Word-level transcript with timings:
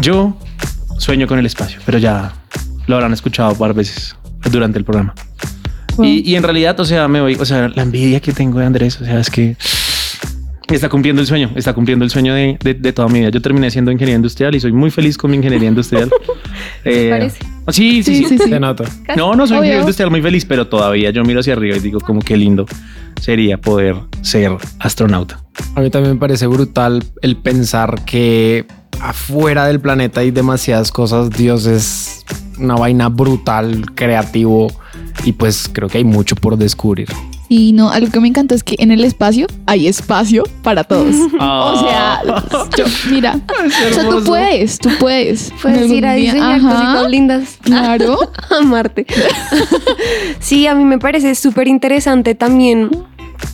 Yo 0.00 0.36
sueño 0.98 1.26
con 1.26 1.38
el 1.38 1.46
espacio, 1.46 1.80
pero 1.84 1.98
ya 1.98 2.32
lo 2.86 2.94
habrán 2.96 3.12
escuchado 3.12 3.54
varias 3.54 3.76
veces 3.76 4.16
durante 4.50 4.78
el 4.78 4.84
programa. 4.84 5.14
Y, 6.02 6.30
y 6.30 6.36
en 6.36 6.42
realidad, 6.42 6.78
o 6.80 6.84
sea, 6.84 7.08
me 7.08 7.20
voy, 7.20 7.34
o 7.34 7.44
sea, 7.44 7.68
la 7.68 7.82
envidia 7.82 8.20
que 8.20 8.32
tengo 8.32 8.58
de 8.58 8.66
Andrés, 8.66 9.00
o 9.00 9.04
sea, 9.04 9.20
es 9.20 9.28
que 9.30 9.56
está 10.68 10.88
cumpliendo 10.88 11.20
el 11.20 11.26
sueño, 11.26 11.50
está 11.56 11.74
cumpliendo 11.74 12.04
el 12.04 12.10
sueño 12.10 12.32
de, 12.32 12.56
de- 12.62 12.74
de 12.74 12.92
toda 12.92 13.08
mi 13.08 13.18
vida. 13.20 13.30
Yo 13.30 13.42
terminé 13.42 13.70
siendo 13.70 13.90
ingeniero 13.90 14.16
industrial 14.16 14.54
y 14.54 14.60
soy 14.60 14.72
muy 14.72 14.90
feliz 14.90 15.18
con 15.18 15.30
mi 15.30 15.36
ingeniería 15.36 15.68
industrial. 15.68 16.10
Eh, 16.82 17.08
parece? 17.10 17.38
Sí, 17.68 18.02
sí, 18.02 18.16
sí. 18.16 18.16
Sí, 18.24 18.24
sí, 18.24 18.38
sí. 18.38 18.48
Se 18.50 18.58
nota. 18.60 18.84
No, 19.14 19.34
no 19.34 19.46
soy 19.46 19.56
Obvio. 19.58 19.64
ingeniero 19.66 19.80
industrial 19.82 20.10
muy 20.10 20.22
feliz, 20.22 20.46
pero 20.46 20.66
todavía 20.68 21.10
yo 21.10 21.22
miro 21.24 21.40
hacia 21.40 21.52
arriba 21.52 21.76
y 21.76 21.80
digo 21.80 22.00
como 22.00 22.20
qué 22.20 22.38
lindo 22.38 22.64
sería 23.20 23.58
poder 23.60 23.96
ser 24.22 24.52
astronauta. 24.78 25.42
A 25.74 25.80
mí 25.82 25.90
también 25.90 26.14
me 26.14 26.18
parece 26.20 26.46
brutal 26.46 27.04
el 27.20 27.36
pensar 27.36 28.02
que 28.06 28.64
afuera 29.00 29.66
del 29.66 29.80
planeta 29.80 30.20
hay 30.20 30.30
demasiadas 30.30 30.90
cosas. 30.92 31.30
Dios 31.30 31.66
es 31.66 32.24
una 32.58 32.74
vaina 32.76 33.08
brutal, 33.08 33.86
creativo 33.94 34.68
y 35.24 35.32
pues 35.32 35.68
creo 35.72 35.88
que 35.88 35.98
hay 35.98 36.04
mucho 36.04 36.36
por 36.36 36.56
descubrir. 36.56 37.08
Y 37.52 37.72
no, 37.72 37.90
algo 37.90 38.12
que 38.12 38.20
me 38.20 38.28
encantó 38.28 38.54
es 38.54 38.62
que 38.62 38.76
en 38.78 38.92
el 38.92 39.02
espacio 39.02 39.48
hay 39.66 39.88
espacio 39.88 40.44
para 40.62 40.84
todos. 40.84 41.14
Ah. 41.40 41.72
O 41.74 41.80
sea, 41.80 42.68
yo- 42.76 42.84
mira, 43.10 43.40
o 43.66 43.92
sea, 43.94 44.08
tú 44.08 44.22
puedes, 44.24 44.78
tú 44.78 44.88
puedes. 45.00 45.50
Puedes 45.60 45.90
ir 45.90 46.06
a 46.06 46.12
diseñar 46.14 46.60
Ajá, 46.60 46.70
cositas 46.70 47.10
lindas. 47.10 47.58
Claro. 47.62 48.18
a 48.50 48.60
Marte. 48.62 49.04
sí, 50.38 50.66
a 50.66 50.74
mí 50.74 50.84
me 50.84 50.98
parece 50.98 51.34
súper 51.34 51.66
interesante 51.66 52.34
también 52.34 52.90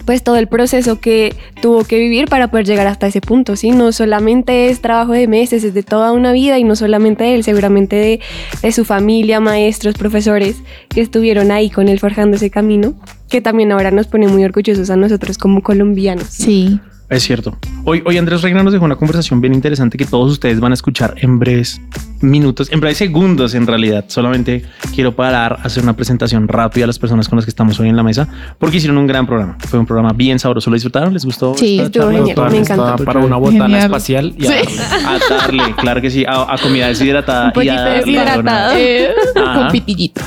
pues 0.05 0.23
todo 0.23 0.37
el 0.37 0.47
proceso 0.47 1.01
que 1.01 1.35
tuvo 1.61 1.85
que 1.85 1.99
vivir 1.99 2.29
para 2.29 2.49
poder 2.49 2.67
llegar 2.67 2.87
hasta 2.87 3.07
ese 3.07 3.21
punto, 3.21 3.57
¿sí? 3.57 3.71
No 3.71 3.93
solamente 3.93 4.69
es 4.69 4.81
trabajo 4.81 5.13
de 5.13 5.27
meses, 5.29 5.65
es 5.65 5.75
de 5.75 5.83
toda 5.83 6.13
una 6.13 6.33
vida 6.33 6.59
y 6.59 6.65
no 6.65 6.77
solamente 6.77 7.35
él, 7.35 7.45
seguramente 7.45 7.97
de, 7.97 8.21
de 8.63 8.73
su 8.73 8.85
familia, 8.85 9.41
maestros, 9.41 9.95
profesores 9.95 10.57
que 10.89 11.01
estuvieron 11.01 11.51
ahí 11.51 11.71
con 11.71 11.89
él 11.89 11.99
forjando 11.99 12.37
ese 12.37 12.51
camino, 12.51 12.95
que 13.29 13.41
también 13.41 13.73
ahora 13.73 13.91
nos 13.91 14.07
pone 14.07 14.29
muy 14.29 14.45
orgullosos 14.45 14.91
a 14.91 14.97
nosotros 14.97 15.39
como 15.39 15.63
colombianos. 15.63 16.29
Sí. 16.29 16.81
Es 17.09 17.23
cierto. 17.23 17.57
Hoy, 17.85 18.03
hoy 18.05 18.19
Andrés 18.19 18.43
Reina 18.43 18.65
nos 18.65 18.73
dejó 18.73 18.85
una 18.85 18.97
conversación 18.97 19.41
bien 19.41 19.55
interesante 19.55 19.97
que 19.97 20.07
todos 20.07 20.33
ustedes 20.33 20.59
van 20.59 20.73
a 20.73 20.75
escuchar 20.75 21.15
en 21.19 21.39
breves 21.39 21.81
minutos, 22.21 22.69
en 22.73 22.81
breves 22.81 22.99
segundos 22.99 23.55
en 23.55 23.65
realidad. 23.69 24.07
Solamente 24.09 24.65
quiero 24.93 25.15
parar, 25.15 25.61
hacer 25.63 25.85
una 25.85 25.95
presentación 25.95 26.49
rápida 26.49 26.83
a 26.83 26.87
las 26.89 26.99
personas 26.99 27.29
con 27.29 27.37
las 27.37 27.45
que 27.45 27.51
estamos 27.51 27.79
hoy 27.79 27.89
en 27.91 27.97
la 27.97 28.03
mesa, 28.03 28.27
porque 28.59 28.79
hicieron 28.79 28.99
un 28.99 29.07
gran 29.07 29.25
programa. 29.25 29.57
Fue 29.69 29.79
un 29.79 29.87
programa 29.87 30.13
bien 30.15 30.41
sabroso. 30.41 30.69
¿Lo 30.69 30.75
disfrutaron? 30.75 31.13
¿Les 31.15 31.25
gustó? 31.25 31.55
Sí. 31.57 31.81
Total, 31.93 32.11
me 32.51 32.59
está 32.59 32.75
encantó. 32.75 33.05
Para 33.05 33.21
una 33.21 33.37
botana 33.37 33.65
Genial. 33.67 33.83
espacial 33.85 34.35
y 34.37 34.47
a 34.47 34.49
Sí. 34.49 34.77
darle. 34.77 35.07
A 35.07 35.19
darle, 35.39 35.75
claro 35.77 36.01
que 36.01 36.11
sí, 36.11 36.25
a, 36.27 36.53
a 36.53 36.59
comida 36.59 36.89
deshidratada. 36.89 37.53
Un 37.55 37.63
y 37.65 37.69
a 37.69 38.33
alguna- 38.33 38.71
Eh, 38.81 39.11
con 39.35 39.69
pitillito. 39.71 40.21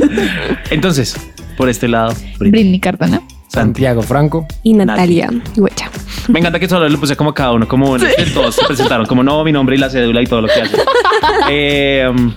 Entonces, 0.70 1.14
por 1.56 1.68
este 1.68 1.86
lado, 1.88 2.12
Brit- 2.38 2.50
Britney 2.50 2.80
Cardona. 2.80 3.22
Santi. 3.50 3.82
Santiago 3.82 4.02
Franco. 4.02 4.46
Y 4.62 4.74
Natalia 4.74 5.28
Huecha. 5.56 5.90
Me 6.28 6.38
encanta 6.38 6.60
que 6.60 6.68
solo 6.68 6.88
le 6.88 6.96
puse 6.96 7.16
como 7.16 7.34
cada 7.34 7.52
uno, 7.52 7.66
como 7.66 7.96
que 7.96 8.26
todos 8.32 8.54
se 8.54 8.64
presentaron, 8.64 9.06
como 9.06 9.24
no, 9.24 9.42
mi 9.42 9.50
nombre 9.50 9.74
y 9.74 9.78
la 9.78 9.90
cédula 9.90 10.22
y 10.22 10.26
todo 10.26 10.42
lo 10.42 10.48
que 10.48 10.62
hacen. 10.62 10.80
Eh, 11.52 12.06
um, 12.08 12.32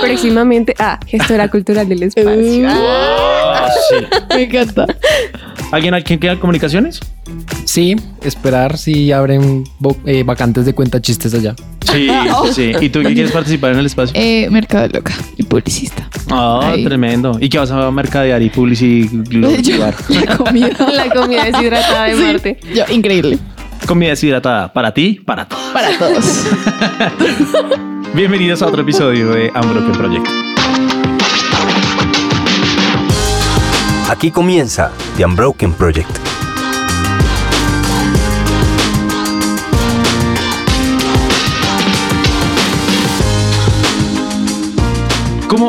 Próximamente, 0.00 0.74
ah, 0.78 0.98
gestora 1.06 1.48
cultural 1.48 1.88
del 1.88 2.02
espacio. 2.02 2.68
ah, 2.68 3.68
sí. 3.88 4.04
Me 4.34 4.42
encanta. 4.42 4.86
¿Alguien 5.72 5.94
aquí 5.94 6.16
queda 6.18 6.38
comunicaciones? 6.38 7.00
Sí, 7.64 7.96
esperar 8.22 8.78
si 8.78 9.10
abren 9.12 9.64
eh, 10.04 10.22
vacantes 10.22 10.64
de 10.64 10.74
cuenta 10.74 11.00
chistes 11.00 11.34
allá. 11.34 11.54
Sí, 11.86 12.10
sí. 12.52 12.72
¿Y 12.80 12.88
tú 12.90 13.00
qué 13.00 13.14
quieres 13.14 13.30
participar 13.30 13.70
en 13.72 13.78
el 13.78 13.86
espacio? 13.86 14.12
Eh, 14.20 14.48
mercado 14.50 14.88
loca 14.88 15.14
y 15.36 15.44
publicista. 15.44 16.10
Ah, 16.30 16.72
ahí. 16.72 16.84
tremendo. 16.84 17.38
¿Y 17.40 17.48
qué 17.48 17.58
vas 17.58 17.70
a 17.70 17.90
mercadear 17.92 18.42
y 18.42 18.50
publicitar? 18.50 19.94
La 20.08 20.36
comida. 20.36 20.68
La 20.92 21.08
comida 21.08 21.44
deshidratada 21.44 22.04
de 22.06 22.16
Sí. 22.16 22.22
Marte. 22.22 22.58
Yo, 22.74 22.84
increíble. 22.92 23.38
Comida 23.86 24.10
deshidratada 24.10 24.72
para 24.72 24.92
ti, 24.92 25.20
para 25.24 25.46
todos. 25.46 25.62
Para 25.72 25.96
todos. 25.96 26.44
Bienvenidos 28.14 28.62
a 28.62 28.66
otro 28.66 28.82
episodio 28.82 29.30
de 29.30 29.50
Unbroken 29.54 29.92
Project. 29.92 30.26
Aquí 34.08 34.30
comienza 34.30 34.92
The 35.16 35.26
Unbroken 35.26 35.72
Project. 35.72 36.35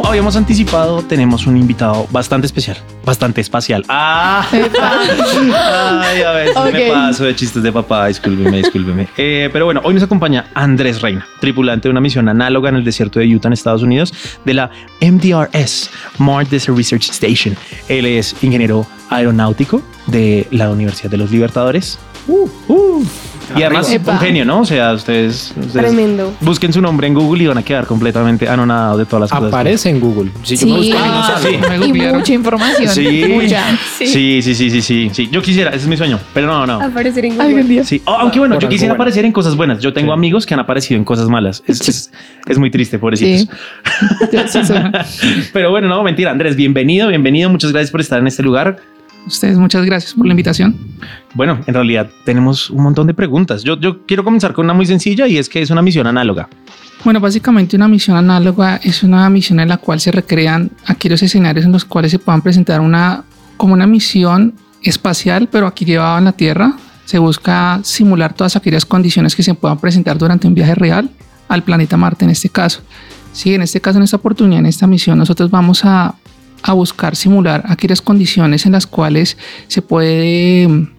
Habíamos 0.09 0.35
anticipado, 0.35 1.01
tenemos 1.03 1.47
un 1.47 1.57
invitado 1.57 2.07
bastante 2.11 2.47
especial, 2.47 2.77
bastante 3.05 3.41
espacial. 3.41 3.83
Ah, 3.89 4.45
ay, 4.51 6.21
a 6.21 6.31
veces 6.31 6.55
me 6.73 6.89
Ok. 6.89 6.93
paso 6.93 7.23
de 7.25 7.35
chistes 7.35 7.61
de 7.63 7.71
papá. 7.71 8.07
Discúlpeme, 8.07 8.57
discúlpeme. 8.57 9.07
Eh, 9.17 9.49
pero 9.51 9.65
bueno, 9.65 9.81
hoy 9.83 9.93
nos 9.93 10.03
acompaña 10.03 10.47
Andrés 10.53 11.01
Reina, 11.01 11.27
tripulante 11.39 11.87
de 11.87 11.91
una 11.91 12.01
misión 12.01 12.29
análoga 12.29 12.69
en 12.69 12.75
el 12.75 12.83
desierto 12.83 13.19
de 13.19 13.27
Utah, 13.35 13.49
en 13.49 13.53
Estados 13.53 13.83
Unidos, 13.83 14.13
de 14.45 14.53
la 14.53 14.69
MDRS, 15.01 15.89
Mars 16.19 16.49
Desert 16.49 16.77
Research 16.77 17.09
Station. 17.09 17.55
Él 17.87 18.05
es 18.05 18.35
ingeniero 18.41 18.85
aeronáutico 19.09 19.81
de 20.07 20.47
la 20.51 20.69
Universidad 20.69 21.09
de 21.11 21.17
los 21.17 21.31
Libertadores. 21.31 21.99
Uh, 22.27 22.47
uh. 22.67 23.05
Y 23.55 23.63
además, 23.63 23.89
Epa. 23.89 24.11
un 24.11 24.19
genio, 24.19 24.43
¿no? 24.43 24.59
O 24.59 24.65
sea, 24.65 24.91
ustedes, 24.91 25.51
ustedes 25.57 25.71
Tremendo. 25.71 26.33
busquen 26.41 26.73
su 26.73 26.81
nombre 26.81 27.07
en 27.07 27.13
Google 27.13 27.43
y 27.45 27.47
van 27.47 27.57
a 27.57 27.63
quedar 27.63 27.85
completamente 27.85 28.49
anonadados 28.49 28.97
de 28.97 29.05
todas 29.05 29.21
las 29.21 29.29
cosas. 29.31 29.49
En 29.97 30.01
Google. 30.13 30.31
Sí, 30.43 30.55
yo 30.57 30.67
me 30.67 30.77
busco 30.77 30.93
no 30.97 31.03
Ah, 31.05 31.39
sale. 31.41 31.59
sí. 31.59 31.79
Me 31.79 31.87
Y 31.87 32.13
mucha 32.13 32.33
información. 32.33 32.87
Sí. 32.89 33.23
Mucha. 33.29 33.77
Sí, 33.97 34.41
sí, 34.41 34.55
sí, 34.55 34.69
sí, 34.69 34.81
sí, 34.81 35.09
sí. 35.13 35.29
Yo 35.31 35.41
quisiera, 35.41 35.69
ese 35.71 35.79
es 35.79 35.87
mi 35.87 35.97
sueño, 35.97 36.19
pero 36.33 36.47
no, 36.47 36.65
no. 36.65 36.81
Aparecer 36.81 37.25
en 37.25 37.33
Algún 37.33 37.51
Google. 37.61 37.63
día. 37.67 37.83
Sí, 37.83 38.01
Oh, 38.05 38.11
aunque 38.11 38.39
bueno, 38.39 38.55
Por 38.55 38.61
yo 38.63 38.67
algo 38.67 38.73
quisiera 38.73 38.93
bueno. 38.93 39.03
aparecer 39.03 39.25
en 39.25 39.31
cosas 39.31 39.55
buenas. 39.55 39.81
Yo 39.81 39.93
tengo 39.93 40.11
Sí. 40.11 40.13
amigos 40.13 40.45
que 40.45 40.53
han 40.53 40.59
aparecido 40.59 40.97
en 40.97 41.03
cosas 41.05 41.27
malas. 41.29 41.63
Es, 41.67 41.81
es, 41.87 42.11
es 42.47 42.57
muy 42.57 42.71
triste, 42.71 42.97
pobrecitos. 42.99 43.41
Sí. 43.41 43.49
Yo 44.33 44.47
sí 44.47 44.65
soy. 44.65 44.77
Pero 45.53 45.71
bueno, 45.71 45.87
no, 45.87 46.01
mentira. 46.03 46.31
Andrés, 46.31 46.55
bienvenido, 46.55 47.07
bienvenido. 47.09 47.49
Muchas 47.49 47.71
gracias 47.71 47.91
por 47.91 48.01
estar 48.01 48.19
en 48.19 48.27
este 48.27 48.43
lugar. 48.43 48.77
Ustedes, 49.25 49.57
muchas 49.57 49.83
gracias 49.85 50.13
por 50.13 50.25
la 50.25 50.31
invitación. 50.31 50.77
Bueno, 51.33 51.59
en 51.67 51.73
realidad 51.73 52.09
tenemos 52.23 52.69
un 52.69 52.81
montón 52.83 53.07
de 53.07 53.13
preguntas. 53.13 53.61
Yo, 53.63 53.77
yo 53.77 54.05
quiero 54.05 54.23
comenzar 54.23 54.53
con 54.53 54.63
una 54.65 54.73
muy 54.73 54.85
sencilla 54.85 55.27
y 55.27 55.37
es 55.37 55.49
que 55.49 55.61
es 55.61 55.69
una 55.69 55.81
misión 55.81 56.07
análoga. 56.07 56.47
Bueno, 57.07 57.21
básicamente 57.21 57.77
una 57.77 57.87
misión 57.87 58.17
análoga 58.17 58.81
es 58.83 59.01
una 59.01 59.29
misión 59.29 59.61
en 59.61 59.69
la 59.69 59.77
cual 59.77 60.01
se 60.01 60.11
recrean 60.11 60.71
aquellos 60.85 61.23
escenarios 61.23 61.65
en 61.65 61.71
los 61.71 61.85
cuales 61.85 62.11
se 62.11 62.19
puedan 62.19 62.41
presentar 62.41 62.81
una 62.81 63.23
como 63.55 63.71
una 63.71 63.87
misión 63.87 64.55
espacial, 64.83 65.47
pero 65.49 65.67
aquí 65.67 65.85
llevada 65.85 66.17
en 66.17 66.25
la 66.25 66.33
Tierra. 66.33 66.75
Se 67.05 67.17
busca 67.17 67.79
simular 67.83 68.33
todas 68.33 68.57
aquellas 68.57 68.85
condiciones 68.85 69.37
que 69.37 69.43
se 69.43 69.53
puedan 69.53 69.77
presentar 69.77 70.17
durante 70.17 70.47
un 70.47 70.53
viaje 70.53 70.75
real 70.75 71.09
al 71.47 71.63
planeta 71.63 71.95
Marte 71.95 72.25
en 72.25 72.31
este 72.31 72.49
caso. 72.49 72.81
Sí, 73.31 73.53
en 73.53 73.61
este 73.61 73.79
caso, 73.79 73.99
en 73.99 74.03
esta 74.03 74.17
oportunidad, 74.17 74.59
en 74.59 74.65
esta 74.65 74.85
misión, 74.85 75.17
nosotros 75.17 75.49
vamos 75.49 75.85
a, 75.85 76.15
a 76.61 76.73
buscar 76.73 77.15
simular 77.15 77.63
aquellas 77.69 78.01
condiciones 78.01 78.65
en 78.65 78.73
las 78.73 78.85
cuales 78.85 79.37
se 79.69 79.81
puede 79.81 80.89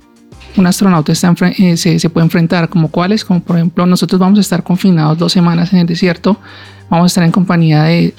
un 0.58 0.66
astronauta 0.66 1.12
está 1.12 1.34
eh, 1.40 1.76
se, 1.76 1.98
se 1.98 2.10
puede 2.10 2.24
enfrentar, 2.24 2.68
como 2.68 2.90
cuáles, 2.90 3.24
como 3.24 3.40
por 3.40 3.56
ejemplo 3.56 3.86
nosotros 3.86 4.18
vamos 4.18 4.38
a 4.38 4.40
estar 4.42 4.62
confinados 4.62 5.18
dos 5.18 5.32
semanas 5.32 5.72
en 5.72 5.80
el 5.80 5.86
desierto, 5.86 6.38
vamos 6.90 7.04
a 7.04 7.06
estar 7.06 7.24
en 7.24 7.32
compañía 7.32 7.84
de 7.84 8.14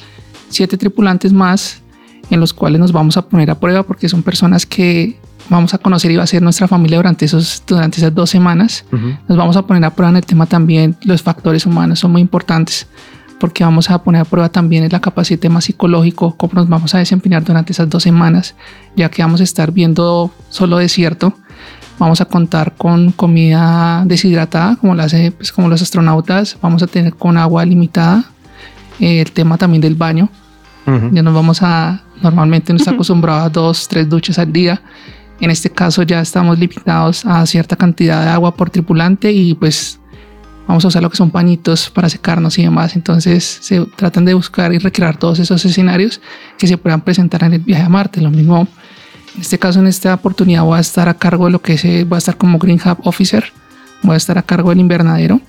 siete 0.49 0.77
tripulantes 0.77 1.33
más 1.33 1.81
en 2.29 2.39
los 2.39 2.53
cuales 2.53 2.79
nos 2.79 2.91
vamos 2.91 3.17
a 3.17 3.23
poner 3.23 3.51
a 3.51 3.59
prueba 3.59 3.83
porque 3.83 4.07
son 4.07 4.23
personas 4.23 4.65
que 4.65 5.17
vamos 5.49 5.73
a 5.73 5.79
conocer 5.79 6.11
y 6.11 6.15
va 6.15 6.23
a 6.23 6.27
ser 6.27 6.41
nuestra 6.41 6.67
familia 6.67 6.97
durante, 6.97 7.25
esos, 7.25 7.63
durante 7.65 7.97
esas 7.97 8.13
dos 8.13 8.29
semanas. 8.29 8.85
Nos 9.27 9.37
vamos 9.37 9.57
a 9.57 9.63
poner 9.63 9.83
a 9.83 9.89
prueba 9.89 10.11
en 10.11 10.17
el 10.17 10.25
tema 10.25 10.45
también, 10.45 10.95
los 11.03 11.23
factores 11.23 11.65
humanos 11.65 11.99
son 11.99 12.11
muy 12.11 12.21
importantes 12.21 12.87
porque 13.39 13.63
vamos 13.63 13.89
a 13.89 14.03
poner 14.03 14.21
a 14.21 14.25
prueba 14.25 14.49
también 14.49 14.87
la 14.91 14.99
capacidad 14.99 15.39
tema 15.39 15.61
psicológico, 15.61 16.35
cómo 16.35 16.53
nos 16.55 16.67
vamos 16.67 16.93
a 16.93 16.99
desempeñar 16.99 17.43
durante 17.43 17.71
esas 17.71 17.89
dos 17.89 18.03
semanas, 18.03 18.55
ya 18.95 19.09
que 19.09 19.21
vamos 19.21 19.39
a 19.39 19.43
estar 19.43 19.71
viendo 19.71 20.31
solo 20.49 20.77
desierto. 20.77 21.33
Vamos 21.99 22.21
a 22.21 22.25
contar 22.25 22.75
con 22.75 23.11
comida 23.11 24.03
deshidratada, 24.05 24.77
como, 24.77 24.95
la 24.95 25.03
hace, 25.03 25.31
pues, 25.31 25.51
como 25.51 25.67
los 25.67 25.81
astronautas. 25.81 26.57
Vamos 26.61 26.81
a 26.81 26.87
tener 26.87 27.13
con 27.13 27.37
agua 27.37 27.65
limitada. 27.65 28.23
Eh, 28.99 29.21
el 29.21 29.31
tema 29.31 29.57
también 29.57 29.81
del 29.81 29.95
baño. 29.95 30.29
Ujú. 30.87 31.09
Ya 31.11 31.21
nos 31.21 31.33
vamos 31.33 31.61
a, 31.61 32.01
normalmente 32.21 32.73
nos 32.73 32.81
está 32.81 32.91
acostumbrado 32.91 33.41
a 33.41 33.49
dos, 33.49 33.87
tres 33.87 34.09
duchas 34.09 34.39
al 34.39 34.51
día. 34.51 34.81
En 35.39 35.51
este 35.51 35.69
caso 35.69 36.03
ya 36.03 36.19
estamos 36.21 36.57
limitados 36.59 37.25
a 37.25 37.45
cierta 37.45 37.75
cantidad 37.75 38.23
de 38.23 38.29
agua 38.29 38.55
por 38.55 38.69
tripulante 38.69 39.31
y 39.31 39.53
pues 39.53 39.99
vamos 40.67 40.83
a 40.83 40.89
usar 40.89 41.01
lo 41.01 41.09
que 41.09 41.15
son 41.15 41.31
pañitos 41.31 41.89
para 41.89 42.09
secarnos 42.09 42.57
y 42.59 42.63
demás. 42.63 42.95
Entonces 42.95 43.59
se 43.61 43.85
tratan 43.95 44.25
de 44.25 44.33
buscar 44.33 44.73
y 44.73 44.79
recrear 44.79 45.17
todos 45.17 45.39
esos 45.39 45.63
escenarios 45.63 46.19
que 46.57 46.67
se 46.67 46.77
puedan 46.77 47.01
presentar 47.01 47.43
en 47.43 47.53
el 47.53 47.59
viaje 47.59 47.83
a 47.83 47.89
Marte. 47.89 48.21
Lo 48.21 48.31
mismo, 48.31 48.67
en 49.39 49.43
este 49.43 49.57
caso, 49.57 49.79
en 49.79 49.87
esta 49.87 50.13
oportunidad 50.15 50.63
voy 50.63 50.77
a 50.77 50.81
estar 50.81 51.07
a 51.07 51.13
cargo 51.13 51.45
de 51.45 51.51
lo 51.51 51.61
que 51.61 51.75
es, 51.75 51.85
eh, 51.85 52.03
voy 52.03 52.17
a 52.17 52.17
estar 52.17 52.35
como 52.35 52.59
Green 52.59 52.77
Hub 52.83 52.97
Officer, 53.05 53.45
voy 54.03 54.15
a 54.15 54.17
estar 54.17 54.37
a 54.37 54.41
cargo 54.41 54.67
del 54.69 54.81
invernadero. 54.81 55.39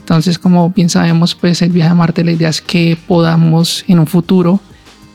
Entonces, 0.00 0.38
como 0.38 0.70
bien 0.70 0.88
sabemos, 0.88 1.34
pues 1.34 1.60
el 1.60 1.70
viaje 1.70 1.90
a 1.90 1.94
Marte, 1.94 2.24
la 2.24 2.32
idea 2.32 2.48
es 2.48 2.62
que 2.62 2.96
podamos 3.06 3.84
en 3.86 3.98
un 3.98 4.06
futuro 4.06 4.60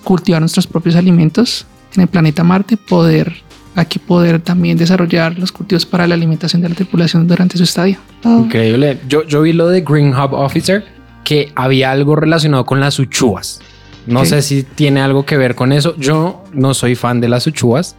cultivar 0.03 0.43
nuestros 0.43 0.67
propios 0.67 0.95
alimentos 0.95 1.65
en 1.95 2.03
el 2.03 2.07
planeta 2.07 2.43
Marte, 2.43 2.77
poder 2.77 3.33
aquí 3.75 3.97
poder 3.97 4.39
también 4.39 4.77
desarrollar 4.77 5.39
los 5.39 5.51
cultivos 5.51 5.83
para 5.83 6.05
la 6.05 6.13
alimentación 6.13 6.61
de 6.61 6.69
la 6.69 6.75
tripulación 6.75 7.27
durante 7.27 7.57
su 7.57 7.63
estadía. 7.63 7.97
Increíble. 8.23 8.99
Yo, 9.07 9.23
yo 9.23 9.41
vi 9.41 9.53
lo 9.53 9.69
de 9.69 9.81
Green 9.81 10.13
Hub 10.13 10.33
Officer, 10.33 10.85
que 11.23 11.51
había 11.55 11.89
algo 11.89 12.15
relacionado 12.15 12.63
con 12.63 12.79
las 12.79 12.99
uchuvas. 12.99 13.59
No 14.05 14.25
sé 14.25 14.41
si 14.41 14.63
tiene 14.63 15.01
algo 15.01 15.25
que 15.25 15.37
ver 15.37 15.55
con 15.55 15.71
eso. 15.71 15.95
Yo 15.97 16.43
no 16.53 16.73
soy 16.73 16.95
fan 16.95 17.21
de 17.21 17.29
las 17.29 17.47
uchuvas. 17.47 17.95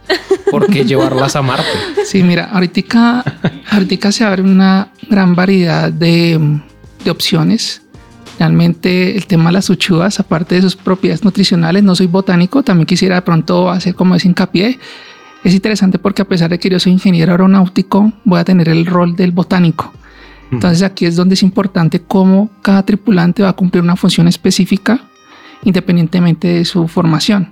¿Por 0.51 0.67
qué 0.67 0.85
llevarlas 0.85 1.35
a 1.35 1.41
Marte? 1.41 1.65
Sí, 2.05 2.23
mira, 2.23 2.45
ahorita, 2.45 3.23
ahorita 3.71 4.11
se 4.11 4.23
abre 4.23 4.41
una 4.41 4.89
gran 5.09 5.35
variedad 5.35 5.91
de, 5.91 6.39
de 7.03 7.11
opciones. 7.11 7.81
Realmente 8.37 9.15
el 9.15 9.27
tema 9.27 9.45
de 9.45 9.53
las 9.53 9.69
uchuvas, 9.69 10.19
aparte 10.19 10.55
de 10.55 10.61
sus 10.61 10.75
propiedades 10.75 11.23
nutricionales, 11.23 11.83
no 11.83 11.95
soy 11.95 12.07
botánico, 12.07 12.63
también 12.63 12.85
quisiera 12.85 13.15
de 13.15 13.21
pronto 13.21 13.69
hacer 13.69 13.95
como 13.95 14.13
ese 14.13 14.27
hincapié. 14.27 14.77
Es 15.43 15.53
interesante 15.53 15.99
porque 15.99 16.23
a 16.23 16.27
pesar 16.27 16.49
de 16.49 16.59
que 16.59 16.69
yo 16.69 16.79
soy 16.79 16.91
ingeniero 16.91 17.31
aeronáutico, 17.31 18.11
voy 18.25 18.39
a 18.39 18.43
tener 18.43 18.67
el 18.67 18.85
rol 18.85 19.15
del 19.15 19.31
botánico. 19.31 19.93
Entonces 20.51 20.83
aquí 20.83 21.05
es 21.05 21.15
donde 21.15 21.33
es 21.33 21.43
importante 21.43 22.01
cómo 22.01 22.49
cada 22.61 22.85
tripulante 22.85 23.41
va 23.43 23.49
a 23.49 23.53
cumplir 23.53 23.83
una 23.83 23.95
función 23.95 24.27
específica 24.27 25.01
independientemente 25.65 26.47
de 26.47 26.65
su 26.65 26.87
formación. 26.87 27.49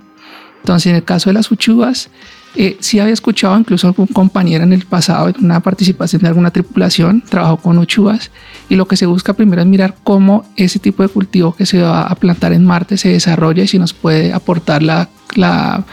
Entonces 0.60 0.86
en 0.90 0.96
el 0.96 1.04
caso 1.04 1.28
de 1.28 1.34
las 1.34 1.50
uchuvas, 1.50 2.08
eh, 2.56 2.76
sí 2.80 3.00
había 3.00 3.12
escuchado 3.12 3.58
incluso 3.58 3.88
algún 3.88 4.06
compañero 4.06 4.62
en 4.64 4.72
el 4.72 4.86
pasado 4.86 5.28
en 5.28 5.44
una 5.44 5.60
participación 5.60 6.22
de 6.22 6.28
alguna 6.28 6.50
tripulación, 6.52 7.20
trabajó 7.28 7.56
con 7.58 7.76
uchuvas 7.78 8.30
y 8.70 8.76
lo 8.76 8.86
que 8.86 8.96
se 8.96 9.06
busca 9.06 9.32
primero 9.34 9.60
es 9.60 9.66
mirar 9.68 9.96
cómo 10.04 10.44
ese 10.56 10.78
tipo 10.78 11.02
de 11.02 11.08
cultivo 11.10 11.54
que 11.54 11.66
se 11.66 11.82
va 11.82 12.02
a 12.02 12.14
plantar 12.14 12.52
en 12.52 12.64
Marte 12.64 12.96
se 12.96 13.08
desarrolla 13.10 13.64
y 13.64 13.68
si 13.68 13.78
nos 13.78 13.92
puede 13.92 14.32
aportar 14.32 14.82
la, 14.82 15.08
la- 15.34 15.84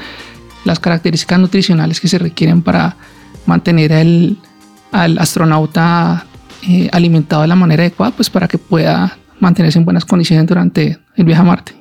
las 0.64 0.80
características 0.80 1.40
nutricionales 1.40 2.00
que 2.00 2.08
se 2.08 2.20
requieren 2.20 2.62
para 2.62 2.96
mantener 3.48 3.92
el- 3.92 4.38
al 4.92 5.18
astronauta 5.18 6.26
eh, 6.70 6.90
alimentado 6.94 7.42
de 7.42 7.48
la 7.48 7.56
manera 7.56 7.82
adecuada, 7.82 8.12
pues 8.16 8.30
para 8.30 8.48
que 8.48 8.60
pueda 8.60 9.18
mantenerse 9.40 9.80
en 9.80 9.86
buenas 9.86 10.06
condiciones 10.06 10.46
durante 10.46 11.00
el 11.16 11.26
viaje 11.26 11.42
a 11.42 11.46
Marte. 11.46 11.81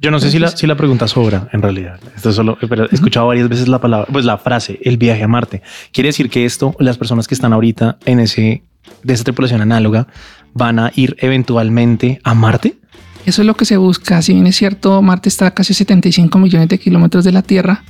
Yo 0.00 0.10
no 0.10 0.18
sé 0.20 0.30
si 0.30 0.38
la, 0.38 0.48
si 0.48 0.66
la 0.66 0.76
pregunta 0.76 1.08
sobra 1.08 1.48
en 1.52 1.62
realidad. 1.62 1.98
Esto 2.14 2.30
es 2.30 2.36
solo, 2.36 2.58
pero 2.68 2.84
he 2.90 2.94
escuchado 2.94 3.26
varias 3.26 3.48
veces 3.48 3.68
la 3.68 3.80
palabra, 3.80 4.06
pues 4.12 4.24
la 4.24 4.36
frase, 4.38 4.78
el 4.82 4.96
viaje 4.96 5.22
a 5.22 5.28
Marte. 5.28 5.62
Quiere 5.92 6.08
decir 6.08 6.28
que 6.28 6.44
esto, 6.44 6.74
las 6.78 6.98
personas 6.98 7.26
que 7.26 7.34
están 7.34 7.52
ahorita 7.52 7.98
en 8.04 8.20
ese, 8.20 8.64
de 9.02 9.14
esa 9.14 9.24
tripulación 9.24 9.60
análoga, 9.62 10.06
van 10.52 10.78
a 10.78 10.92
ir 10.94 11.16
eventualmente 11.20 12.20
a 12.22 12.34
Marte. 12.34 12.76
Eso 13.24 13.42
es 13.42 13.46
lo 13.46 13.54
que 13.54 13.64
se 13.64 13.76
busca. 13.76 14.20
Si 14.20 14.34
bien 14.34 14.46
es 14.46 14.56
cierto, 14.56 15.00
Marte 15.00 15.28
está 15.28 15.46
a 15.46 15.50
casi 15.52 15.72
75 15.72 16.38
millones 16.38 16.68
de 16.68 16.78
kilómetros 16.78 17.24
de 17.24 17.32
la 17.32 17.42
Tierra. 17.42 17.82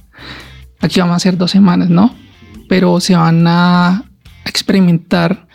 Aquí 0.81 1.01
vamos 1.01 1.15
a 1.15 1.17
hacer 1.17 1.37
dos 1.37 1.51
semanas, 1.51 1.91
¿no? 1.91 2.15
Pero 2.69 3.01
se 3.01 3.17
van 3.17 3.45
a 3.47 4.05
experimentar 4.45 5.47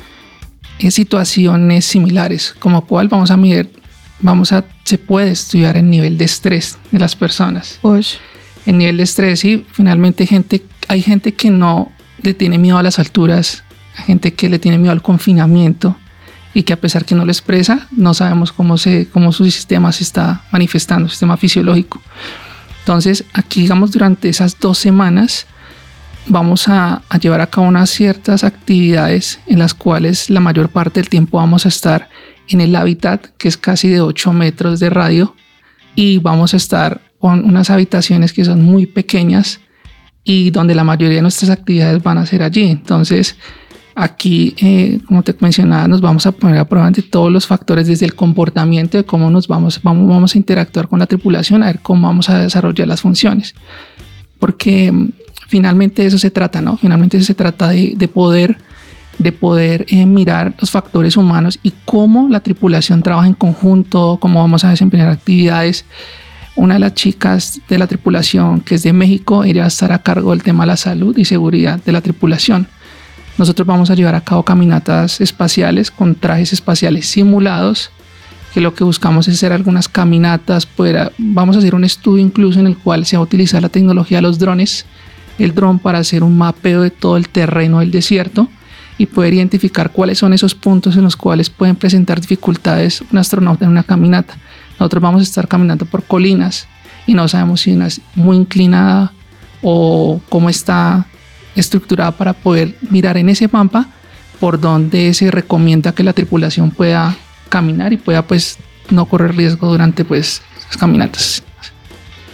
eh, 0.80 0.92
situaciones 0.92 1.86
similares, 1.86 2.56
como 2.60 2.86
cual 2.86 3.08
vamos 3.08 3.32
a 3.32 3.38
medir, 3.38 3.79
vamos 4.22 4.52
a, 4.52 4.66
se 4.84 4.98
puede 4.98 5.32
estudiar 5.32 5.78
el 5.78 5.90
nivel 5.90 6.18
de 6.18 6.26
estrés 6.26 6.78
de 6.92 7.00
las 7.00 7.16
personas. 7.16 7.80
El 8.66 8.78
nivel 8.78 8.98
de 8.98 9.04
estrés 9.04 9.44
y 9.46 9.66
finalmente 9.72 10.26
gente, 10.26 10.64
hay 10.88 11.02
gente 11.02 11.34
que 11.34 11.50
no 11.50 11.92
le 12.22 12.34
tiene 12.34 12.58
miedo 12.58 12.78
a 12.78 12.84
las 12.84 13.00
alturas, 13.00 13.64
hay 13.98 14.06
gente 14.06 14.34
que 14.34 14.50
le 14.50 14.60
tiene 14.60 14.78
miedo 14.78 14.92
al 14.92 15.02
confinamiento 15.02 15.96
y 16.54 16.64
que 16.64 16.74
a 16.74 16.82
pesar 16.82 17.06
que 17.06 17.16
no 17.16 17.26
lo 17.26 17.32
expresa, 17.32 17.88
no 17.92 18.14
sabemos 18.14 18.52
cómo, 18.52 18.78
se, 18.78 19.08
cómo 19.08 19.32
su 19.32 19.46
sistema 19.46 19.92
se 19.92 20.04
está 20.04 20.44
manifestando, 20.52 21.08
su 21.08 21.12
sistema 21.12 21.38
fisiológico. 21.38 22.02
Entonces, 22.80 23.24
aquí, 23.34 23.62
digamos, 23.62 23.92
durante 23.92 24.30
esas 24.30 24.60
dos 24.60 24.78
semanas, 24.78 25.46
vamos 26.26 26.68
a, 26.68 27.02
a 27.08 27.18
llevar 27.18 27.42
a 27.42 27.48
cabo 27.48 27.68
unas 27.68 27.90
ciertas 27.90 28.44
actividades 28.44 29.40
en 29.48 29.60
las 29.60 29.74
cuales 29.74 30.30
la 30.30 30.40
mayor 30.40 30.70
parte 30.70 31.00
del 31.00 31.10
tiempo 31.10 31.38
vamos 31.38 31.66
a 31.66 31.70
estar 31.70 32.10
en 32.50 32.62
el 32.62 32.76
hábitat, 32.76 33.28
que 33.38 33.48
es 33.48 33.58
casi 33.58 33.88
de 33.88 34.02
8 34.02 34.34
metros 34.34 34.80
de 34.80 34.90
radio, 34.90 35.36
y 35.96 36.18
vamos 36.18 36.54
a 36.54 36.58
estar 36.58 37.02
con 37.20 37.44
unas 37.46 37.70
habitaciones 37.70 38.34
que 38.34 38.46
son 38.46 38.64
muy 38.64 38.86
pequeñas 38.86 39.60
y 40.24 40.52
donde 40.52 40.76
la 40.76 40.84
mayoría 40.84 41.18
de 41.18 41.22
nuestras 41.22 41.50
actividades 41.50 42.02
van 42.02 42.18
a 42.18 42.26
ser 42.26 42.44
allí. 42.44 42.64
Entonces, 42.64 43.36
aquí, 43.96 44.56
eh, 44.58 45.00
como 45.06 45.24
te 45.24 45.36
mencionaba, 45.40 45.88
nos 45.88 46.02
vamos 46.02 46.26
a 46.26 46.32
poner 46.32 46.58
a 46.60 46.66
prueba 46.66 46.90
de 46.92 47.02
todos 47.02 47.32
los 47.32 47.46
factores, 47.46 47.88
desde 47.88 48.06
el 48.06 48.16
comportamiento 48.16 48.98
de 48.98 49.04
cómo 49.04 49.30
nos 49.30 49.48
vamos, 49.48 49.82
vamos, 49.84 50.08
vamos 50.08 50.36
a 50.36 50.38
interactuar 50.38 50.88
con 50.88 51.00
la 51.00 51.06
tripulación, 51.06 51.64
a 51.64 51.68
ver 51.68 51.80
cómo 51.80 52.08
vamos 52.08 52.30
a 52.30 52.40
desarrollar 52.40 52.88
las 52.88 53.02
funciones. 53.02 53.56
Porque 54.40 54.92
mm, 54.92 55.10
finalmente 55.48 56.06
eso 56.06 56.18
se 56.18 56.32
trata, 56.32 56.62
¿no? 56.62 56.78
Finalmente 56.78 57.18
eso 57.18 57.26
se 57.26 57.36
trata 57.36 57.70
de, 57.70 57.94
de 57.96 58.08
poder, 58.08 58.58
de 59.20 59.32
poder 59.32 59.86
eh, 59.90 60.06
mirar 60.06 60.56
los 60.60 60.72
factores 60.72 61.18
humanos 61.18 61.60
y 61.62 61.74
cómo 61.86 62.28
la 62.30 62.40
tripulación 62.40 63.04
trabaja 63.04 63.28
en 63.28 63.34
conjunto, 63.34 64.18
cómo 64.20 64.40
vamos 64.40 64.64
a 64.64 64.70
desempeñar 64.70 65.10
actividades. 65.10 65.86
Una 66.56 66.76
de 66.76 66.80
las 66.80 66.94
chicas 66.94 67.62
de 67.70 67.78
la 67.78 67.88
tripulación, 67.88 68.62
que 68.62 68.76
es 68.76 68.84
de 68.84 68.94
México, 68.94 69.44
ella 69.44 69.62
va 69.62 69.66
a 69.66 69.68
estar 69.68 69.92
a 69.92 70.00
cargo 70.02 70.32
del 70.32 70.42
tema 70.42 70.64
de 70.64 70.68
la 70.68 70.78
salud 70.78 71.18
y 71.18 71.26
seguridad 71.26 71.84
de 71.84 71.92
la 71.92 72.02
tripulación. 72.02 72.68
Nosotros 73.38 73.66
vamos 73.68 73.90
a 73.90 73.96
llevar 73.96 74.16
a 74.16 74.22
cabo 74.22 74.44
caminatas 74.44 75.22
espaciales 75.22 75.92
con 75.92 76.16
trajes 76.16 76.52
espaciales 76.52 77.06
simulados, 77.06 77.92
que 78.54 78.62
lo 78.62 78.74
que 78.74 78.84
buscamos 78.84 79.28
es 79.28 79.36
hacer 79.36 79.54
algunas 79.54 79.88
caminatas, 79.88 80.66
poder- 80.66 81.12
vamos 81.18 81.56
a 81.56 81.60
hacer 81.60 81.76
un 81.76 81.84
estudio 81.84 82.24
incluso 82.24 82.60
en 82.60 82.68
el 82.68 82.78
cual 82.78 83.06
se 83.06 83.16
va 83.16 83.22
a 83.22 83.24
utilizar 83.24 83.62
la 83.62 83.70
tecnología 83.70 84.18
de 84.18 84.24
los 84.24 84.40
drones, 84.40 84.86
el 85.38 85.54
dron 85.54 85.80
para 85.80 86.00
hacer 86.00 86.24
un 86.24 86.38
mapeo 86.38 86.82
de 86.82 86.90
todo 86.90 87.16
el 87.16 87.30
terreno 87.30 87.80
del 87.80 87.92
desierto 87.92 88.50
y 89.00 89.06
poder 89.06 89.34
identificar 89.34 89.92
cuáles 89.92 90.20
son 90.20 90.34
esos 90.34 90.54
puntos 90.54 90.96
en 90.98 91.04
los 91.04 91.16
cuales 91.16 91.50
pueden 91.50 91.78
presentar 91.78 92.20
dificultades 92.20 93.02
un 93.12 93.18
astronauta 93.18 93.66
en 93.66 93.72
una 93.72 93.84
caminata. 93.84 94.38
Nosotros 94.74 95.02
vamos 95.02 95.22
a 95.22 95.24
estar 95.24 95.48
caminando 95.48 95.86
por 95.86 96.04
colinas 96.04 96.68
y 97.08 97.14
no 97.14 97.28
sabemos 97.28 97.62
si 97.62 97.72
una 97.72 97.88
es 97.88 98.02
muy 98.14 98.36
inclinada 98.36 99.14
o 99.62 100.20
cómo 100.30 100.50
está 100.50 101.08
estructurada 101.56 102.12
para 102.12 102.34
poder 102.34 102.76
mirar 102.92 103.18
en 103.18 103.30
ese 103.30 103.48
mapa 103.48 103.88
por 104.42 104.60
donde 104.60 105.14
se 105.14 105.32
recomienda 105.32 105.94
que 105.94 106.04
la 106.04 106.14
tripulación 106.14 106.70
pueda 106.70 107.18
caminar 107.48 107.94
y 107.94 107.98
pueda 107.98 108.28
pues 108.28 108.58
no 108.90 109.06
correr 109.06 109.36
riesgo 109.36 109.70
durante 109.70 110.04
pues 110.04 110.42
las 110.68 110.76
caminatas. 110.76 111.42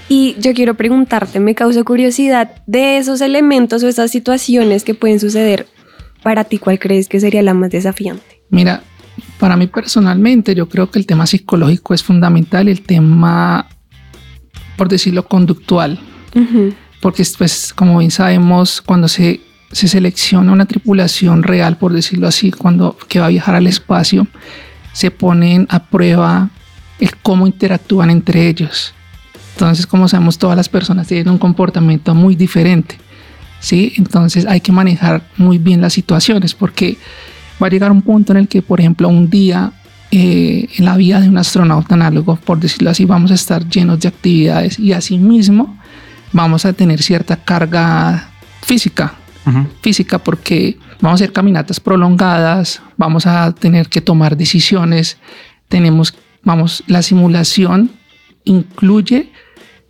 Y 0.10 0.36
yo 0.40 0.54
quiero 0.54 0.74
preguntarte, 0.74 1.40
me 1.40 1.54
causa 1.54 1.84
curiosidad 1.84 2.56
de 2.66 2.98
esos 2.98 3.22
elementos 3.22 3.84
o 3.84 3.88
esas 3.88 4.10
situaciones 4.10 4.84
que 4.84 4.96
pueden 4.96 5.20
suceder. 5.20 5.68
Para 6.26 6.44
ti, 6.44 6.58
¿cuál 6.58 6.80
crees 6.80 7.08
que 7.08 7.20
sería 7.20 7.44
la 7.44 7.54
más 7.54 7.70
desafiante? 7.70 8.42
Mira, 8.50 8.82
para 9.40 9.56
mí 9.56 9.68
personalmente 9.68 10.56
yo 10.56 10.68
creo 10.68 10.90
que 10.90 10.98
el 10.98 11.06
tema 11.06 11.28
psicológico 11.28 11.94
es 11.94 12.02
fundamental 12.02 12.68
y 12.68 12.72
el 12.72 12.82
tema, 12.82 13.68
por 14.76 14.90
decirlo, 14.90 15.28
conductual. 15.28 16.00
Ujú. 16.34 16.74
porque 17.00 17.24
pues 17.38 17.72
como 17.76 18.00
bien 18.00 18.10
sabemos 18.10 18.82
cuando 18.82 19.08
se, 19.08 19.40
se 19.72 19.88
selecciona 19.88 20.52
una 20.52 20.66
tripulación 20.66 21.44
real 21.44 21.78
por 21.78 21.94
decirlo 21.94 22.28
así 22.28 22.52
cuando 22.52 22.98
que 23.08 23.20
va 23.20 23.28
a 23.28 23.30
viajar 23.30 23.54
al 23.56 23.68
espacio 23.68 24.28
se 24.92 25.12
ponen 25.12 25.66
a 25.70 25.86
prueba 25.86 26.50
el 27.00 27.16
cómo 27.18 27.48
interactúan 27.48 28.10
entre 28.10 28.50
ellos 28.50 28.94
entonces 29.54 29.88
como 29.88 30.10
sabemos 30.10 30.38
todas 30.40 30.58
las 30.58 30.68
personas 30.68 31.08
tienen 31.08 31.30
un 31.30 31.38
comportamiento 31.38 32.14
muy 32.14 32.36
diferente 32.36 32.98
sí 33.66 33.94
entonces 33.98 34.46
hay 34.46 34.62
que 34.62 34.72
manejar 34.72 35.28
muy 35.38 35.58
bien 35.58 35.82
las 35.82 35.94
situaciones 35.94 36.54
porque 36.54 36.98
va 37.62 37.68
a 37.68 37.70
llegar 37.70 37.92
un 37.92 38.04
punto 38.04 38.32
en 38.32 38.38
el 38.38 38.48
que 38.48 38.62
por 38.62 38.80
ejemplo 38.80 39.10
un 39.10 39.30
día 39.30 39.72
eh, 40.12 40.70
en 40.78 40.86
la 40.86 40.96
vida 40.96 41.20
de 41.20 41.28
un 41.28 41.38
astronauta 41.38 41.96
análogo 41.96 42.36
por 42.36 42.60
decirlo 42.60 42.92
así 42.92 43.06
vamos 43.06 43.32
a 43.32 43.34
estar 43.34 43.68
llenos 43.68 44.00
de 44.00 44.08
actividades 44.08 44.78
y 44.78 44.94
asimismo 44.94 45.78
vamos 46.32 46.66
a 46.66 46.74
tener 46.74 47.02
cierta 47.02 47.38
carga 47.38 48.30
física, 48.62 49.14
física 49.82 50.20
porque 50.20 50.78
vamos 51.00 51.22
a 51.22 51.24
hacer 51.24 51.34
caminatas 51.34 51.80
prolongadas, 51.80 52.82
vamos 52.98 53.26
a 53.26 53.54
tener 53.54 53.88
que 53.88 54.02
tomar 54.02 54.36
decisiones, 54.36 55.18
tenemos, 55.70 56.14
vamos, 56.44 56.84
la 56.88 57.02
simulación 57.02 57.92
incluye 58.44 59.32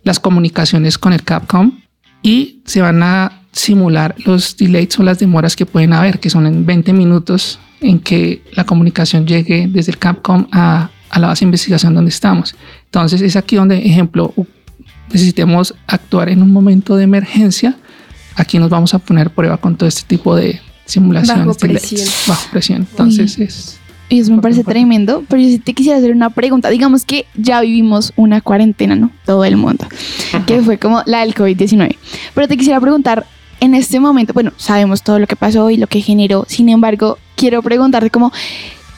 las 0.04 0.20
comunicaciones 0.20 0.98
con 0.98 1.12
el 1.12 1.22
Capcom 1.24 1.80
y 2.22 2.62
se 2.64 2.80
van 2.80 3.02
a 3.02 3.42
simular 3.56 4.14
los 4.24 4.56
delays 4.56 4.98
o 4.98 5.02
las 5.02 5.18
demoras 5.18 5.56
que 5.56 5.66
pueden 5.66 5.92
haber, 5.92 6.20
que 6.20 6.30
son 6.30 6.46
en 6.46 6.66
20 6.66 6.92
minutos 6.92 7.58
en 7.80 7.98
que 7.98 8.42
la 8.52 8.64
comunicación 8.64 9.26
llegue 9.26 9.66
desde 9.68 9.92
el 9.92 9.98
Capcom 9.98 10.46
a, 10.52 10.90
a 11.10 11.18
la 11.18 11.28
base 11.28 11.40
de 11.40 11.46
investigación 11.46 11.94
donde 11.94 12.10
estamos. 12.10 12.54
Entonces 12.84 13.20
es 13.22 13.36
aquí 13.36 13.56
donde, 13.56 13.78
ejemplo, 13.78 14.34
necesitemos 15.10 15.74
actuar 15.86 16.28
en 16.28 16.42
un 16.42 16.52
momento 16.52 16.96
de 16.96 17.04
emergencia, 17.04 17.76
aquí 18.34 18.58
nos 18.58 18.70
vamos 18.70 18.94
a 18.94 18.98
poner 18.98 19.30
prueba 19.30 19.56
con 19.56 19.76
todo 19.76 19.88
este 19.88 20.02
tipo 20.06 20.36
de 20.36 20.60
simulaciones. 20.84 21.46
Bajo 21.46 21.58
presión. 21.58 22.08
bajo 22.26 22.50
presión. 22.50 22.86
Entonces 22.90 23.38
es... 23.38 23.80
Y 24.08 24.20
eso 24.20 24.32
me 24.32 24.40
parece 24.40 24.62
tremendo, 24.62 25.24
pero 25.28 25.42
yo 25.42 25.48
sí 25.48 25.58
te 25.58 25.74
quisiera 25.74 25.98
hacer 25.98 26.12
una 26.12 26.30
pregunta. 26.30 26.70
Digamos 26.70 27.04
que 27.04 27.26
ya 27.34 27.60
vivimos 27.60 28.12
una 28.14 28.40
cuarentena, 28.40 28.94
¿no? 28.94 29.10
Todo 29.24 29.44
el 29.44 29.56
mundo, 29.56 29.84
que 30.46 30.62
fue 30.62 30.78
como 30.78 31.02
la 31.06 31.22
del 31.22 31.34
COVID-19. 31.34 31.96
Pero 32.32 32.46
te 32.46 32.56
quisiera 32.56 32.80
preguntar, 32.80 33.26
en 33.60 33.74
este 33.74 34.00
momento, 34.00 34.32
bueno, 34.32 34.52
sabemos 34.56 35.02
todo 35.02 35.18
lo 35.18 35.26
que 35.26 35.36
pasó 35.36 35.70
y 35.70 35.76
lo 35.76 35.86
que 35.86 36.00
generó, 36.00 36.44
sin 36.48 36.68
embargo, 36.68 37.18
quiero 37.36 37.62
preguntarte 37.62 38.10
como, 38.10 38.32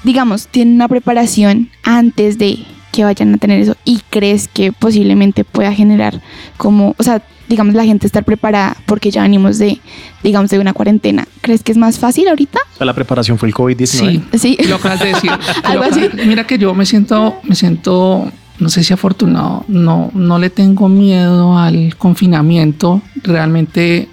digamos, 0.05 0.49
¿tienen 0.49 0.75
una 0.75 0.88
preparación 0.88 1.71
antes 1.83 2.38
de 2.38 2.59
que 2.93 3.05
vayan 3.05 3.35
a 3.35 3.38
tener 3.38 3.61
eso 3.61 3.77
y 3.85 4.00
crees 4.11 4.49
que 4.49 4.73
posiblemente 4.73 5.45
pueda 5.45 5.73
generar 5.73 6.21
como, 6.57 6.95
o 6.99 7.03
sea, 7.03 7.23
digamos, 7.49 7.75
la 7.75 7.85
gente 7.85 8.07
estar 8.07 8.25
preparada 8.25 8.77
porque 8.87 9.11
ya 9.11 9.23
venimos 9.23 9.59
de, 9.59 9.81
digamos, 10.23 10.50
de 10.50 10.59
una 10.59 10.73
cuarentena. 10.75 11.27
¿Crees 11.41 11.62
que 11.62 11.73
es 11.73 11.79
más 11.79 11.99
fácil 11.99 12.29
ahorita? 12.29 12.59
La 12.81 12.93
preparación 12.95 13.38
fue 13.38 13.49
el 13.49 13.55
COVID-19. 13.55 14.23
Sí, 14.33 14.38
Sí. 14.38 14.59
lo 14.69 14.77
acabas 14.77 15.00
de 15.00 15.07
decir. 15.15 15.31
Algo 15.65 15.85
acabas- 15.85 16.15
Mira 16.27 16.47
que 16.47 16.59
yo 16.59 16.75
me 16.75 16.85
siento, 16.85 17.37
me 17.45 17.55
siento, 17.55 18.31
no 18.59 18.69
sé 18.69 18.85
si 18.85 18.93
afortunado, 18.93 19.65
no, 19.69 20.11
no 20.15 20.38
le 20.38 20.50
tengo 20.50 20.88
miedo 20.91 21.57
al 21.57 21.97
confinamiento. 21.97 23.00
Realmente, 23.23 24.09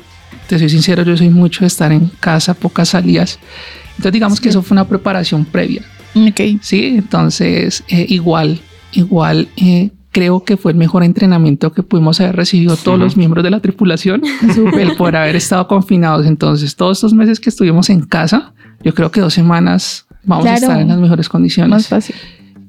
te 0.47 0.59
soy 0.59 0.69
sincero, 0.69 1.03
yo 1.03 1.15
soy 1.17 1.29
mucho 1.29 1.61
de 1.61 1.67
estar 1.67 1.91
en 1.91 2.09
casa, 2.19 2.53
pocas 2.53 2.89
salidas. 2.89 3.39
Entonces, 3.91 4.13
digamos 4.13 4.39
que 4.41 4.49
eso 4.49 4.61
fue 4.61 4.75
una 4.75 4.87
preparación 4.87 5.45
previa. 5.45 5.81
Ok. 6.15 6.59
Sí, 6.61 6.85
entonces 6.97 7.83
eh, 7.87 8.05
igual, 8.09 8.59
igual 8.93 9.47
eh, 9.57 9.91
creo 10.11 10.43
que 10.45 10.55
fue 10.57 10.71
el 10.71 10.77
mejor 10.77 11.03
entrenamiento 11.03 11.71
que 11.73 11.83
pudimos 11.83 12.21
haber 12.21 12.35
recibido 12.37 12.77
todos 12.77 12.97
los 12.97 13.17
miembros 13.17 13.43
de 13.43 13.49
la 13.49 13.59
tripulación, 13.59 14.21
el 14.79 14.95
por 14.95 15.15
haber 15.15 15.35
estado 15.35 15.67
confinados. 15.67 16.25
Entonces, 16.25 16.75
todos 16.75 16.97
estos 16.97 17.13
meses 17.13 17.39
que 17.39 17.49
estuvimos 17.49 17.89
en 17.89 18.01
casa, 18.05 18.53
yo 18.83 18.93
creo 18.93 19.11
que 19.11 19.19
dos 19.21 19.33
semanas 19.33 20.05
vamos 20.23 20.45
a 20.45 20.49
Claro. 20.51 20.61
estar 20.61 20.79
en 20.81 20.87
las 20.87 20.97
mejores 20.99 21.27
condiciones. 21.27 21.69
Más 21.71 21.87
fácil. 21.87 22.15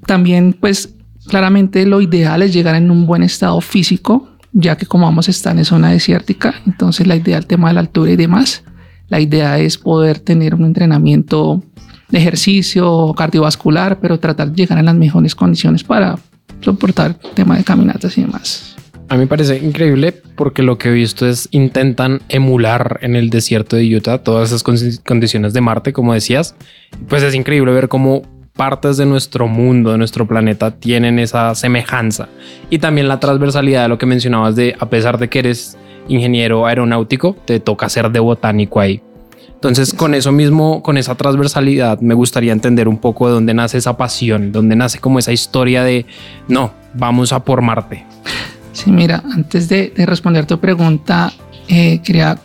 También, 0.07 0.57
pues, 0.59 0.95
claramente 1.29 1.87
lo 1.87 2.01
ideal 2.01 2.43
es 2.43 2.53
llegar 2.53 2.75
en 2.77 2.91
un 2.91 3.07
buen 3.07 3.23
estado 3.23 3.61
físico, 3.61 4.29
ya 4.59 4.77
que 4.77 4.87
como 4.87 5.05
vamos 5.05 5.29
a 5.29 5.31
estar 5.31 5.57
en 5.57 5.65
zona 5.67 5.91
desértica, 5.91 6.55
entonces 6.67 7.07
la 7.07 7.15
idea, 7.15 7.37
el 7.37 7.47
tema 7.47 7.69
de 7.69 7.75
la 7.75 7.81
altura 7.81 8.13
y 8.13 8.17
demás, 8.17 8.65
la 9.09 9.21
idea 9.21 9.59
es 9.59 9.77
poder 9.77 10.19
tener 10.19 10.55
un 10.55 10.65
entrenamiento 10.65 11.63
de 12.09 12.19
ejercicio 12.19 13.13
cardiovascular, 13.15 14.01
pero 14.01 14.19
tratar 14.19 14.51
de 14.51 14.57
llegar 14.57 14.79
en 14.79 14.87
las 14.87 14.95
mejores 14.95 15.35
condiciones 15.35 15.85
para 15.85 16.19
soportar 16.63 17.19
el 17.23 17.31
tema 17.33 17.59
de 17.59 17.65
caminatas 17.65 18.17
y 18.17 18.23
demás. 18.23 18.77
A 19.09 19.15
mí 19.15 19.21
me 19.21 19.27
parece 19.27 19.59
increíble 19.59 20.13
porque 20.35 20.63
lo 20.63 20.79
que 20.79 20.89
he 20.89 20.93
visto 20.93 21.29
es 21.29 21.49
intentan 21.51 22.23
emular 22.29 22.99
en 23.03 23.15
el 23.15 23.29
desierto 23.29 23.77
de 23.77 23.95
Utah 23.95 24.19
todas 24.19 24.49
esas 24.49 24.63
con- 24.63 24.77
condiciones 25.07 25.53
de 25.53 25.61
Marte, 25.61 25.93
como 25.93 26.15
decías. 26.15 26.55
Pues 27.09 27.23
es 27.23 27.35
increíble 27.35 27.73
ver 27.73 27.89
cómo 27.89 28.23
partes 28.57 28.97
de 28.97 29.07
nuestro 29.07 29.47
mundo, 29.47 29.93
de 29.93 29.99
nuestro 29.99 30.27
planeta, 30.27 30.71
tienen 30.71 31.19
esa 31.19 31.55
semejanza. 31.55 32.29
Y 32.71 32.79
también 32.79 33.09
la 33.09 33.21
transversalidad 33.21 33.83
de 33.83 33.89
lo 33.89 33.99
que 33.99 34.07
mencionabas 34.07 34.57
de, 34.57 34.75
a 34.79 34.89
pesar 34.89 35.19
de 35.19 35.29
que 35.29 35.41
eres 35.41 35.77
ingeniero 36.09 36.67
aeronáutico, 36.67 37.37
te 37.45 37.61
toca 37.61 37.89
ser 37.89 38.11
de 38.11 38.21
botánico 38.21 38.81
ahí. 38.81 39.03
Entonces, 39.55 39.95
con 39.95 40.15
eso 40.15 40.33
mismo, 40.33 40.83
con 40.83 40.99
esa 40.99 41.15
transversalidad, 41.15 42.01
me 42.01 42.15
gustaría 42.15 42.53
entender 42.53 42.89
un 42.89 42.99
poco 42.99 43.27
de 43.27 43.35
dónde 43.35 43.55
nace 43.55 43.79
esa 43.79 43.97
pasión, 43.97 44.53
dónde 44.53 44.77
nace 44.77 44.99
como 44.99 45.19
esa 45.19 45.33
historia 45.33 45.83
de, 45.83 46.07
no, 46.47 46.73
vamos 46.95 47.33
a 47.33 47.41
por 47.41 47.63
Marte. 47.63 48.05
Sí, 48.73 48.91
mira, 48.91 49.23
antes 49.33 49.69
de, 49.69 49.93
de 49.97 50.05
responder 50.05 50.47
tu 50.47 50.61
pregunta, 50.61 51.33
eh, 51.69 52.01
quería 52.03 52.39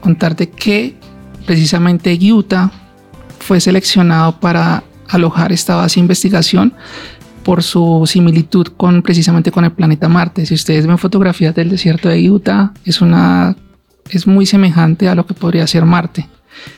contarte 0.00 0.50
que 0.50 0.94
precisamente 1.46 2.18
Utah 2.20 2.70
fue 3.38 3.60
seleccionado 3.60 4.38
para 4.40 4.82
alojar 5.08 5.52
esta 5.52 5.76
base 5.76 5.96
de 5.96 6.02
investigación 6.02 6.74
por 7.42 7.62
su 7.62 8.04
similitud 8.06 8.66
con 8.76 9.02
precisamente 9.02 9.50
con 9.50 9.64
el 9.64 9.72
planeta 9.72 10.08
Marte. 10.08 10.44
Si 10.44 10.54
ustedes 10.54 10.86
ven 10.86 10.98
fotografías 10.98 11.54
del 11.54 11.70
desierto 11.70 12.08
de 12.08 12.30
Utah, 12.30 12.72
es 12.84 13.00
una 13.00 13.56
es 14.10 14.26
muy 14.26 14.46
semejante 14.46 15.08
a 15.08 15.14
lo 15.14 15.26
que 15.26 15.34
podría 15.34 15.66
ser 15.66 15.84
Marte. 15.84 16.28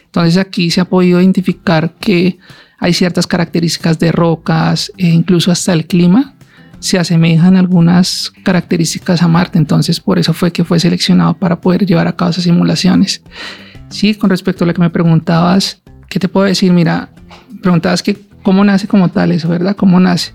Entonces 0.06 0.36
aquí 0.36 0.70
se 0.70 0.80
ha 0.80 0.84
podido 0.84 1.20
identificar 1.20 1.94
que 2.00 2.38
hay 2.78 2.92
ciertas 2.92 3.26
características 3.26 3.98
de 3.98 4.10
rocas 4.10 4.92
e 4.96 5.08
incluso 5.08 5.50
hasta 5.50 5.72
el 5.72 5.86
clima 5.86 6.34
se 6.80 6.98
asemejan 6.98 7.56
algunas 7.56 8.32
características 8.42 9.22
a 9.22 9.28
Marte. 9.28 9.58
Entonces 9.58 10.00
por 10.00 10.18
eso 10.18 10.32
fue 10.32 10.52
que 10.52 10.64
fue 10.64 10.80
seleccionado 10.80 11.34
para 11.34 11.60
poder 11.60 11.86
llevar 11.86 12.08
a 12.08 12.16
cabo 12.16 12.30
esas 12.30 12.44
simulaciones. 12.44 13.22
Sí, 13.88 14.14
con 14.14 14.30
respecto 14.30 14.64
a 14.64 14.66
lo 14.66 14.74
que 14.74 14.80
me 14.80 14.90
preguntabas, 14.90 15.82
¿qué 16.08 16.18
te 16.18 16.28
puedo 16.28 16.46
decir? 16.46 16.72
Mira, 16.72 17.10
preguntabas 17.60 18.02
que 18.02 18.18
cómo 18.42 18.64
nace 18.64 18.88
como 18.88 19.08
tal 19.08 19.32
eso, 19.32 19.48
¿verdad? 19.48 19.76
¿Cómo 19.76 20.00
nace? 20.00 20.32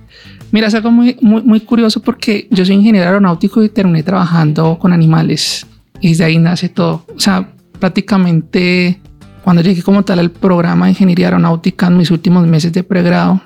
Mira, 0.51 0.67
es 0.67 0.75
algo 0.75 0.91
muy, 0.91 1.17
muy, 1.21 1.41
muy 1.41 1.59
curioso 1.59 2.01
porque 2.01 2.47
yo 2.51 2.65
soy 2.65 2.75
ingeniero 2.75 3.07
aeronáutico 3.07 3.63
y 3.63 3.69
terminé 3.69 4.03
trabajando 4.03 4.77
con 4.79 4.93
animales 4.93 5.65
y 5.99 6.15
de 6.15 6.23
ahí 6.23 6.37
nace 6.37 6.69
todo. 6.69 7.05
O 7.15 7.19
sea, 7.19 7.49
prácticamente 7.79 9.01
cuando 9.43 9.61
llegué 9.61 9.83
como 9.83 10.03
tal 10.03 10.19
al 10.19 10.31
programa 10.31 10.85
de 10.85 10.93
ingeniería 10.93 11.27
aeronáutica 11.27 11.87
en 11.87 11.97
mis 11.97 12.09
últimos 12.09 12.47
meses 12.47 12.73
de 12.73 12.83
pregrado, 12.83 13.41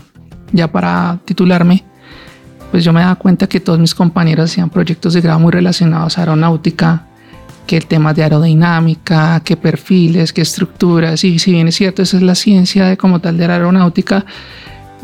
ya 0.53 0.71
para 0.71 1.19
titularme, 1.25 1.83
pues 2.71 2.83
yo 2.83 2.93
me 2.93 3.01
daba 3.01 3.15
cuenta 3.15 3.47
que 3.47 3.59
todos 3.59 3.79
mis 3.79 3.95
compañeros 3.95 4.51
hacían 4.51 4.69
proyectos 4.69 5.13
de 5.13 5.21
grado 5.21 5.39
muy 5.39 5.51
relacionados 5.51 6.17
a 6.17 6.21
aeronáutica, 6.21 7.07
que 7.69 7.77
el 7.77 7.85
tema 7.85 8.15
de 8.15 8.23
aerodinámica, 8.23 9.41
que 9.41 9.55
perfiles, 9.55 10.33
que 10.33 10.41
estructuras, 10.41 11.23
y 11.23 11.37
si 11.37 11.51
bien 11.51 11.67
es 11.67 11.75
cierto, 11.75 12.01
esa 12.01 12.17
es 12.17 12.23
la 12.23 12.33
ciencia 12.33 12.87
de 12.87 12.97
como 12.97 13.19
tal 13.19 13.37
de 13.37 13.47
la 13.47 13.53
aeronáutica, 13.53 14.25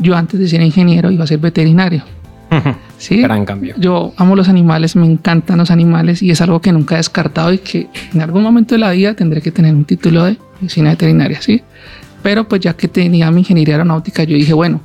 yo 0.00 0.16
antes 0.16 0.40
de 0.40 0.48
ser 0.48 0.60
ingeniero 0.62 1.12
iba 1.12 1.22
a 1.22 1.28
ser 1.28 1.38
veterinario. 1.38 2.02
Sí, 2.98 3.22
Gran 3.22 3.44
cambio. 3.44 3.76
yo 3.78 4.12
amo 4.16 4.34
los 4.34 4.48
animales, 4.48 4.96
me 4.96 5.06
encantan 5.06 5.58
los 5.58 5.70
animales 5.70 6.24
y 6.24 6.32
es 6.32 6.40
algo 6.40 6.60
que 6.60 6.72
nunca 6.72 6.96
he 6.96 6.98
descartado 6.98 7.52
y 7.52 7.58
que 7.58 7.86
en 8.12 8.20
algún 8.20 8.42
momento 8.42 8.74
de 8.74 8.80
la 8.80 8.90
vida 8.90 9.14
tendré 9.14 9.40
que 9.40 9.52
tener 9.52 9.72
un 9.72 9.84
título 9.84 10.24
de 10.24 10.36
medicina 10.60 10.90
veterinaria, 10.90 11.40
¿sí? 11.40 11.62
Pero 12.24 12.48
pues 12.48 12.62
ya 12.62 12.74
que 12.74 12.88
tenía 12.88 13.30
mi 13.30 13.42
ingeniería 13.42 13.74
aeronáutica, 13.74 14.24
yo 14.24 14.34
dije, 14.36 14.54
bueno, 14.54 14.80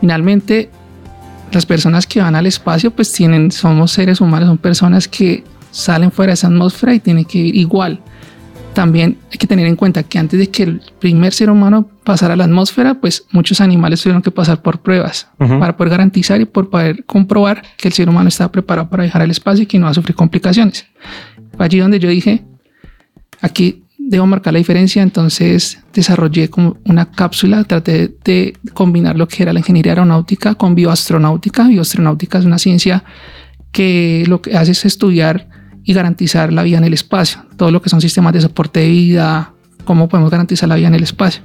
finalmente 0.00 0.70
las 1.52 1.66
personas 1.66 2.06
que 2.06 2.22
van 2.22 2.36
al 2.36 2.46
espacio 2.46 2.90
pues 2.90 3.12
tienen, 3.12 3.52
somos 3.52 3.92
seres 3.92 4.22
humanos, 4.22 4.48
son 4.48 4.56
personas 4.56 5.08
que 5.08 5.44
salen 5.72 6.12
fuera 6.12 6.30
de 6.30 6.34
esa 6.34 6.46
atmósfera 6.46 6.94
y 6.94 7.00
tienen 7.00 7.24
que 7.24 7.38
ir 7.38 7.56
igual. 7.56 8.00
También 8.74 9.18
hay 9.30 9.36
que 9.36 9.46
tener 9.46 9.66
en 9.66 9.76
cuenta 9.76 10.02
que 10.02 10.18
antes 10.18 10.38
de 10.38 10.48
que 10.48 10.62
el 10.62 10.80
primer 10.98 11.34
ser 11.34 11.50
humano 11.50 11.90
pasara 12.04 12.34
a 12.34 12.36
la 12.36 12.44
atmósfera, 12.44 12.94
pues 12.94 13.24
muchos 13.30 13.60
animales 13.60 14.00
tuvieron 14.00 14.22
que 14.22 14.30
pasar 14.30 14.62
por 14.62 14.80
pruebas 14.80 15.28
Ujú. 15.38 15.58
para 15.58 15.76
poder 15.76 15.90
garantizar 15.90 16.40
y 16.40 16.46
por 16.46 16.70
poder 16.70 17.04
comprobar 17.04 17.62
que 17.76 17.88
el 17.88 17.94
ser 17.94 18.08
humano 18.08 18.28
estaba 18.28 18.50
preparado 18.50 18.88
para 18.88 19.02
viajar 19.02 19.22
al 19.22 19.30
espacio 19.30 19.64
y 19.64 19.66
que 19.66 19.78
no 19.78 19.86
va 19.86 19.90
a 19.90 19.94
sufrir 19.94 20.14
complicaciones. 20.14 20.86
Allí 21.58 21.78
donde 21.80 21.98
yo 21.98 22.08
dije, 22.08 22.44
aquí 23.42 23.84
debo 23.98 24.26
marcar 24.26 24.54
la 24.54 24.58
diferencia, 24.58 25.02
entonces 25.02 25.78
desarrollé 25.92 26.48
como 26.48 26.78
una 26.84 27.10
cápsula, 27.10 27.64
traté 27.64 28.14
de 28.24 28.56
combinar 28.72 29.16
lo 29.16 29.28
que 29.28 29.42
era 29.42 29.52
la 29.52 29.60
ingeniería 29.60 29.92
aeronáutica 29.92 30.54
con 30.54 30.74
bioastronáutica. 30.74 31.68
Bioastronáutica 31.68 32.38
es 32.38 32.44
una 32.46 32.58
ciencia 32.58 33.04
que 33.70 34.24
lo 34.28 34.40
que 34.42 34.56
hace 34.56 34.72
es 34.72 34.84
estudiar 34.84 35.48
y 35.84 35.92
garantizar 35.92 36.52
la 36.52 36.62
vida 36.62 36.78
en 36.78 36.84
el 36.84 36.94
espacio, 36.94 37.44
todo 37.56 37.70
lo 37.70 37.82
que 37.82 37.90
son 37.90 38.00
sistemas 38.00 38.32
de 38.32 38.40
soporte 38.40 38.80
de 38.80 38.88
vida, 38.88 39.52
cómo 39.84 40.08
podemos 40.08 40.30
garantizar 40.30 40.68
la 40.68 40.76
vida 40.76 40.88
en 40.88 40.94
el 40.94 41.02
espacio. 41.02 41.42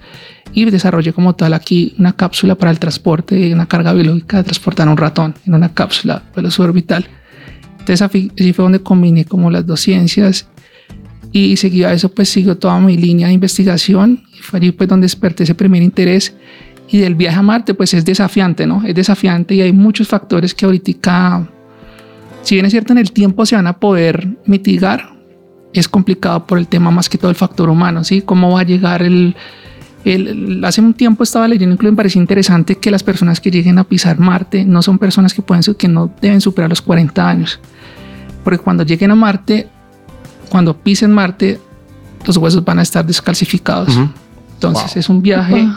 Y 0.53 0.65
desarrollé 0.65 1.13
como 1.13 1.33
tal 1.35 1.53
aquí 1.53 1.95
una 1.97 2.13
cápsula 2.13 2.55
para 2.55 2.71
el 2.71 2.79
transporte 2.79 3.53
una 3.53 3.65
carga 3.65 3.93
biológica 3.93 4.37
de 4.37 4.43
transportar 4.43 4.87
un 4.87 4.97
ratón 4.97 5.35
en 5.45 5.53
una 5.53 5.73
cápsula 5.73 6.23
de 6.35 6.51
suborbital. 6.51 7.07
Entonces 7.79 8.01
allí 8.01 8.53
fue 8.53 8.63
donde 8.63 8.79
combiné 8.79 9.25
como 9.25 9.49
las 9.49 9.65
dos 9.65 9.81
ciencias 9.81 10.47
y 11.31 11.57
seguido 11.57 11.87
a 11.87 11.93
eso 11.93 12.09
pues 12.09 12.29
siguió 12.29 12.57
toda 12.57 12.79
mi 12.79 12.97
línea 12.97 13.27
de 13.27 13.33
investigación 13.33 14.23
y 14.33 14.39
fue 14.39 14.59
allí 14.59 14.71
pues 14.71 14.89
donde 14.89 15.05
desperté 15.05 15.43
ese 15.43 15.55
primer 15.55 15.81
interés 15.81 16.33
y 16.89 16.99
del 16.99 17.15
viaje 17.15 17.37
a 17.37 17.41
Marte 17.41 17.73
pues 17.73 17.93
es 17.93 18.05
desafiante, 18.05 18.65
¿no? 18.65 18.83
Es 18.85 18.95
desafiante 18.95 19.55
y 19.55 19.61
hay 19.61 19.73
muchos 19.73 20.07
factores 20.07 20.53
que 20.53 20.65
ahorita, 20.65 21.47
si 22.47 22.55
bien 22.55 22.65
es 22.65 22.71
cierto 22.71 22.93
en 22.93 22.99
el 22.99 23.11
tiempo 23.11 23.45
se 23.45 23.55
van 23.55 23.67
a 23.67 23.73
poder 23.79 24.27
mitigar, 24.45 25.11
es 25.73 25.87
complicado 25.89 26.45
por 26.47 26.57
el 26.57 26.67
tema 26.67 26.91
más 26.91 27.09
que 27.09 27.17
todo 27.17 27.29
el 27.29 27.35
factor 27.35 27.69
humano, 27.69 28.03
¿sí? 28.03 28.21
¿Cómo 28.21 28.51
va 28.53 28.61
a 28.61 28.63
llegar 28.63 29.01
el... 29.03 29.35
el- 30.05 30.27
el- 30.27 30.65
hace 30.65 30.79
un 30.81 30.93
tiempo 30.93 31.23
estaba 31.23 31.47
leyendo, 31.47 31.73
incluso 31.73 31.91
me 31.91 31.97
pareció 31.97 32.21
interesante 32.21 32.77
que 32.77 32.89
las 32.89 33.03
personas 33.03 33.41
que 33.41 33.51
lleguen 33.51 33.77
a 33.77 33.83
pisar 33.83 34.17
Marte 34.19 34.63
no 34.65 34.81
son 34.81 34.97
personas 34.97 35.33
que 35.33 35.41
pueden, 35.41 35.61
que 35.77 35.87
no 35.87 36.09
deben 36.21 36.39
superar 36.41 36.69
los 36.69 36.81
40 36.81 37.27
años. 37.29 37.59
Porque 38.43 38.59
cuando 38.59 38.83
lleguen 38.83 39.11
a 39.11 39.15
Marte, 39.15 39.67
cuando 40.49 40.77
pisen 40.77 41.11
Marte, 41.11 41.59
los 42.25 42.37
huesos 42.37 42.63
van 42.63 42.79
a 42.79 42.81
estar 42.83 43.05
descalcificados. 43.05 43.95
Ujú. 43.95 44.09
Entonces 44.53 44.95
es 44.97 45.09
un 45.09 45.21
viaje, 45.21 45.67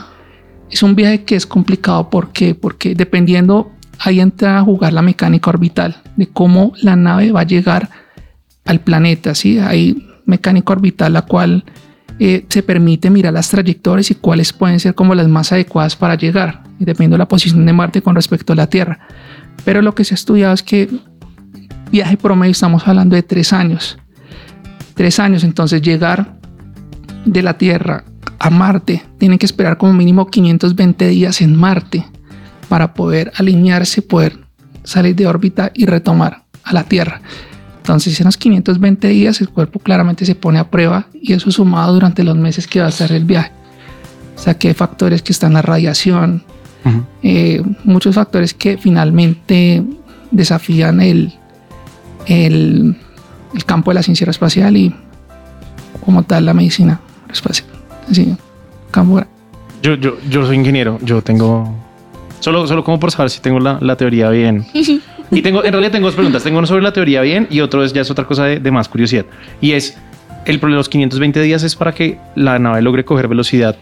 es 0.71 0.83
un 0.85 0.95
viaje 0.95 1.25
que 1.25 1.35
es 1.35 1.47
complicado. 1.47 2.09
¿Por 2.09 2.31
qué? 2.31 2.55
Porque 2.55 2.95
dependiendo, 2.95 3.73
ahí 4.01 4.19
entra 4.19 4.59
a 4.59 4.63
jugar 4.63 4.93
la 4.93 5.03
mecánica 5.03 5.51
orbital, 5.51 5.99
de 6.17 6.27
cómo 6.27 6.73
la 6.81 6.97
nave 6.97 7.33
va 7.33 7.41
a 7.41 7.47
llegar 7.47 7.91
al 8.65 8.81
planeta. 8.81 9.35
¿sí? 9.35 9.59
Hay 9.59 10.09
mecánica 10.25 10.73
orbital, 10.73 11.13
la 11.13 11.23
cual 11.23 11.65
eh, 12.19 12.47
se 12.49 12.63
permite 12.63 13.11
mirar 13.11 13.35
las 13.35 13.51
trayectorias 13.51 14.11
y 14.11 14.15
cuáles 14.15 14.53
pueden 14.53 14.81
ser 14.81 14.95
como 14.95 15.15
las 15.15 15.29
más 15.29 15.53
adecuadas 15.53 15.97
para 15.97 16.15
llegar, 16.15 16.63
dependiendo 16.79 17.15
de 17.15 17.19
la 17.19 17.29
posición 17.29 17.65
de 17.67 17.73
Marte 17.73 18.01
con 18.01 18.15
respecto 18.15 18.55
a 18.55 18.57
la 18.57 18.69
Tierra. 18.69 19.01
Pero 19.65 19.83
lo 19.83 19.95
que 19.95 20.05
se 20.05 20.15
ha 20.15 20.17
estudiado 20.17 20.55
es 20.55 20.63
que 20.63 20.89
viaje 21.93 22.17
promedio 22.17 22.53
estamos 22.53 22.89
hablando 22.89 23.17
de 23.17 23.23
tres 23.23 23.53
años. 23.53 23.99
Tres 24.95 25.21
años, 25.21 25.45
entonces 25.45 25.83
llegar 25.83 26.39
de 27.27 27.43
la 27.43 27.59
Tierra 27.59 28.05
a 28.39 28.49
Marte, 28.49 29.03
tienen 29.19 29.39
que 29.39 29.45
esperar 29.45 29.77
como 29.77 29.93
mínimo 29.93 30.27
520 30.27 31.09
días 31.09 31.43
en 31.43 31.55
Marte 31.55 32.07
para 32.71 32.95
poder 32.95 33.33
alinearse, 33.35 34.01
poder 34.01 34.39
salir 34.85 35.17
de 35.17 35.27
órbita 35.27 35.73
y 35.75 35.87
retomar 35.87 36.45
a 36.63 36.73
la 36.73 36.85
Tierra. 36.85 37.21
Entonces, 37.79 38.21
en 38.21 38.27
los 38.27 38.37
520 38.37 39.09
días, 39.09 39.41
el 39.41 39.49
cuerpo 39.49 39.81
claramente 39.81 40.25
se 40.25 40.37
pone 40.37 40.61
a 40.61 40.71
prueba 40.71 41.09
y 41.13 41.33
eso 41.33 41.51
sumado 41.51 41.95
durante 41.95 42.23
los 42.23 42.37
meses 42.37 42.69
que 42.69 42.79
va 42.79 42.87
a 42.87 42.91
estar 42.91 43.11
el 43.11 43.25
viaje. 43.25 43.51
O 44.37 44.39
sea, 44.39 44.55
que 44.55 44.69
hay 44.69 44.75
factores 44.75 45.21
que 45.21 45.33
están 45.33 45.55
la 45.55 45.63
radiación, 45.63 46.45
eh, 47.25 47.61
muchos 47.83 48.15
factores 48.15 48.55
que 48.55 48.79
finalmente 48.79 49.83
desafían 50.31 51.01
el, 51.01 51.35
el, 52.27 52.97
el, 53.53 53.65
campo 53.65 53.91
de 53.91 53.97
la 53.97 54.05
ciencia 54.05 54.27
aeroespacial 54.27 54.77
y 54.77 54.95
como 56.05 56.23
tal 56.23 56.47
la 56.47 56.55
medicina 56.55 57.01
aeroespacial. 57.23 57.69
Así, 58.09 58.37
campo. 58.93 59.21
Yo, 59.83 59.95
yo, 59.95 60.19
yo 60.31 60.47
soy 60.47 60.55
ingeniero, 60.55 61.01
yo 61.03 61.21
tengo 61.21 61.90
Solo, 62.41 62.67
solo 62.67 62.83
como 62.85 62.99
por 62.99 63.11
saber 63.11 63.31
si 63.31 63.41
tengo 63.41 63.61
la, 63.61 63.79
la 63.81 63.97
teoría 63.97 64.31
bien. 64.31 64.67
y 65.31 65.43
tengo, 65.43 65.65
en 65.65 65.73
realidad 65.73 65.93
tengo 65.93 66.07
dos 66.07 66.15
preguntas. 66.15 66.43
Tengo 66.43 66.59
uno 66.59 66.67
sobre 66.67 66.83
la 66.83 66.93
teoría 66.93 67.21
bien 67.21 67.47
y 67.51 67.61
otro 67.61 67.85
es 67.85 67.93
ya 67.93 68.03
es 68.03 68.11
otra 68.11 68.27
cosa 68.27 68.45
de, 68.45 68.59
de 68.59 68.71
más 68.71 68.89
curiosidad. 68.89 69.27
Y 69.61 69.73
es, 69.73 69.97
el 70.47 70.59
problema 70.59 70.77
de 70.77 70.81
los 70.81 70.89
520 70.89 71.43
días 71.43 71.63
es 71.63 71.77
para 71.77 71.95
que 71.95 72.19
la 72.35 72.59
nave 72.59 72.83
logre 72.83 73.05
coger 73.05 73.29
velocidad 73.29 73.77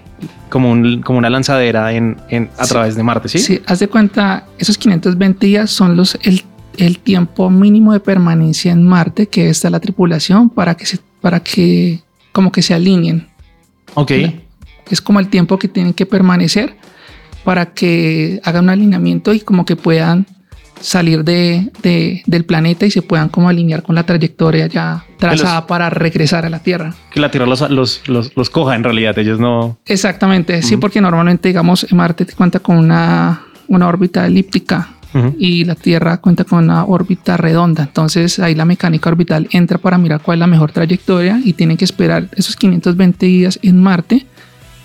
como, 0.48 0.70
un, 0.70 1.02
como 1.02 1.18
una 1.18 1.30
lanzadera 1.30 1.92
en, 1.92 2.16
en 2.28 2.50
a 2.58 2.64
sí. 2.64 2.70
través 2.70 2.96
de 2.96 3.02
Marte, 3.02 3.28
¿sí? 3.28 3.38
Sí, 3.38 3.60
haz 3.66 3.78
de 3.78 3.88
cuenta, 3.88 4.46
esos 4.58 4.76
520 4.78 5.46
días 5.46 5.70
son 5.70 5.96
los, 5.96 6.18
el, 6.22 6.42
el 6.76 6.98
tiempo 6.98 7.50
mínimo 7.50 7.92
de 7.92 8.00
permanencia 8.00 8.72
en 8.72 8.84
Marte 8.84 9.28
que 9.28 9.48
está 9.48 9.70
la 9.70 9.80
tripulación 9.80 10.50
para 10.50 10.76
que 10.76 10.86
se, 10.86 10.98
para 11.20 11.40
que 11.40 12.00
como 12.32 12.50
que 12.50 12.62
se 12.62 12.74
alineen. 12.74 13.28
Ok. 13.94 14.12
Es 14.90 15.00
como 15.00 15.20
el 15.20 15.28
tiempo 15.28 15.58
que 15.58 15.68
tienen 15.68 15.92
que 15.92 16.06
permanecer 16.06 16.76
para 17.48 17.72
que 17.72 18.42
hagan 18.44 18.64
un 18.64 18.68
alineamiento 18.68 19.32
y 19.32 19.40
como 19.40 19.64
que 19.64 19.74
puedan 19.74 20.26
salir 20.82 21.24
de, 21.24 21.72
de, 21.82 22.22
del 22.26 22.44
planeta 22.44 22.84
y 22.84 22.90
se 22.90 23.00
puedan 23.00 23.30
como 23.30 23.48
alinear 23.48 23.82
con 23.82 23.94
la 23.94 24.02
trayectoria 24.02 24.66
ya 24.66 25.06
trazada 25.16 25.60
los, 25.60 25.64
para 25.64 25.88
regresar 25.88 26.44
a 26.44 26.50
la 26.50 26.58
Tierra. 26.58 26.94
Que 27.10 27.20
la 27.20 27.30
Tierra 27.30 27.46
los, 27.46 27.62
los, 27.70 28.02
los, 28.06 28.36
los 28.36 28.50
coja 28.50 28.76
en 28.76 28.84
realidad, 28.84 29.18
ellos 29.18 29.40
no... 29.40 29.78
Exactamente, 29.86 30.56
uh 30.56 30.58
-huh. 30.58 30.62
sí, 30.62 30.76
porque 30.76 31.00
normalmente, 31.00 31.48
digamos, 31.48 31.90
Marte 31.90 32.26
cuenta 32.36 32.60
con 32.60 32.76
una, 32.76 33.46
una 33.66 33.88
órbita 33.88 34.26
elíptica 34.26 34.90
uh 35.14 35.18
-huh. 35.18 35.34
y 35.38 35.64
la 35.64 35.74
Tierra 35.74 36.18
cuenta 36.18 36.44
con 36.44 36.64
una 36.64 36.84
órbita 36.84 37.38
redonda. 37.38 37.84
Entonces 37.84 38.40
ahí 38.40 38.54
la 38.54 38.66
mecánica 38.66 39.08
orbital 39.08 39.48
entra 39.52 39.78
para 39.78 39.96
mirar 39.96 40.20
cuál 40.20 40.36
es 40.36 40.40
la 40.40 40.48
mejor 40.48 40.72
trayectoria 40.72 41.40
y 41.42 41.54
tienen 41.54 41.78
que 41.78 41.86
esperar 41.86 42.28
esos 42.36 42.56
520 42.56 43.24
días 43.24 43.58
en 43.62 43.82
Marte 43.82 44.26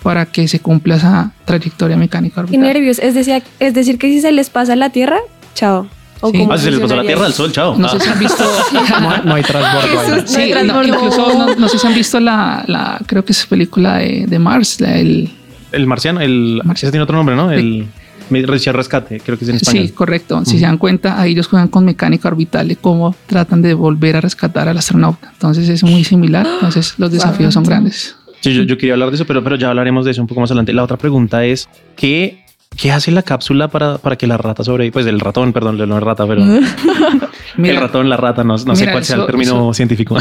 para 0.03 0.25
que 0.25 0.47
se 0.47 0.59
cumpla 0.59 0.97
esa 0.97 1.31
trayectoria 1.45 1.97
mecánica 1.97 2.41
orbital. 2.41 2.61
Qué 2.61 2.73
nervios, 2.73 2.99
es 2.99 3.15
decir, 3.15 3.41
es 3.59 3.73
decir 3.73 3.97
que 3.97 4.09
si 4.09 4.21
se 4.21 4.31
les 4.31 4.49
pasa 4.49 4.75
la 4.75 4.89
Tierra, 4.89 5.17
chao. 5.55 5.87
¿O 6.19 6.31
sí. 6.31 6.47
ah, 6.49 6.57
si 6.57 6.65
se 6.65 6.71
les 6.71 6.79
pasa 6.79 6.95
la 6.97 7.03
Tierra 7.03 7.25
al 7.25 7.33
Sol, 7.33 7.51
chao. 7.51 7.77
No 7.77 7.87
ah. 7.87 7.89
sé 7.89 7.99
si 8.01 8.09
han 8.09 8.19
visto. 8.19 8.43
no, 8.73 9.17
no, 9.25 9.35
hay 9.35 9.43
transbordo. 9.43 10.27
Sí, 10.27 10.53
no, 10.65 10.83
incluso 10.83 11.33
no, 11.33 11.55
no, 11.55 11.67
sé 11.69 11.79
si 11.79 11.87
han 11.87 11.95
visto 11.95 12.19
la, 12.19 12.63
la 12.67 12.99
creo 13.05 13.25
que 13.25 13.31
es 13.31 13.45
película 13.45 13.97
de, 13.97 14.25
de 14.27 14.39
Mars, 14.39 14.79
la, 14.79 14.97
el. 14.97 15.31
El 15.71 15.87
marciano, 15.87 16.19
el. 16.19 16.61
Marciano 16.63 16.91
tiene 16.91 17.03
otro 17.03 17.15
nombre, 17.15 17.35
¿no? 17.35 17.51
El. 17.51 17.87
Richard 18.29 18.75
Rescate, 18.75 19.19
creo 19.19 19.37
que 19.37 19.45
es 19.45 19.49
en 19.49 19.57
español. 19.57 19.87
Sí, 19.87 19.91
correcto. 19.91 20.43
Si 20.45 20.51
uh 20.51 20.55
-huh. 20.55 20.59
se 20.59 20.65
dan 20.65 20.77
cuenta, 20.77 21.21
ahí 21.21 21.33
ellos 21.33 21.47
juegan 21.47 21.67
con 21.67 21.85
mecánica 21.85 22.29
orbital 22.29 22.71
y 22.71 22.75
cómo 22.75 23.15
tratan 23.27 23.61
de 23.61 23.73
volver 23.75 24.15
a 24.15 24.21
rescatar 24.21 24.67
al 24.67 24.77
astronauta. 24.77 25.29
Entonces 25.33 25.69
es 25.69 25.83
muy 25.83 26.03
similar. 26.03 26.47
Entonces 26.47 26.95
los 26.97 27.11
desafíos 27.11 27.53
son 27.53 27.63
grandes. 27.63 28.15
Sí, 28.43 28.53
yo, 28.53 28.63
yo, 28.63 28.77
quería 28.77 28.93
hablar 28.93 29.09
de 29.09 29.15
eso, 29.15 29.25
pero, 29.25 29.41
pero 29.41 29.55
ya 29.55 29.69
hablaremos 29.69 30.03
de 30.03 30.11
eso 30.11 30.21
un 30.21 30.27
poco 30.27 30.41
más 30.41 30.51
adelante. 30.51 30.73
La 30.73 30.83
otra 30.83 30.97
pregunta 30.97 31.45
es, 31.45 31.69
¿qué, 31.95 32.43
qué 32.75 32.91
hace 32.91 33.09
la 33.09 33.21
cápsula 33.21 33.69
para, 33.69 33.97
para 33.99 34.17
que 34.17 34.27
la 34.27 34.35
rata 34.37 34.65
sobre, 34.65 34.91
pues 34.91 35.05
el 35.05 35.21
ratón, 35.21 35.53
perdón, 35.53 35.77
no 35.77 35.97
es 35.97 36.03
rata, 36.03 36.27
pero 36.27 36.43
mira, 37.55 37.75
el 37.75 37.79
ratón, 37.79 38.09
la 38.09 38.17
rata, 38.17 38.43
no, 38.43 38.57
no 38.57 38.63
mira, 38.73 38.75
sé 38.75 38.91
cuál 38.91 39.05
sea 39.05 39.15
eso, 39.15 39.23
el 39.23 39.27
término 39.27 39.55
eso. 39.55 39.73
científico. 39.73 40.17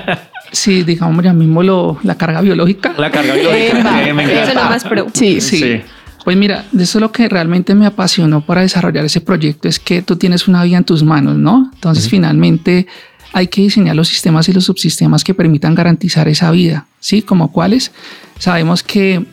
sí, 0.52 0.84
digamos 0.84 1.22
ya 1.22 1.34
mismo 1.34 1.62
lo, 1.62 1.98
la 2.02 2.14
carga 2.14 2.40
biológica. 2.40 2.94
La 2.96 3.10
carga 3.10 3.34
biológica, 3.34 4.08
eh, 4.08 4.14
me 4.14 4.22
encanta. 4.22 4.42
Eso 4.42 4.50
es 4.50 4.54
lo 4.54 4.64
más 4.64 4.84
pro. 4.84 5.06
Sí, 5.12 5.42
sí. 5.42 5.58
sí. 5.58 5.80
Pues 6.24 6.36
mira, 6.36 6.64
de 6.72 6.82
eso 6.82 6.98
lo 6.98 7.12
que 7.12 7.28
realmente 7.28 7.74
me 7.74 7.86
apasionó 7.86 8.40
para 8.40 8.62
desarrollar 8.62 9.04
ese 9.04 9.20
proyecto 9.20 9.68
es 9.68 9.78
que 9.78 10.02
tú 10.02 10.16
tienes 10.16 10.48
una 10.48 10.64
vida 10.64 10.78
en 10.78 10.84
tus 10.84 11.04
manos, 11.04 11.36
¿no? 11.36 11.70
Entonces, 11.74 12.04
uh 12.04 12.08
-huh. 12.08 12.10
finalmente 12.10 12.86
hay 13.32 13.48
que 13.48 13.62
diseñar 13.62 13.96
los 13.96 14.08
sistemas 14.08 14.48
y 14.48 14.52
los 14.52 14.64
subsistemas 14.64 15.24
que 15.24 15.34
permitan 15.34 15.74
garantizar 15.74 16.28
esa 16.28 16.50
vida, 16.50 16.86
¿sí? 17.00 17.22
Como 17.22 17.52
cuáles. 17.52 17.92
Sabemos 18.38 18.82
que 18.82 19.24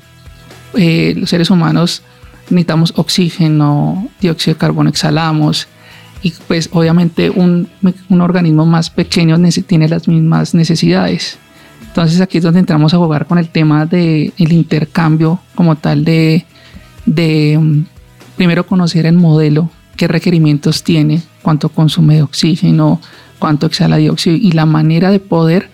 eh, 0.76 1.14
los 1.18 1.30
seres 1.30 1.50
humanos 1.50 2.02
necesitamos 2.50 2.94
oxígeno, 2.96 4.10
dióxido 4.20 4.56
de 4.56 4.60
carbono 4.60 4.90
exhalamos 4.90 5.68
y 6.22 6.34
pues 6.48 6.70
obviamente 6.72 7.30
un, 7.30 7.68
un 8.10 8.22
organismo 8.22 8.66
más 8.66 8.90
pequeño 8.90 9.38
tiene 9.68 9.88
las 9.88 10.08
mismas 10.08 10.54
necesidades. 10.54 11.38
Entonces 11.82 12.22
aquí 12.22 12.40
es 12.40 12.44
donde 12.44 12.60
entramos 12.60 12.94
a 12.94 12.98
jugar 12.98 13.28
con 13.28 13.38
el 13.38 13.50
tema 13.50 13.86
del 13.86 14.34
de 14.36 14.54
intercambio 14.56 15.40
como 15.54 15.76
tal 15.76 16.04
de, 16.04 16.46
de 17.06 17.56
um, 17.58 17.86
primero 18.36 18.66
conocer 18.66 19.06
el 19.06 19.16
modelo, 19.16 19.70
qué 19.96 20.08
requerimientos 20.08 20.84
tiene, 20.84 21.22
cuánto 21.44 21.70
consume 21.70 22.16
de 22.16 22.24
oxígeno, 22.24 23.00
cuánto 23.44 23.66
exhala 23.66 23.98
dióxido 23.98 24.38
y 24.38 24.54
la 24.54 24.66
manera 24.66 25.12
de 25.12 25.20
poder 25.20 25.68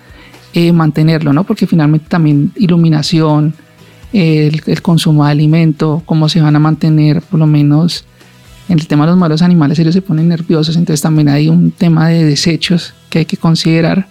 eh, 0.56 0.72
mantenerlo, 0.72 1.34
¿no? 1.34 1.44
Porque 1.44 1.68
finalmente 1.68 2.08
también 2.10 2.52
iluminación, 2.56 3.54
el, 4.12 4.64
el, 4.66 4.82
consumo 4.82 5.24
de 5.24 5.30
alimento, 5.30 6.02
cómo 6.08 6.30
se 6.30 6.42
van 6.42 6.56
a 6.56 6.60
mantener, 6.60 7.22
por 7.22 7.40
lo 7.40 7.46
menos 7.46 8.06
en 8.70 8.80
el 8.80 8.88
tema 8.88 9.06
de 9.06 9.12
los 9.12 9.20
malos 9.20 9.44
animales, 9.44 9.78
ellos 9.78 9.94
se 9.94 10.02
ponen 10.02 10.30
nerviosos, 10.30 10.78
entonces 10.78 11.04
también 11.04 11.30
hay 11.30 11.48
un 11.48 11.70
tema 11.70 12.08
de 12.08 12.26
desechos 12.26 12.96
que 13.12 13.20
hay 13.20 13.26
que 13.26 13.38
considerar. 13.38 14.08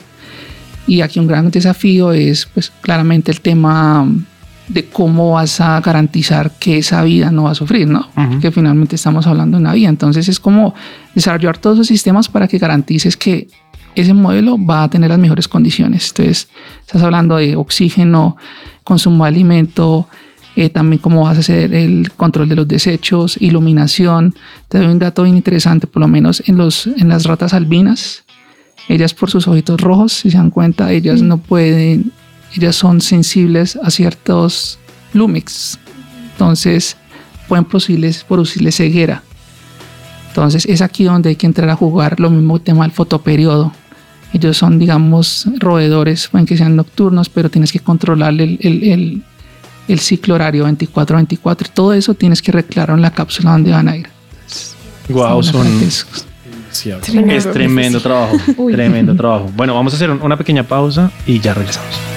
Y 0.87 1.01
aquí 1.01 1.19
un 1.19 1.27
gran 1.27 1.51
desafío 1.51 2.13
es, 2.13 2.47
pues, 2.55 2.71
claramente 2.81 3.33
el 3.33 3.41
tema 3.41 4.07
de 4.69 4.85
cómo 4.85 5.33
vas 5.33 5.61
a 5.61 5.81
garantizar 5.81 6.53
que 6.59 6.79
esa 6.79 7.03
vida 7.03 7.31
no 7.31 7.45
va 7.45 7.53
a 7.53 7.55
sufrir, 7.55 7.89
¿no? 7.89 8.09
Uh 8.17 8.21
-huh. 8.21 8.41
Que 8.41 8.51
finalmente 8.51 8.97
estamos 8.97 9.27
hablando 9.27 9.57
de 9.57 9.63
una 9.63 9.73
vida. 9.73 9.89
Entonces 9.89 10.29
es 10.29 10.39
como 10.39 10.75
desarrollar 11.15 11.59
todos 11.59 11.79
los 11.79 11.87
sistemas 11.87 12.29
para 12.29 12.49
que 12.49 12.59
garantices 12.59 13.17
que 13.17 13.49
ese 13.95 14.15
modelo 14.15 14.57
va 14.63 14.85
a 14.85 14.91
tener 14.91 15.11
las 15.11 15.19
mejores 15.19 15.49
condiciones. 15.49 16.09
Entonces 16.11 16.49
estás 16.81 17.03
hablando 17.03 17.37
de 17.37 17.57
oxígeno, 17.57 18.37
consumo 18.85 19.25
de 19.25 19.29
alimento, 19.29 20.07
eh, 20.55 20.71
también 20.71 21.01
cómo 21.01 21.23
vas 21.23 21.37
a 21.37 21.41
hacer 21.41 21.73
el 21.75 22.11
control 22.13 22.49
de 22.49 22.57
los 22.57 22.69
desechos, 22.69 23.37
iluminación. 23.41 24.35
Te 24.69 24.79
doy 24.79 24.89
un 24.89 24.99
dato 24.99 25.23
bien 25.23 25.37
interesante, 25.37 25.87
por 25.87 26.01
lo 26.01 26.09
menos 26.09 26.43
en, 26.47 26.57
los, 26.57 26.87
en 26.87 27.09
las 27.09 27.25
ratas 27.25 27.55
albinas, 27.55 28.25
ellas 28.89 29.15
por 29.15 29.31
sus 29.31 29.47
ojitos 29.47 29.81
rojos, 29.81 30.13
si 30.13 30.31
se 30.31 30.37
dan 30.37 30.51
cuenta, 30.51 30.91
ellas 30.93 31.23
no 31.23 31.39
pueden 31.39 32.13
ellas 32.55 32.77
son 32.77 33.01
sensibles 33.01 33.77
a 33.83 33.91
ciertos 33.91 34.79
lumix. 35.13 35.79
Entonces 36.33 36.97
pueden 37.49 37.65
producirles, 37.65 38.25
producirles 38.25 38.77
ceguera. 38.77 39.23
Entonces 40.29 40.67
es 40.67 40.83
aquí 40.83 41.05
donde 41.05 41.31
hay 41.31 41.37
que 41.37 41.47
entrar 41.47 41.69
a 41.71 41.77
jugar 41.77 42.21
lo 42.21 42.31
mismo 42.31 42.61
tema 42.61 42.85
del 42.85 42.93
fotoperiodo. 42.93 43.73
Ellos 44.33 44.59
son, 44.59 44.79
digamos, 44.79 45.47
roedores, 45.59 46.29
pueden 46.29 46.47
que 46.47 46.57
sean 46.57 46.77
nocturnos, 46.77 47.29
pero 47.31 47.51
tienes 47.51 47.73
que 47.73 47.81
controlar 47.81 48.35
el, 48.35 48.59
el, 48.61 48.85
el, 48.85 49.23
el 49.89 49.99
ciclo 50.01 50.35
horario 50.35 50.69
24-24. 50.69 51.71
Todo 51.73 51.95
eso 51.95 52.15
tienes 52.15 52.43
que 52.43 52.53
reclarar 52.53 52.97
en 52.97 53.03
la 53.03 53.11
cápsula 53.11 53.53
donde 53.53 53.71
van 53.71 53.89
a 53.89 53.97
ir. 53.97 54.09
Wow, 55.09 55.43
son... 55.43 55.67
Sí, 56.71 56.91
es 56.91 57.51
tremendo 57.51 58.01
trabajo, 58.01 58.37
tremendo 58.71 59.17
trabajo. 59.17 59.51
Bueno, 59.57 59.75
vamos 59.75 59.95
a 59.95 59.97
hacer 59.97 60.11
una 60.11 60.37
pequeña 60.37 60.63
pausa 60.63 61.11
y 61.27 61.41
ya 61.41 61.55
regresamos. 61.55 62.08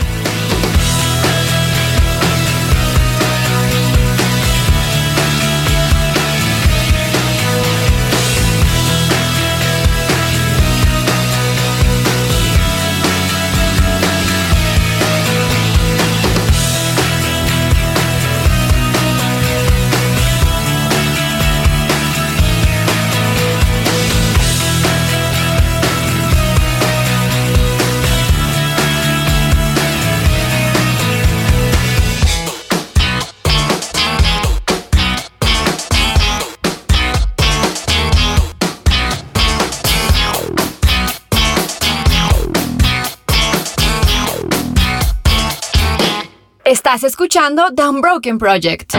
Estás 46.93 47.05
escuchando 47.05 47.73
The 47.73 47.87
Unbroken 47.87 48.37
Project. 48.37 48.95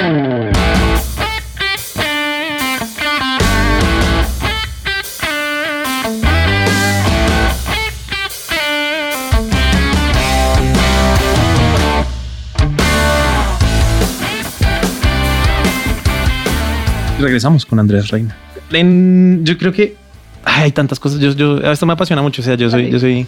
Regresamos 17.18 17.66
con 17.66 17.78
Andrés 17.78 18.08
Reina. 18.08 18.34
En- 18.70 19.44
yo 19.44 19.58
creo 19.58 19.70
que 19.70 19.96
ay, 20.44 20.62
hay 20.62 20.72
tantas 20.72 20.98
cosas. 20.98 21.20
Yo, 21.20 21.32
yo, 21.32 21.58
esto 21.58 21.84
me 21.84 21.92
apasiona 21.92 22.22
mucho. 22.22 22.40
O 22.40 22.44
sea, 22.44 22.54
yo 22.54 22.70
soy, 22.70 22.90
yo 22.90 22.98
soy 22.98 23.26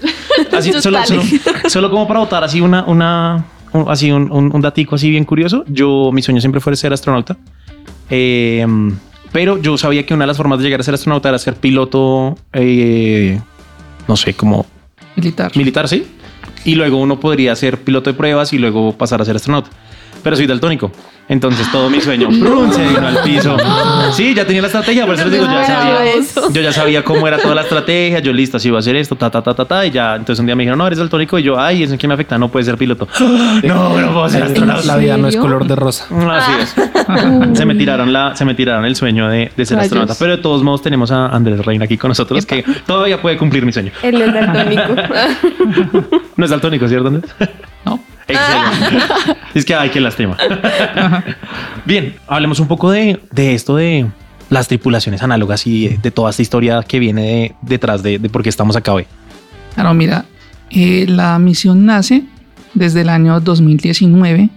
así, 0.57 0.73
solo, 0.81 1.05
solo, 1.05 1.23
solo 1.69 1.91
como 1.91 2.09
para 2.09 2.21
votar 2.21 2.43
así 2.43 2.63
una, 2.63 2.85
una, 2.85 3.45
un- 3.75 3.89
así 3.91 4.11
un, 4.11 4.31
un, 4.33 4.61
datico 4.61 4.95
así 4.95 5.11
bien 5.11 5.25
curioso. 5.25 5.65
Yo, 5.69 6.11
mi 6.13 6.23
sueño 6.23 6.41
siempre 6.41 6.61
fue 6.61 6.75
ser 6.77 6.93
astronauta. 6.93 7.37
Eh, 8.11 8.67
pero 9.33 9.61
yo 9.61 9.77
sabía 9.77 10.07
que 10.07 10.15
una 10.15 10.23
de 10.25 10.29
las 10.29 10.37
formas 10.37 10.59
de 10.61 10.65
llegar 10.65 10.81
a 10.81 10.85
ser 10.85 10.95
astronauta 10.95 11.29
era 11.29 11.39
ser 11.39 11.55
piloto, 11.57 12.37
eh, 12.53 13.41
no 14.07 14.17
sé, 14.17 14.35
como 14.35 14.65
Militar. 15.17 15.53
militar, 15.57 15.89
sí. 15.89 16.07
Y 16.65 16.77
luego 16.77 16.99
uno 16.99 17.19
podría 17.21 17.55
ser 17.57 17.79
piloto 17.83 18.11
de 18.11 18.17
pruebas 18.17 18.53
y 18.53 18.59
luego 18.59 18.93
pasar 18.93 19.21
a 19.21 19.25
ser 19.25 19.37
astronauta. 19.37 19.71
Pero 20.25 20.35
soy 20.37 20.47
daltónico. 20.47 20.91
Entonces 21.29 21.71
todo 21.71 21.89
mi 21.89 22.01
sueño 22.01 22.29
se 22.73 22.89
vino 22.89 23.07
al 23.07 23.19
piso. 23.23 23.57
Sí, 24.13 24.35
ya 24.35 24.45
tenía 24.47 24.61
la 24.63 24.69
estrategia, 24.69 25.07
por 25.07 25.15
eso 25.15 25.25
les 25.25 25.33
digo, 25.33 25.45
ya 25.47 25.65
sabía. 25.67 26.51
Yo 26.53 26.61
ya 26.61 26.73
sabía 26.73 27.03
cómo 27.03 27.27
era 27.27 27.39
toda 27.39 27.55
la 27.55 27.63
estrategia. 27.63 28.19
Yo 28.21 28.33
listo, 28.33 28.59
si 28.59 28.69
iba 28.69 28.79
a 28.79 28.81
hacer 28.81 28.95
esto, 28.97 29.17
ta, 29.17 29.31
ta, 29.31 29.43
ta, 29.43 29.55
ta, 29.55 29.65
ta. 29.65 29.87
Y 29.87 29.91
ya, 29.91 30.15
entonces 30.15 30.39
un 30.41 30.47
día 30.47 30.55
me 30.55 30.63
dijeron, 30.63 30.79
no, 30.79 30.87
eres 30.87 30.99
daltónico. 30.99 31.39
Y 31.39 31.43
yo, 31.43 31.59
ay, 31.59 31.83
¿eso 31.83 31.97
qué 31.99 32.07
me 32.07 32.15
afecta? 32.15 32.39
No 32.39 32.49
puedes 32.49 32.67
ser 32.67 32.77
piloto. 32.77 33.09
No, 33.65 33.99
no 34.01 34.13
puedo 34.13 34.29
ser 34.29 34.43
astronauta. 34.45 34.87
La 34.87 34.97
vida 34.97 35.17
no 35.17 35.29
es 35.29 35.37
color 35.37 35.67
de 35.67 35.75
rosa. 35.77 36.07
Así 36.31 36.53
es. 36.61 36.75
se 37.59 37.65
me 37.67 37.75
tiraron 37.75 38.13
la, 38.13 38.35
se 38.37 38.45
me 38.45 38.55
tiraron 38.55 38.85
el 38.85 38.95
sueño 38.97 39.29
de, 39.29 39.51
de 39.57 39.67
ser 39.67 39.77
Rayos. 39.77 39.87
astronauta. 39.87 40.15
Pero 40.19 40.37
de 40.37 40.43
todos 40.43 40.63
modos 40.63 40.83
tenemos 40.83 41.11
a 41.11 41.27
Andrés 41.29 41.65
Reina 41.65 41.85
aquí 41.87 41.97
con 41.99 42.09
nosotros 42.09 42.45
que 42.47 42.65
todavía 42.87 43.21
puede 43.21 43.37
cumplir 43.37 43.65
mi 43.67 43.73
sueño. 43.73 43.91
Él 44.03 44.19
no 44.19 44.25
es 44.25 44.33
daltónico. 44.35 44.83
No 46.37 46.45
es 46.45 46.51
daltónico, 46.51 46.89
¿cierto, 46.89 47.09
Andrés? 47.09 47.35
No. 47.85 48.01
Excelente. 48.27 49.07
es 49.55 49.65
que 49.65 49.75
hay 49.75 49.91
que 49.91 50.01
lástima. 50.01 50.37
Bien, 51.85 52.15
hablemos 52.27 52.61
un 52.61 52.69
poco 52.69 52.91
de, 52.91 53.21
de 53.31 53.55
esto 53.55 53.77
de 53.77 54.07
las 54.51 54.69
tripulaciones 54.69 55.23
análogas 55.23 55.67
y 55.67 55.89
de, 55.89 55.99
de 55.99 56.11
toda 56.11 56.31
esta 56.31 56.43
historia 56.43 56.83
que 56.83 56.99
viene 56.99 57.23
de- 57.23 57.55
detrás 57.63 58.03
de, 58.03 58.19
de 58.19 58.29
por 58.29 58.43
qué 58.43 58.49
estamos 58.49 58.77
acá 58.77 58.93
hoy. 58.93 59.07
Claro, 59.75 59.93
mira, 59.95 60.25
eh, 60.71 61.07
la 61.09 61.39
misión 61.39 61.85
nace 61.87 62.25
desde 62.75 63.03
el 63.03 63.09
año 63.09 63.41
2019. 63.41 64.49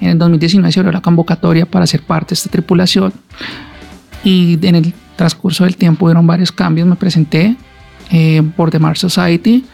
En 0.00 0.08
el 0.08 0.18
2019 0.18 0.72
se 0.72 0.80
abrió 0.80 0.92
la 0.92 1.00
convocatoria 1.00 1.66
para 1.66 1.86
ser 1.86 2.02
parte 2.02 2.28
de 2.30 2.34
esta 2.34 2.50
tripulación 2.50 3.12
y 4.24 4.58
en 4.66 4.74
el 4.74 4.94
transcurso 5.16 5.64
del 5.64 5.76
tiempo 5.76 6.04
hubieron 6.06 6.26
varios 6.26 6.52
cambios. 6.52 6.86
Me 6.86 6.96
presenté 6.96 7.56
eh, 8.10 8.42
por 8.56 8.70
The 8.70 8.78
Mars 8.78 9.00
Society 9.00 9.64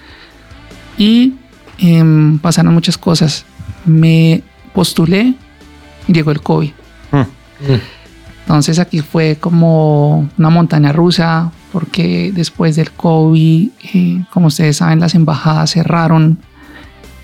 y 0.99 1.35
em, 1.83 2.39
pasaron 2.39 2.73
muchas 2.73 2.97
cosas. 2.97 3.45
Me 3.85 4.43
postulé 4.73 5.35
y 6.07 6.13
llegó 6.13 6.31
el 6.31 6.41
COVID. 6.41 6.71
Hmm. 7.11 7.25
Entonces 8.43 8.79
aquí 8.79 9.01
fue 9.01 9.37
como 9.39 10.29
una 10.39 10.51
montaña 10.51 10.93
rusa 10.93 11.53
porque 11.73 12.33
después 12.35 12.77
del 12.77 12.91
COVID, 12.91 13.69
eh, 13.95 14.25
como 14.33 14.49
ustedes 14.49 14.79
saben, 14.79 15.01
las 15.01 15.15
embajadas 15.15 15.73
cerraron. 15.73 16.39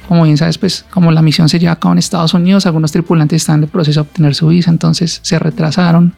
Como 0.06 0.24
bien 0.24 0.38
sabes, 0.38 0.56
pues 0.56 0.86
como 0.90 1.12
la 1.12 1.20
misión 1.20 1.48
se 1.48 1.58
lleva 1.58 1.72
a 1.72 1.78
cabo 1.78 1.92
en 1.92 1.98
Estados 1.98 2.32
Unidos, 2.32 2.64
algunos 2.64 2.92
tripulantes 2.92 3.42
están 3.42 3.56
en 3.56 3.64
el 3.64 3.68
proceso 3.68 4.02
de 4.02 4.08
obtener 4.08 4.34
su 4.34 4.48
visa, 4.48 4.70
entonces 4.70 5.20
se 5.22 5.38
retrasaron. 5.38 6.14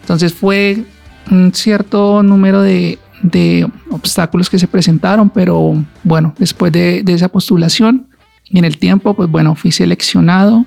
Entonces 0.00 0.34
fue 0.34 0.84
un 1.30 1.52
cierto 1.54 2.22
número 2.24 2.62
de, 2.62 2.98
de 3.22 3.68
obstáculos 3.90 4.48
que 4.50 4.58
se 4.58 4.68
presentaron, 4.68 5.30
pero 5.30 5.74
bueno, 6.04 6.34
después 6.38 6.72
de, 6.72 7.02
esa 7.06 7.28
postulación 7.28 8.08
y 8.44 8.58
en 8.58 8.64
el 8.64 8.78
tiempo, 8.78 9.14
pues 9.14 9.30
bueno, 9.30 9.54
fui 9.54 9.72
seleccionado 9.72 10.64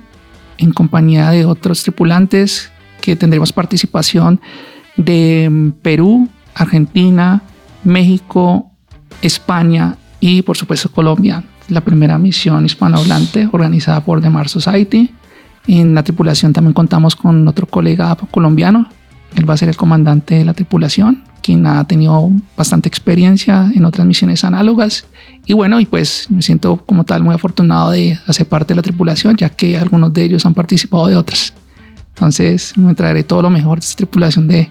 en 0.57 0.71
compañía 0.71 1.29
de 1.31 1.45
otros 1.45 1.83
tripulantes 1.83 2.71
que 3.01 3.15
tendremos 3.15 3.51
participación 3.51 4.39
de 4.97 5.49
mm, 5.49 5.69
Perú, 5.81 6.29
Argentina, 6.53 7.41
México, 7.83 8.71
España 9.21 9.97
y 10.19 10.41
por 10.43 10.57
supuesto 10.57 10.91
Colombia. 10.91 11.43
La 11.69 11.81
primera 11.81 12.17
misión 12.17 12.65
hispanohablante 12.65 13.47
organizada 13.51 14.03
por 14.03 14.21
The 14.21 14.29
Mars 14.29 14.51
Society. 14.51 15.11
En 15.67 15.95
la 15.95 16.03
tripulación 16.03 16.53
también 16.53 16.73
contamos 16.73 17.15
con 17.15 17.47
otro 17.47 17.65
colega 17.65 18.15
colombiano. 18.29 18.89
Él 19.35 19.49
va 19.49 19.53
a 19.53 19.57
ser 19.57 19.69
el 19.69 19.77
comandante 19.77 20.35
de 20.35 20.45
la 20.45 20.53
tripulación, 20.53 21.23
quien 21.41 21.65
ha 21.67 21.83
tenido 21.85 22.29
bastante 22.55 22.87
experiencia 22.87 23.71
en 23.75 23.85
otras 23.85 24.05
misiones 24.07 24.43
análogas. 24.43 25.05
Y 25.45 25.53
bueno, 25.53 25.79
y 25.79 25.85
pues 25.85 26.27
me 26.29 26.41
siento 26.41 26.77
como 26.85 27.03
tal 27.03 27.23
muy 27.23 27.33
afortunado 27.35 27.91
de 27.91 28.17
hacer 28.27 28.47
parte 28.47 28.73
de 28.73 28.75
la 28.75 28.81
tripulación, 28.81 29.35
ya 29.37 29.49
que 29.49 29.77
algunos 29.77 30.13
de 30.13 30.23
ellos 30.23 30.45
han 30.45 30.53
participado 30.53 31.07
de 31.07 31.15
otras. 31.15 31.53
Entonces 32.15 32.77
me 32.77 32.93
traeré 32.93 33.23
todo 33.23 33.41
lo 33.41 33.49
mejor 33.49 33.79
de 33.79 33.85
esta 33.85 33.97
tripulación 33.97 34.47
de, 34.47 34.69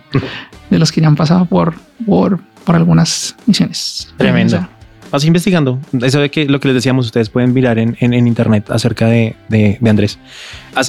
de 0.70 0.78
los 0.78 0.92
que 0.92 1.00
ya 1.00 1.08
han 1.08 1.16
pasado 1.16 1.44
por, 1.46 1.74
por, 2.06 2.38
por 2.64 2.76
algunas 2.76 3.34
misiones. 3.46 4.12
Tremendo. 4.16 4.66
Vas 5.10 5.24
investigando. 5.24 5.80
Eso 6.02 6.20
de 6.20 6.30
que 6.30 6.44
lo 6.46 6.60
que 6.60 6.68
les 6.68 6.76
decíamos, 6.76 7.06
ustedes 7.06 7.28
pueden 7.30 7.52
mirar 7.52 7.78
en, 7.80 7.96
en- 7.98 8.14
en 8.14 8.28
internet 8.28 8.70
acerca 8.70 9.06
de, 9.06 9.34
de- 9.48 9.76
de 9.80 9.90
Andrés. 9.90 10.20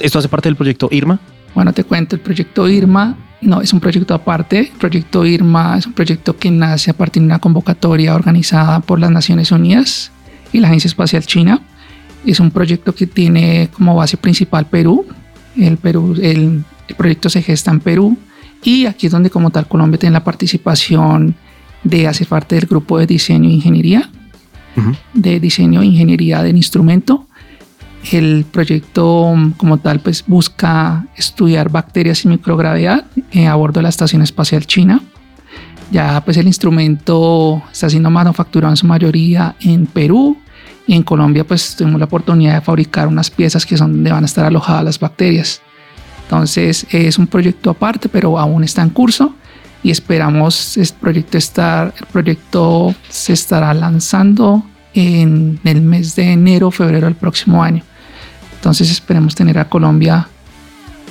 Esto 0.00 0.20
hace 0.20 0.28
parte 0.28 0.48
del 0.48 0.54
proyecto 0.54 0.88
Irma. 0.92 1.18
Bueno, 1.56 1.72
te 1.72 1.82
cuento, 1.82 2.14
el 2.14 2.22
proyecto 2.22 2.68
IRMA 2.68 3.16
no 3.42 3.60
es 3.60 3.72
un 3.72 3.80
proyecto 3.80 4.14
aparte. 4.14 4.60
El 4.60 4.78
proyecto 4.78 5.26
IRMA 5.26 5.78
es 5.78 5.86
un 5.86 5.92
proyecto 5.92 6.36
que 6.36 6.50
nace 6.50 6.90
a 6.90 6.94
partir 6.94 7.22
de 7.22 7.26
una 7.26 7.38
convocatoria 7.38 8.14
organizada 8.14 8.80
por 8.80 8.98
las 8.98 9.10
Naciones 9.10 9.52
Unidas 9.52 10.10
y 10.52 10.60
la 10.60 10.68
Agencia 10.68 10.88
Espacial 10.88 11.26
China. 11.26 11.60
Es 12.24 12.40
un 12.40 12.50
proyecto 12.50 12.94
que 12.94 13.06
tiene 13.06 13.68
como 13.72 13.96
base 13.96 14.16
principal 14.16 14.66
Perú. 14.66 15.06
El, 15.56 15.76
Perú, 15.76 16.14
el, 16.22 16.64
el 16.88 16.94
proyecto 16.96 17.28
se 17.28 17.42
gesta 17.42 17.70
en 17.70 17.80
Perú 17.80 18.16
y 18.62 18.86
aquí 18.86 19.06
es 19.06 19.12
donde 19.12 19.28
como 19.28 19.50
tal 19.50 19.66
Colombia 19.66 19.98
tiene 19.98 20.14
la 20.14 20.24
participación 20.24 21.34
de 21.82 22.06
hacer 22.06 22.28
parte 22.28 22.54
del 22.54 22.66
grupo 22.66 22.98
de 22.98 23.06
diseño 23.06 23.48
e 23.48 23.54
ingeniería, 23.54 24.08
de 25.14 25.40
diseño 25.40 25.82
e 25.82 25.86
ingeniería 25.86 26.42
del 26.42 26.56
instrumento. 26.56 27.26
El 28.10 28.44
proyecto 28.50 29.32
mm, 29.34 29.52
como 29.52 29.78
tal 29.78 30.00
pues 30.00 30.24
busca 30.26 31.06
estudiar 31.16 31.70
bacterias 31.70 32.24
y 32.24 32.28
microgravedad 32.28 33.04
eh, 33.30 33.46
a 33.46 33.54
bordo 33.54 33.78
de 33.78 33.84
la 33.84 33.88
Estación 33.88 34.22
Espacial 34.22 34.66
China. 34.66 35.00
Ya 35.90 36.22
pues 36.24 36.36
el 36.36 36.46
instrumento 36.46 37.62
está 37.70 37.88
siendo 37.90 38.10
manufacturado 38.10 38.72
en 38.72 38.76
su 38.76 38.86
mayoría 38.86 39.54
en 39.60 39.86
Perú 39.86 40.38
y 40.86 40.94
en 40.94 41.02
Colombia 41.02 41.44
pues 41.44 41.76
tuvimos 41.76 41.98
la 41.98 42.06
oportunidad 42.06 42.54
de 42.54 42.60
fabricar 42.62 43.08
unas 43.08 43.30
piezas 43.30 43.66
que 43.66 43.76
son 43.76 43.92
donde 43.92 44.10
van 44.10 44.24
a 44.24 44.26
estar 44.26 44.44
alojadas 44.44 44.84
las 44.84 44.98
bacterias. 44.98 45.60
Entonces 46.24 46.86
es 46.90 47.18
un 47.18 47.26
proyecto 47.26 47.70
aparte 47.70 48.08
pero 48.08 48.38
aún 48.38 48.64
está 48.64 48.82
en 48.82 48.90
curso 48.90 49.34
y 49.82 49.90
esperamos 49.90 50.76
este 50.76 50.98
proyecto 50.98 51.38
estar, 51.38 51.92
el 51.98 52.06
proyecto 52.06 52.94
se 53.08 53.32
estará 53.32 53.74
lanzando 53.74 54.64
en 54.94 55.58
el 55.64 55.82
mes 55.82 56.14
de 56.16 56.32
enero 56.32 56.70
febrero 56.70 57.06
del 57.06 57.16
próximo 57.16 57.62
año. 57.62 57.82
Entonces 58.62 58.92
esperemos 58.92 59.34
tener 59.34 59.58
a 59.58 59.64
Colombia 59.68 60.28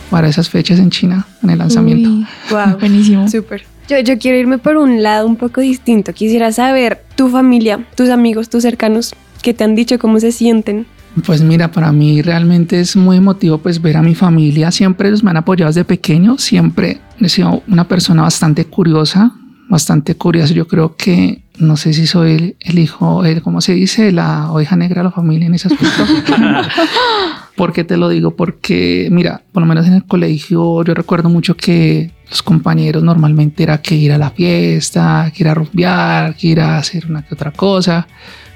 para 0.10 0.30
esas 0.30 0.50
fechas 0.50 0.80
en 0.80 0.90
China 0.90 1.28
en 1.44 1.50
el 1.50 1.58
lanzamiento. 1.58 2.10
Uy, 2.10 2.26
Wow. 2.50 2.78
buenísimo. 2.80 3.28
Súper. 3.28 3.66
Yo, 3.90 4.00
yo 4.00 4.18
quiero 4.18 4.38
irme 4.38 4.58
por 4.58 4.78
un 4.78 5.04
lado 5.04 5.28
un 5.28 5.36
poco 5.36 5.60
distinto. 5.60 6.14
Quisiera 6.14 6.54
saber 6.54 7.04
tu 7.18 7.28
familia, 7.28 7.86
tus 7.96 8.08
amigos, 8.10 8.48
tus 8.50 8.62
cercanos, 8.62 9.14
qué 9.42 9.54
te 9.54 9.66
han 9.66 9.76
dicho, 9.76 10.00
cómo 10.00 10.22
se 10.22 10.32
sienten. 10.32 10.86
Pues 11.26 11.42
mira, 11.42 11.70
para 11.74 11.92
mí 11.92 12.22
realmente 12.22 12.80
es 12.80 12.96
muy 12.96 13.18
emotivo 13.18 13.58
pues 13.58 13.82
ver 13.82 13.98
a 13.98 14.02
mi 14.02 14.16
familia. 14.16 14.72
Siempre 14.72 15.10
ellos 15.10 15.22
me 15.22 15.32
han 15.32 15.36
apoyado 15.38 15.68
desde 15.70 15.84
pequeño. 15.84 16.38
Siempre 16.38 17.02
he 17.20 17.28
sido 17.28 17.64
una 17.68 17.86
persona 17.86 18.22
bastante 18.22 18.64
curiosa, 18.64 19.34
bastante 19.72 20.16
curiosa. 20.16 20.54
Yo 20.54 20.68
creo 20.68 20.98
que 20.98 21.44
no 21.58 21.78
sé 21.78 21.94
si 21.94 22.06
soy 22.06 22.32
el, 22.34 22.56
el 22.60 22.78
hijo, 22.78 23.24
el, 23.24 23.42
¿cómo 23.42 23.62
se 23.62 23.74
dice? 23.74 24.12
La 24.12 24.52
oveja 24.52 24.76
negra 24.76 25.00
de 25.00 25.06
la 25.06 25.12
familia 25.12 25.48
en 25.48 25.54
ese 25.56 25.70
aspecto. 25.70 26.04
¿Por 27.56 27.72
qué 27.72 27.86
te 27.86 27.96
lo 27.96 28.10
digo? 28.10 28.36
Porque 28.36 29.08
mira, 29.12 29.42
por 29.54 29.62
lo 29.62 29.68
menos 29.68 29.88
en 29.88 29.94
el 29.94 30.04
colegio 30.04 30.84
yo 30.84 30.94
recuerdo 30.94 31.30
mucho 31.30 31.56
que 31.56 32.12
los 32.30 32.44
compañeros 32.44 33.02
normalmente 33.02 33.64
era 33.64 33.82
que 33.82 33.96
ir 33.96 34.12
a 34.12 34.18
la 34.18 34.32
fiesta, 34.32 35.32
que 35.34 35.44
ir 35.44 35.48
a 35.48 35.54
rumbear, 35.54 36.36
que 36.36 36.48
ir 36.48 36.60
a 36.60 36.78
hacer 36.78 37.06
una 37.08 37.22
que 37.22 37.34
otra 37.34 37.52
cosa. 37.52 38.06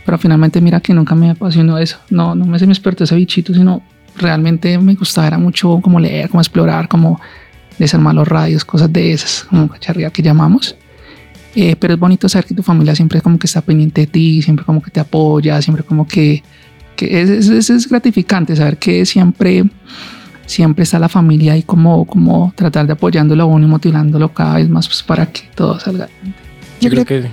Pero 0.05 0.17
finalmente 0.17 0.59
mira 0.59 0.81
que 0.81 0.93
nunca 0.93 1.15
me 1.15 1.29
apasionó 1.29 1.77
eso. 1.77 1.97
No, 2.09 2.35
no 2.35 2.45
me 2.45 2.59
se 2.59 2.65
me 2.65 2.71
despertó 2.71 3.05
ese 3.05 3.15
bichito, 3.15 3.53
sino 3.53 3.81
realmente 4.17 4.77
me 4.79 4.95
gustaba 4.95 5.27
era 5.27 5.37
mucho 5.37 5.79
como 5.81 5.97
leer, 5.97 6.29
como 6.29 6.41
explorar, 6.41 6.89
como 6.89 7.21
desarmar 7.79 8.15
los 8.15 8.27
radios, 8.27 8.65
cosas 8.65 8.91
de 8.91 9.13
esas, 9.13 9.45
como 9.49 9.69
cacharría 9.69 10.09
que 10.09 10.21
llamamos. 10.21 10.75
Eh, 11.55 11.75
pero 11.79 11.93
es 11.93 11.99
bonito 11.99 12.27
saber 12.27 12.45
que 12.45 12.53
tu 12.53 12.63
familia 12.63 12.95
siempre 12.95 13.21
como 13.21 13.39
que 13.39 13.47
está 13.47 13.61
pendiente 13.61 14.01
de 14.01 14.07
ti, 14.07 14.41
siempre 14.41 14.65
como 14.65 14.81
que 14.81 14.91
te 14.91 14.99
apoya, 14.99 15.61
siempre 15.61 15.83
como 15.83 16.05
que 16.07 16.43
que 16.95 17.21
es, 17.21 17.29
es, 17.29 17.69
es- 17.69 17.89
gratificante 17.89 18.55
saber 18.55 18.77
que 18.77 19.05
siempre, 19.05 19.65
siempre 20.45 20.83
está 20.83 20.97
la 20.97 21.09
familia 21.09 21.57
y 21.57 21.63
como, 21.63 22.05
como 22.05 22.53
tratar 22.55 22.87
de 22.87 22.93
apoyándolo 22.93 23.43
a 23.43 23.45
uno 23.45 23.65
y 23.67 23.69
motivándolo 23.69 24.33
cada 24.33 24.55
vez 24.55 24.69
más 24.69 24.87
pues, 24.87 25.03
para 25.03 25.25
que 25.25 25.41
todo 25.55 25.77
salga. 25.79 26.07
Yo 26.79 26.89
creo 26.89 27.03
que 27.05 27.25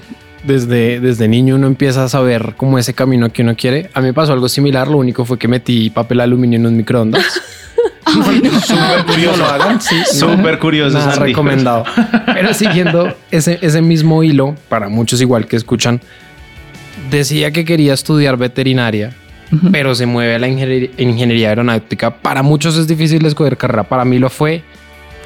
desde, 0.44 0.98
desde 0.98 1.28
niño 1.28 1.54
uno 1.54 1.68
empieza 1.68 2.02
a 2.04 2.08
saber 2.08 2.54
como 2.56 2.76
ese 2.76 2.92
camino 2.94 3.32
que 3.32 3.42
uno 3.42 3.54
quiere. 3.56 3.88
A 3.94 4.00
mí 4.00 4.06
me 4.08 4.12
pasó 4.14 4.32
algo 4.32 4.48
similar, 4.48 4.88
lo 4.88 4.98
único 4.98 5.24
fue 5.24 5.38
que 5.38 5.46
metí 5.46 5.90
papel 5.90 6.18
aluminio 6.20 6.58
en 6.58 6.66
un 6.66 6.76
microondas. 6.76 7.24
Súper 8.06 9.04
curioso. 9.06 9.44
Sí. 9.80 9.96
Súper 10.18 10.58
curioso. 10.58 10.98
Nada 10.98 11.16
recomendado. 11.16 11.84
Pero 12.26 12.52
siguiendo 12.54 13.14
ese, 13.30 13.58
ese 13.62 13.80
mismo 13.80 14.22
hilo, 14.22 14.54
para 14.68 14.88
muchos 14.88 15.20
igual 15.20 15.46
que 15.46 15.56
escuchan, 15.56 16.00
decía 17.10 17.50
que 17.52 17.64
quería 17.64 17.94
estudiar 17.94 18.36
veterinaria, 18.36 19.14
pero 19.70 19.94
se 19.94 20.06
mueve 20.06 20.34
a 20.34 20.38
la 20.38 20.48
ingeniería, 20.48 20.90
ingeniería 20.98 21.48
aeronáutica. 21.50 22.18
Para 22.18 22.42
muchos 22.42 22.76
es 22.76 22.86
difícil 22.86 23.24
escoger 23.26 23.56
carrera. 23.56 23.84
Para 23.84 24.04
mí 24.04 24.18
lo 24.18 24.30
fue 24.30 24.62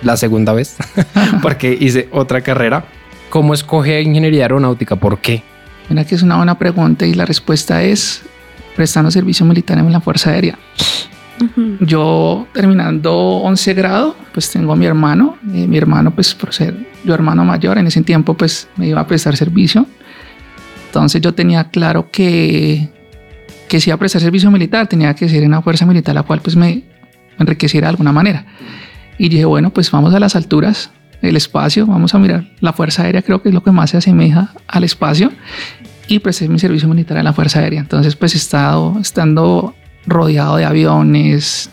la 0.02 0.16
segunda 0.16 0.52
vez, 0.52 0.76
porque 1.42 1.76
hice 1.78 2.08
otra 2.12 2.40
carrera. 2.40 2.84
¿Cómo 3.30 3.54
escoge 3.54 4.00
ingeniería 4.02 4.44
aeronáutica? 4.44 4.96
¿Por 4.96 5.18
qué? 5.18 5.42
Mira 5.88 6.04
que 6.04 6.14
es 6.14 6.22
una 6.22 6.36
buena 6.36 6.58
pregunta 6.58 7.06
y 7.06 7.14
la 7.14 7.24
respuesta 7.24 7.82
es 7.82 8.22
prestando 8.74 9.10
servicio 9.10 9.46
militar 9.46 9.78
en 9.78 9.90
la 9.90 10.00
Fuerza 10.00 10.30
Aérea. 10.30 10.58
Yo 11.80 12.46
terminando 12.52 13.14
11 13.14 13.74
grado, 13.74 14.16
pues 14.32 14.50
tengo 14.50 14.72
a 14.72 14.76
mi 14.76 14.86
hermano. 14.86 15.36
eh, 15.52 15.66
mi 15.66 15.76
hermano, 15.76 16.14
pues 16.14 16.34
por 16.34 16.52
ser 16.52 16.74
yo 17.04 17.14
hermano 17.14 17.44
mayor, 17.44 17.78
en 17.78 17.86
ese 17.86 18.02
tiempo 18.02 18.34
pues 18.34 18.68
me 18.76 18.88
iba 18.88 19.00
a 19.00 19.06
prestar 19.06 19.36
servicio. 19.36 19.86
Entonces 20.86 21.20
yo 21.20 21.34
tenía 21.34 21.64
claro 21.64 22.10
que, 22.10 22.88
que 23.68 23.80
si 23.80 23.90
iba 23.90 23.96
a 23.96 23.98
prestar 23.98 24.22
servicio 24.22 24.50
militar, 24.50 24.86
tenía 24.86 25.14
que 25.14 25.28
ser 25.28 25.42
en 25.42 25.48
una 25.48 25.62
fuerza 25.62 25.84
militar 25.84 26.14
la 26.14 26.22
cual 26.22 26.40
pues 26.40 26.56
me 26.56 26.84
enriqueciera 27.38 27.86
de 27.86 27.90
alguna 27.90 28.12
manera. 28.12 28.46
Y 29.18 29.28
dije, 29.28 29.44
bueno, 29.44 29.70
pues 29.70 29.90
vamos 29.90 30.14
a 30.14 30.20
las 30.20 30.36
alturas, 30.36 30.90
el 31.22 31.36
espacio, 31.36 31.86
vamos 31.86 32.14
a 32.14 32.18
mirar 32.18 32.48
la 32.60 32.72
Fuerza 32.72 33.02
Aérea, 33.02 33.22
creo 33.22 33.42
que 33.42 33.48
es 33.48 33.54
lo 33.54 33.62
que 33.62 33.70
más 33.72 33.90
se 33.90 33.96
asemeja 33.96 34.52
al 34.68 34.84
espacio. 34.84 35.32
Y 36.08 36.20
presté 36.20 36.48
mi 36.48 36.58
servicio 36.58 36.88
militar 36.88 37.16
en 37.16 37.24
la 37.24 37.32
Fuerza 37.32 37.60
Aérea. 37.60 37.80
Entonces 37.80 38.14
pues 38.16 38.34
he 38.34 38.38
estado, 38.38 38.96
estando 39.00 39.74
rodeado 40.06 40.56
de 40.56 40.64
aviones, 40.64 41.70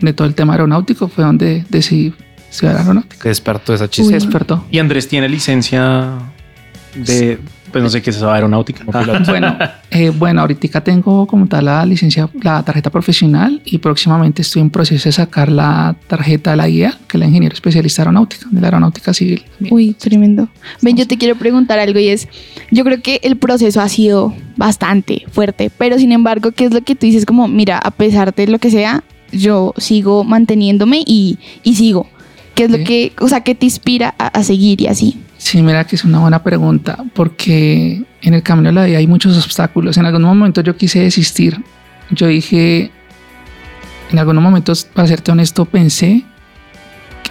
de 0.00 0.12
todo 0.12 0.26
el 0.26 0.34
tema 0.34 0.54
aeronáutico, 0.54 1.08
fue 1.08 1.24
donde 1.24 1.64
decidí 1.68 2.14
estudiar 2.50 2.76
aeronáutica. 2.76 3.22
Te 3.22 3.28
despertó 3.28 3.74
esa 3.74 3.84
Se 3.84 3.90
chispa. 3.90 4.12
despertó. 4.14 4.64
Y 4.70 4.78
Andrés 4.78 5.08
tiene 5.08 5.28
licencia 5.28 6.10
de, 6.94 7.38
pues 7.76 7.84
no 7.84 7.90
sé 7.90 8.00
qué 8.00 8.08
es 8.08 8.16
eso, 8.16 8.30
aeronáutica. 8.30 8.84
Bueno, 9.26 9.54
eh, 9.90 10.08
bueno, 10.08 10.40
ahorita 10.40 10.80
tengo 10.82 11.26
como 11.26 11.46
tal 11.46 11.66
la 11.66 11.84
licencia, 11.84 12.26
la 12.40 12.62
tarjeta 12.62 12.88
profesional 12.88 13.60
y 13.66 13.76
próximamente 13.76 14.40
estoy 14.40 14.62
en 14.62 14.70
proceso 14.70 15.10
de 15.10 15.12
sacar 15.12 15.52
la 15.52 15.94
tarjeta 16.06 16.52
de 16.52 16.56
la 16.56 16.68
guía, 16.68 16.98
que 17.06 17.18
es 17.18 17.20
la 17.20 17.26
ingeniero 17.26 17.52
especialista 17.52 18.00
aeronáutica, 18.00 18.46
de 18.50 18.62
la 18.62 18.68
aeronáutica 18.68 19.12
civil. 19.12 19.44
Uy, 19.70 19.92
tremendo. 19.92 20.48
Ven, 20.80 20.96
yo 20.96 21.06
te 21.06 21.18
quiero 21.18 21.36
preguntar 21.36 21.78
algo 21.78 21.98
y 21.98 22.08
es, 22.08 22.28
yo 22.70 22.82
creo 22.82 23.02
que 23.02 23.20
el 23.22 23.36
proceso 23.36 23.82
ha 23.82 23.90
sido 23.90 24.32
bastante 24.56 25.26
fuerte, 25.30 25.70
pero 25.76 25.98
sin 25.98 26.12
embargo, 26.12 26.52
¿qué 26.52 26.64
es 26.64 26.72
lo 26.72 26.80
que 26.80 26.94
tú 26.94 27.04
dices? 27.04 27.26
Como, 27.26 27.46
mira, 27.46 27.76
a 27.76 27.90
pesar 27.90 28.34
de 28.34 28.46
lo 28.46 28.58
que 28.58 28.70
sea, 28.70 29.04
yo 29.32 29.74
sigo 29.76 30.24
manteniéndome 30.24 31.02
y, 31.06 31.38
y 31.62 31.74
sigo. 31.74 32.08
¿Qué 32.54 32.64
es 32.64 32.70
lo 32.70 32.78
que, 32.78 33.12
o 33.20 33.28
sea, 33.28 33.42
qué 33.42 33.54
te 33.54 33.66
inspira 33.66 34.14
a, 34.18 34.28
a 34.28 34.42
seguir 34.42 34.80
y 34.80 34.86
así? 34.86 35.18
Sí, 35.46 35.62
mira 35.62 35.84
que 35.84 35.94
es 35.94 36.04
una 36.04 36.18
buena 36.18 36.42
pregunta, 36.42 36.98
porque 37.14 38.02
en 38.20 38.34
el 38.34 38.42
camino 38.42 38.70
de 38.70 38.72
la 38.72 38.84
vida 38.84 38.98
hay 38.98 39.06
muchos 39.06 39.36
obstáculos. 39.44 39.96
En 39.96 40.04
algún 40.04 40.22
momento 40.22 40.60
yo 40.60 40.76
quise 40.76 40.98
desistir. 40.98 41.62
Yo 42.10 42.26
dije, 42.26 42.90
en 44.10 44.18
algunos 44.18 44.42
momentos, 44.42 44.84
para 44.84 45.06
serte 45.06 45.30
honesto, 45.30 45.64
pensé 45.64 46.24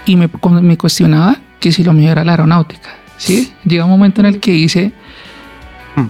y 0.05 0.15
me, 0.15 0.29
me 0.61 0.77
cuestionaba 0.77 1.35
que 1.59 1.73
si 1.73 1.83
lo 1.83 1.91
mío 1.91 2.09
era 2.09 2.23
la 2.23 2.31
aeronáutica. 2.31 2.87
¿sí? 3.17 3.51
Llega 3.65 3.83
un 3.83 3.91
momento 3.91 4.21
en 4.21 4.27
el 4.27 4.39
que 4.39 4.53
hice, 4.53 4.93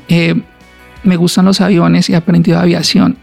eh, 0.07 0.39
me 1.01 1.15
gustan 1.15 1.45
los 1.45 1.59
aviones 1.59 2.07
y 2.11 2.13
he 2.13 2.15
aprendido 2.15 2.59
aviación, 2.59 3.17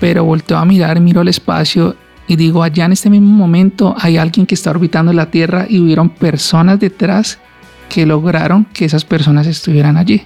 pero 0.00 0.24
volteo 0.24 0.56
a 0.56 0.64
mirar, 0.64 1.00
miro 1.00 1.20
el 1.20 1.28
espacio 1.28 1.96
y 2.26 2.36
digo, 2.36 2.62
allá 2.62 2.86
en 2.86 2.92
este 2.92 3.10
mismo 3.10 3.28
momento 3.28 3.94
hay 4.00 4.16
alguien 4.16 4.46
que 4.46 4.54
está 4.54 4.70
orbitando 4.70 5.12
la 5.12 5.26
Tierra 5.26 5.66
y 5.68 5.80
hubieron 5.80 6.08
personas 6.08 6.80
detrás 6.80 7.40
que 7.88 8.06
lograron 8.06 8.64
que 8.72 8.84
esas 8.84 9.04
personas 9.04 9.46
estuvieran 9.46 9.96
allí. 9.96 10.22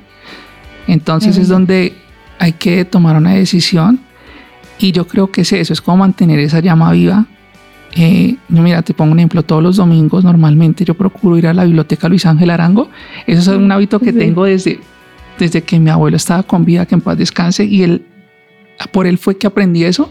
Entonces 0.86 1.36
es 1.36 1.48
donde 1.48 1.94
hay 2.38 2.52
que 2.52 2.84
tomar 2.84 3.16
una 3.16 3.34
decisión 3.34 4.00
y 4.78 4.92
yo 4.92 5.06
creo 5.06 5.30
que 5.30 5.42
es 5.42 5.52
eso, 5.52 5.72
es 5.72 5.80
como 5.80 5.98
mantener 5.98 6.38
esa 6.38 6.60
llama 6.60 6.90
viva. 6.92 7.26
Eh, 7.96 8.36
yo 8.48 8.62
mira, 8.62 8.82
te 8.82 8.94
pongo 8.94 9.12
un 9.12 9.18
ejemplo, 9.18 9.42
todos 9.42 9.62
los 9.62 9.76
domingos 9.76 10.24
normalmente 10.24 10.84
yo 10.84 10.94
procuro 10.94 11.36
ir 11.36 11.46
a 11.46 11.54
la 11.54 11.64
biblioteca 11.64 12.08
Luis 12.08 12.24
Ángel 12.26 12.50
Arango. 12.50 12.88
Eso 13.26 13.40
es 13.52 13.56
un 13.56 13.70
hábito 13.70 13.98
que 14.00 14.12
Sí. 14.12 14.18
tengo 14.18 14.44
desde, 14.44 14.80
desde 15.38 15.62
que 15.62 15.78
mi 15.78 15.90
abuelo 15.90 16.16
estaba 16.16 16.42
con 16.42 16.64
vida, 16.64 16.86
que 16.86 16.94
en 16.94 17.00
paz 17.00 17.18
descanse, 17.18 17.64
y 17.64 17.82
él, 17.82 18.06
por 18.92 19.06
él 19.06 19.18
fue 19.18 19.36
que 19.36 19.46
aprendí 19.46 19.84
eso. 19.84 20.10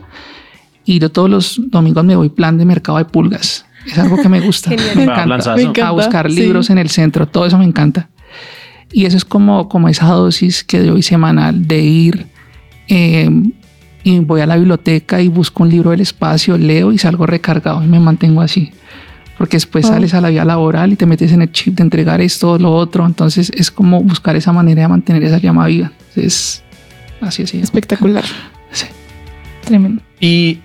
Y 0.86 1.00
yo 1.00 1.10
todos 1.12 1.30
los 1.30 1.62
domingos 1.70 2.04
me 2.04 2.16
voy 2.16 2.30
plan 2.30 2.58
de 2.58 2.66
mercado 2.66 2.98
de 2.98 3.06
pulgas. 3.06 3.66
Es 3.86 3.98
algo 3.98 4.18
que 4.18 4.30
me 4.30 4.40
gusta. 4.42 4.70
Me 4.96 5.04
encanta. 5.04 5.56
Me 5.56 5.62
encanta, 5.64 5.88
a 5.88 5.92
buscar 5.92 6.30
sí. 6.30 6.40
libros 6.40 6.70
en 6.70 6.78
el 6.78 6.90
centro, 6.90 7.28
todo 7.28 7.46
eso 7.46 7.58
me 7.58 7.66
encanta. 7.66 8.10
Y 8.92 9.06
eso 9.06 9.18
es 9.18 9.26
como, 9.26 9.70
como 9.70 9.88
esa 9.90 10.08
dosis 10.08 10.64
que 10.64 10.80
doy 10.80 11.04
semanal 11.04 11.68
de 11.68 11.80
ir 11.80 12.26
eh, 12.88 13.30
y 14.04 14.20
voy 14.20 14.42
a 14.42 14.46
la 14.48 14.56
biblioteca 14.58 15.22
y 15.22 15.28
busco 15.28 15.64
un 15.64 15.70
libro 15.70 15.92
del 15.92 16.02
espacio, 16.02 16.58
leo 16.58 16.92
y 16.92 16.98
salgo 16.98 17.26
recargado 17.26 17.84
y 17.84 17.88
me 17.88 18.00
mantengo 18.00 18.42
así. 18.42 18.72
Porque 19.38 19.58
después 19.58 19.86
Oh. 19.86 19.90
sales 19.90 20.14
a 20.14 20.22
la 20.22 20.30
vida 20.30 20.44
laboral 20.44 20.92
y 20.92 20.96
te 20.96 21.06
metes 21.06 21.32
en 21.32 21.42
el 21.42 21.52
chip 21.52 21.76
de 21.76 21.84
entregar 21.84 22.20
esto, 22.20 22.58
lo 22.58 22.74
otro. 22.74 23.06
Entonces 23.06 23.52
es 23.56 23.72
como 23.72 24.02
buscar 24.04 24.36
esa 24.36 24.52
manera 24.52 24.82
de 24.82 24.88
mantener 24.90 25.24
esa 25.24 25.38
llama 25.38 25.68
viva. 25.68 25.92
Es 26.16 26.64
así, 27.22 27.44
así. 27.44 27.60
Espectacular. 27.60 28.24
Sí. 28.72 28.86
Tremendo. 29.66 30.04
Y 30.20 30.60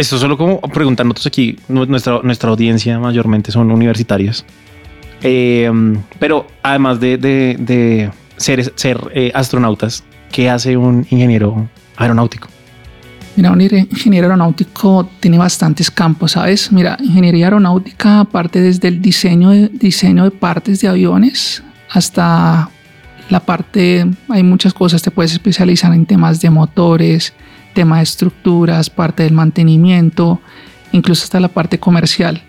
esto 0.00 0.18
solo 0.18 0.36
como 0.36 0.60
preguntar 0.60 1.04
nosotros 1.06 1.26
aquí, 1.26 1.56
nu- 1.68 1.86
nuestra, 1.86 2.20
nuestra 2.22 2.50
audiencia 2.50 2.98
mayormente 2.98 3.52
son 3.52 3.70
universitarios. 3.70 4.44
Eh, 5.22 5.70
pero 6.18 6.46
además 6.62 6.98
de, 7.00 7.18
de- 7.18 7.56
de 7.58 8.10
ser, 8.36 8.72
eh, 9.14 9.30
astronautas, 9.34 10.02
¿qué 10.32 10.48
hace 10.48 10.76
un 10.76 11.06
ingeniero 11.10 11.68
aeronáutico? 11.96 12.48
Mira, 13.36 13.52
un 13.52 13.60
ingeniero 13.60 14.26
aeronáutico 14.26 15.08
tiene 15.20 15.38
bastantes 15.38 15.90
campos, 15.90 16.32
¿sabes? 16.32 16.72
Mira, 16.72 16.96
ingeniería 17.00 17.46
aeronáutica 17.46 18.24
parte 18.24 18.60
desde 18.60 18.88
el 18.88 19.00
diseño 19.00 19.50
de, 19.50 19.68
diseño 19.68 20.24
de 20.24 20.30
partes 20.30 20.80
de 20.80 20.88
aviones 20.88 21.62
hasta 21.90 22.70
la 23.28 23.40
parte, 23.40 24.06
hay 24.28 24.42
muchas 24.42 24.74
cosas, 24.74 25.02
te 25.02 25.10
puedes 25.12 25.32
especializar 25.32 25.92
en 25.94 26.04
temas 26.06 26.40
de 26.40 26.50
motores, 26.50 27.32
tema 27.74 27.98
de 27.98 28.02
estructuras, 28.04 28.90
parte 28.90 29.22
del 29.22 29.32
mantenimiento, 29.32 30.40
incluso 30.92 31.24
hasta 31.24 31.40
la 31.40 31.48
parte 31.48 31.78
comercial. 31.78 32.42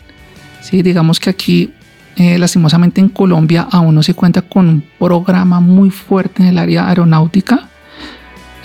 Sí, 0.61 0.81
digamos 0.81 1.19
que 1.19 1.29
aquí, 1.29 1.73
eh, 2.15 2.37
lastimosamente 2.37 3.01
en 3.01 3.09
Colombia, 3.09 3.67
aún 3.71 3.95
no 3.95 4.03
se 4.03 4.13
cuenta 4.13 4.41
con 4.41 4.67
un 4.67 4.83
programa 4.99 5.59
muy 5.59 5.89
fuerte 5.89 6.43
en 6.43 6.49
el 6.49 6.57
área 6.57 6.87
aeronáutica. 6.87 7.69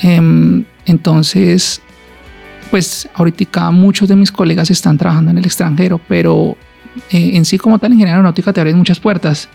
Em, 0.03 0.64
entonces, 0.85 1.81
pues 2.71 3.09
ahorita 3.14 3.71
muchos 3.71 4.09
de 4.09 4.16
mis 4.16 4.31
colegas 4.31 4.71
están 4.71 4.99
trabajando 4.99 5.31
en 5.31 5.38
el 5.38 5.45
extranjero, 5.45 6.01
pero 6.07 6.57
eh, 7.11 7.31
en 7.35 7.45
sí 7.45 7.59
como 7.59 7.79
tal, 7.79 7.92
ingeniería 7.92 8.14
aeronáutica 8.14 8.53
te 8.53 8.61
abre 8.61 8.75
muchas 8.75 9.01
puertas. 9.01 9.49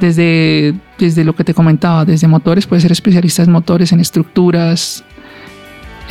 Desde, 0.00 0.74
desde 0.98 1.22
lo 1.22 1.36
que 1.36 1.44
te 1.44 1.54
comentaba, 1.54 2.04
desde 2.04 2.26
motores, 2.26 2.66
puedes 2.66 2.82
ser 2.82 2.90
especialista 2.90 3.44
en 3.44 3.52
motores, 3.52 3.92
en 3.92 4.00
estructuras, 4.00 5.04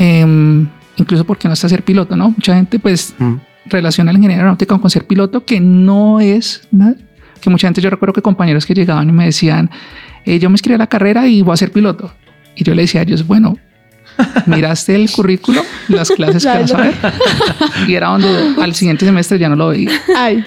em, 0.01 0.67
incluso 0.97 1.23
porque 1.25 1.47
no 1.47 1.53
está 1.53 1.69
ser 1.69 1.83
piloto, 1.83 2.15
¿no? 2.15 2.29
Mucha 2.31 2.55
gente 2.55 2.79
pues 2.79 3.13
Mm. 3.19 3.35
relaciona 3.65 4.11
la 4.11 4.17
ingeniería 4.17 4.37
aeronáutica 4.41 4.77
con 4.77 4.89
ser 4.89 5.05
piloto, 5.05 5.45
que 5.45 5.59
no 5.59 6.19
es 6.19 6.67
nada. 6.71 6.95
Que 7.39 7.49
mucha 7.49 7.67
gente, 7.67 7.81
yo 7.81 7.89
recuerdo 7.89 8.13
que 8.13 8.21
compañeros 8.21 8.65
que 8.65 8.73
llegaban 8.73 9.09
y 9.09 9.11
me 9.11 9.25
decían, 9.25 9.69
eh, 10.25 10.39
yo 10.39 10.49
me 10.49 10.53
inscribí 10.55 10.75
a 10.75 10.77
la 10.79 10.87
carrera 10.87 11.27
y 11.27 11.41
voy 11.43 11.53
a 11.53 11.57
ser 11.57 11.71
piloto. 11.71 12.11
Y 12.55 12.63
yo 12.63 12.73
le 12.75 12.81
decía 12.83 13.01
a 13.01 13.03
ellos, 13.03 13.25
bueno, 13.25 13.57
miraste 14.45 14.95
el 14.95 15.09
currículo, 15.09 15.61
las 15.87 16.09
clases 16.17 16.43
que 16.43 16.49
vas 16.61 16.73
a 16.73 16.77
ver. 16.77 16.93
Y 17.87 17.93
era 17.95 18.07
donde 18.09 18.27
al 18.61 18.73
siguiente 18.75 19.05
semestre 19.05 19.39
ya 19.39 19.49
no 19.49 19.55
lo 19.55 19.69
veía. 19.69 19.91
Ay, 20.17 20.43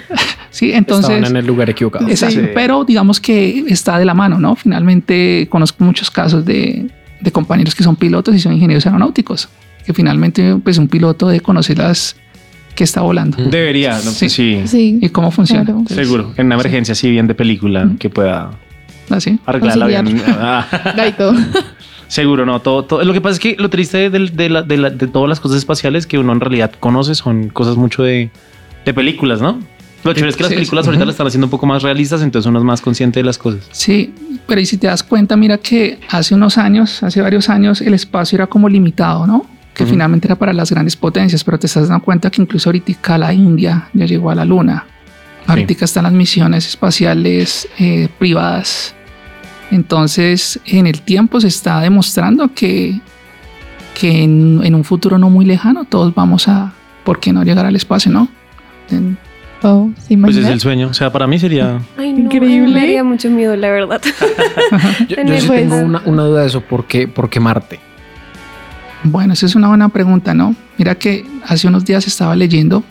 Sí, 0.51 0.71
entonces... 0.73 1.11
Estaban 1.17 1.33
en 1.33 1.37
el 1.38 1.47
lugar 1.47 1.69
equivocado. 1.71 2.07
Exacto, 2.09 2.38
Sí. 2.40 2.47
pero 2.55 2.85
digamos 2.85 3.19
que 3.21 3.64
está 3.69 3.99
de 3.99 4.05
la 4.05 4.14
mano, 4.14 4.38
¿no? 4.38 4.55
Finalmente 4.55 5.49
conozco 5.51 5.83
muchos 5.83 6.11
casos 6.12 6.45
de, 6.45 6.87
de 7.25 7.33
compañeros 7.33 7.75
que 7.75 7.83
son 7.83 7.97
pilotos 7.97 8.35
y 8.35 8.39
son 8.39 8.53
ingenieros 8.53 8.87
aeronáuticos, 8.87 9.49
que 9.85 9.93
finalmente 9.95 10.57
pues 10.63 10.79
un 10.79 10.89
piloto 10.89 11.27
debe 11.27 11.41
conocer 11.41 11.79
las 11.79 12.17
que 12.75 12.85
está 12.85 13.01
volando 13.03 13.37
Debería, 13.39 13.93
¿no? 14.05 14.11
Sí. 14.11 14.29
sí. 14.29 14.63
sí. 14.67 14.99
y 15.01 15.09
cómo 15.09 15.31
funciona. 15.31 15.65
Claro. 15.65 15.79
Entonces, 15.81 16.07
Seguro, 16.07 16.33
en 16.37 16.47
una 16.47 16.57
emergencia 16.57 16.93
así 16.93 17.11
bien 17.11 17.27
de 17.27 17.35
película 17.35 17.89
que 17.99 18.11
pueda 18.11 18.51
Así. 19.11 19.39
arreglar 19.47 19.77
la 19.77 19.85
Auxiliar. 19.87 20.07
avión. 20.07 20.23
Ah. 20.39 20.67
Seguro, 22.09 22.45
no. 22.47 22.61
Todo, 22.61 22.85
todo. 22.85 23.03
Lo 23.05 23.13
que 23.13 23.21
pasa 23.21 23.35
es 23.35 23.41
que 23.41 23.57
lo 23.59 23.71
triste 23.71 24.11
de, 24.11 24.19
de, 24.29 24.49
la- 24.49 24.63
de 24.63 24.77
la- 24.77 24.91
de 24.91 25.07
todas 25.07 25.29
las 25.29 25.41
cosas 25.41 25.59
espaciales 25.59 26.07
que 26.07 26.19
uno 26.19 26.33
en 26.33 26.41
realidad 26.41 26.73
conoce 26.79 27.15
son 27.15 27.49
cosas 27.49 27.77
mucho 27.77 28.03
de, 28.03 28.31
de 28.85 28.95
películas, 28.95 29.41
¿no? 29.41 29.59
Lo 30.05 30.12
chévere 30.12 30.31
es 30.31 30.37
que 30.37 30.43
las 30.43 30.53
películas 30.53 30.87
ahorita 30.87 31.05
las 31.07 31.14
están 31.14 31.27
haciendo 31.27 31.47
un 31.47 31.51
poco 31.51 31.67
más 31.67 31.83
realistas, 31.83 32.21
entonces 32.23 32.49
uno 32.49 32.59
es 32.59 32.64
más 32.64 32.81
consciente 32.81 33.21
de 33.21 33.25
las 33.25 33.38
cosas. 33.38 33.62
Sí, 33.73 34.12
pero 34.47 34.61
y 34.61 34.67
si 34.67 34.77
te 34.77 34.87
das 34.87 35.03
cuenta, 35.03 35.37
mira 35.37 35.59
que 35.59 35.99
hace 36.11 36.35
unos 36.35 36.59
años, 36.59 37.03
hace 37.03 37.23
varios 37.23 37.49
años, 37.49 37.81
el 37.81 37.95
espacio 37.95 38.37
era 38.37 38.47
como 38.47 38.69
limitado, 38.69 39.27
¿no? 39.27 39.47
Que 39.73 39.87
finalmente 39.87 40.29
era 40.29 40.37
para 40.37 40.53
las 40.53 40.71
grandes 40.71 40.95
potencias, 40.95 41.43
pero 41.43 41.59
te 41.59 41.67
estás 41.67 41.88
dando 41.88 42.05
cuenta 42.05 42.31
que 42.31 42.40
incluso 42.40 42.69
ahorita 42.69 43.19
la 43.19 43.33
India 43.33 43.88
ya 43.93 44.05
llegó 44.07 44.31
a 44.31 44.35
la 44.37 44.45
Luna. 44.45 44.85
Ahorita 45.47 45.85
están 45.85 46.05
las 46.05 46.12
misiones 46.12 46.69
espaciales 46.69 47.67
eh, 47.79 48.09
privadas. 48.19 48.95
Entonces, 49.71 50.61
en 50.67 50.87
el 50.87 51.01
tiempo 51.03 51.40
se 51.40 51.49
está 51.49 51.81
demostrando 51.81 52.55
que, 52.55 53.01
que 53.99 54.23
en, 54.23 54.61
en 54.62 54.75
un 54.75 54.85
futuro 54.85 55.19
no 55.19 55.31
muy 55.31 55.45
lejano 55.45 55.85
todos 55.85 56.14
vamos 56.14 56.47
a, 56.47 56.73
¿por 57.05 57.19
qué 57.19 57.33
no 57.33 57.43
llegar 57.43 57.67
al 57.67 57.75
espacio, 57.75 58.12
no? 58.12 58.29
En- 58.90 59.19
Oh, 59.66 59.90
¿se 59.98 60.16
Pues 60.18 60.37
es 60.37 60.46
el 60.46 60.61
sueño. 60.61 60.88
O 60.88 60.94
sea, 60.94 61.11
para 61.11 61.27
mí 61.27 61.38
sería. 61.38 61.81
Ay, 61.96 62.12
no, 62.12 62.20
Increíble. 62.20 62.74
Me 62.74 62.81
daría 62.81 63.03
mucho 63.03 63.31
miedo, 63.31 63.57
la 63.57 63.70
verdad. 63.70 64.00
Yo, 65.09 65.16
yo 65.24 65.40
sí 65.40 65.46
pues- 65.46 65.61
tengo 65.62 65.77
una, 65.81 66.03
una 66.05 66.22
duda 66.24 66.42
de 66.42 66.48
eso. 66.48 66.61
¿Por 66.61 66.87
qué, 66.87 67.09
por 67.09 67.31
qué 67.31 67.40
Marte? 67.40 67.81
Bueno, 69.05 69.33
esa 69.33 69.46
es 69.46 69.55
una 69.55 69.68
buena 69.68 69.88
pregunta, 69.88 70.35
¿no? 70.35 70.55
Mira 70.77 70.94
que 70.96 71.24
hace 71.46 71.66
unos 71.66 71.85
días 71.87 72.07
estaba 72.07 72.37
leyendo 72.37 72.85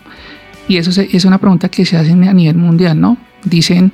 y 0.66 0.76
eso 0.78 0.90
se- 0.90 1.08
es 1.16 1.24
una 1.24 1.38
pregunta 1.38 1.68
que 1.68 1.84
se 1.86 1.96
hace 1.96 2.10
a 2.12 2.14
nivel 2.32 2.56
mundial, 2.56 3.00
¿no? 3.00 3.16
Dicen, 3.44 3.92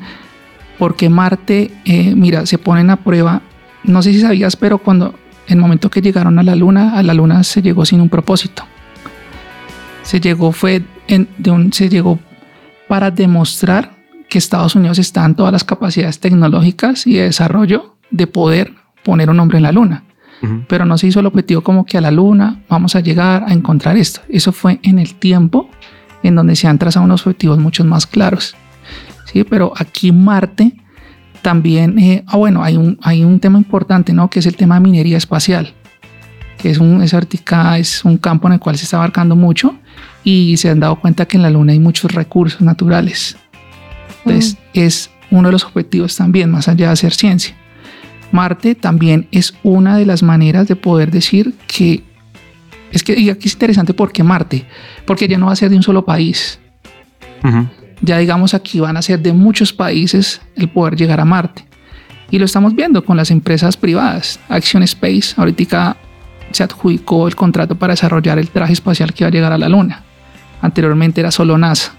¿por 0.78 0.96
qué 0.96 1.10
Marte, 1.10 1.70
eh, 1.84 2.14
mira, 2.14 2.46
se 2.46 2.56
ponen 2.56 2.88
a 2.90 2.96
prueba? 2.96 3.42
No 3.84 4.00
sé 4.02 4.12
si 4.12 4.20
sabías, 4.20 4.56
pero 4.56 4.78
cuando 4.78 5.14
el 5.48 5.56
momento 5.58 5.90
que 5.90 6.00
llegaron 6.00 6.38
a 6.38 6.42
la 6.42 6.56
Luna, 6.56 6.96
a 6.98 7.02
la 7.02 7.12
Luna 7.12 7.42
se 7.42 7.60
llegó 7.60 7.84
sin 7.84 8.00
un 8.00 8.08
propósito. 8.08 8.64
Se 10.02 10.18
llegó 10.20 10.52
fue 10.52 10.82
en, 11.08 11.28
de 11.38 11.50
un, 11.50 11.72
se 11.74 11.88
llegó 11.88 12.18
para 12.90 13.12
demostrar 13.12 13.92
que 14.28 14.36
Estados 14.36 14.74
Unidos 14.74 14.98
está 14.98 15.24
en 15.24 15.36
todas 15.36 15.52
las 15.52 15.62
capacidades 15.62 16.18
tecnológicas 16.18 17.06
y 17.06 17.14
de 17.14 17.22
desarrollo 17.22 17.94
de 18.10 18.26
poder 18.26 18.74
poner 19.04 19.30
un 19.30 19.38
hombre 19.38 19.58
en 19.58 19.62
la 19.62 19.70
Luna 19.70 20.02
Ujú. 20.42 20.64
pero 20.66 20.84
no 20.84 20.98
se 20.98 21.06
hizo 21.06 21.20
el 21.20 21.26
objetivo 21.26 21.60
como 21.60 21.84
que 21.86 21.98
a 21.98 22.00
la 22.00 22.10
luna 22.10 22.62
vamos 22.68 22.96
a 22.96 23.00
llegar 23.00 23.44
a 23.46 23.52
encontrar 23.52 23.96
esto. 23.96 24.22
Eso 24.28 24.50
fue 24.52 24.80
en 24.82 24.98
el 24.98 25.14
tiempo 25.14 25.68
en 26.24 26.34
donde 26.34 26.56
se 26.56 26.66
han 26.66 26.78
trazado 26.78 27.04
unos 27.04 27.26
objetivos 27.26 27.58
mucho 27.58 27.84
más 27.84 28.06
claros. 28.06 28.56
Sí, 29.26 29.44
pero 29.44 29.72
aquí 29.76 30.10
Marte 30.10 30.72
también, 31.42 31.96
eh, 31.98 32.24
ah, 32.26 32.38
bueno, 32.38 32.64
hay 32.64 32.76
un, 32.76 32.98
hay 33.02 33.22
un 33.22 33.38
tema 33.38 33.58
importante, 33.58 34.12
¿no? 34.12 34.30
Que 34.30 34.40
es 34.40 34.46
el 34.46 34.56
tema 34.56 34.74
de 34.74 34.80
minería 34.80 35.16
espacial, 35.16 35.74
que 36.60 36.70
es 36.70 36.78
un, 36.78 37.02
es, 37.02 37.14
ahorita 37.14 37.78
es 37.78 38.04
un 38.04 38.18
campo 38.18 38.46
en 38.46 38.54
el 38.54 38.60
cual 38.60 38.76
se 38.76 38.84
está 38.84 38.98
abarcando 38.98 39.34
mucho 39.34 39.74
y 40.24 40.56
se 40.58 40.68
han 40.68 40.80
dado 40.80 41.00
cuenta 41.00 41.26
que 41.26 41.38
en 41.38 41.42
la 41.42 41.50
luna 41.50 41.72
hay 41.72 41.80
muchos 41.80 42.12
recursos 42.12 42.60
naturales. 42.60 43.36
Entonces, 44.24 44.58
es 44.74 45.10
uno 45.30 45.48
de 45.48 45.52
los 45.52 45.64
objetivos 45.64 46.14
también, 46.16 46.50
más 46.50 46.68
allá 46.68 46.86
de 46.86 46.92
hacer 46.92 47.14
ciencia. 47.14 47.54
Marte 48.30 48.74
también 48.74 49.26
es 49.32 49.54
una 49.62 49.96
de 49.96 50.04
las 50.04 50.22
maneras 50.22 50.68
de 50.68 50.76
poder 50.76 51.10
decir 51.10 51.54
que 51.66 52.04
es 52.92 53.02
que 53.02 53.18
y 53.18 53.30
aquí 53.30 53.48
es 53.48 53.54
interesante 53.54 53.94
porque 53.94 54.22
Marte, 54.22 54.66
porque 55.06 55.26
ya 55.26 55.38
no 55.38 55.46
va 55.46 55.52
a 55.52 55.56
ser 55.56 55.70
de 55.70 55.76
un 55.76 55.82
solo 55.82 56.04
país. 56.04 56.60
Ya 58.02 58.18
digamos 58.18 58.52
aquí 58.52 58.80
van 58.80 58.98
a 58.98 59.02
ser 59.02 59.20
de 59.20 59.32
muchos 59.32 59.72
países 59.72 60.42
el 60.56 60.68
poder 60.68 60.96
llegar 60.96 61.20
a 61.20 61.24
Marte. 61.24 61.64
Y 62.30 62.38
lo 62.38 62.44
estamos 62.44 62.74
viendo 62.74 63.04
con 63.04 63.16
las 63.16 63.30
empresas 63.30 63.76
privadas. 63.76 64.38
Action 64.48 64.82
Space 64.82 65.34
ahorita 65.36 65.96
se 66.50 66.62
adjudicó 66.62 67.28
el 67.28 67.36
contrato 67.36 67.76
para 67.76 67.92
desarrollar 67.92 68.38
el 68.38 68.48
traje 68.48 68.72
espacial 68.72 69.12
que 69.12 69.24
va 69.24 69.28
a 69.28 69.30
llegar 69.30 69.52
a 69.52 69.58
la 69.58 69.68
Luna. 69.68 70.02
Anteriormente 70.60 71.20
era 71.20 71.30
solo 71.30 71.56
NASA. 71.56 71.94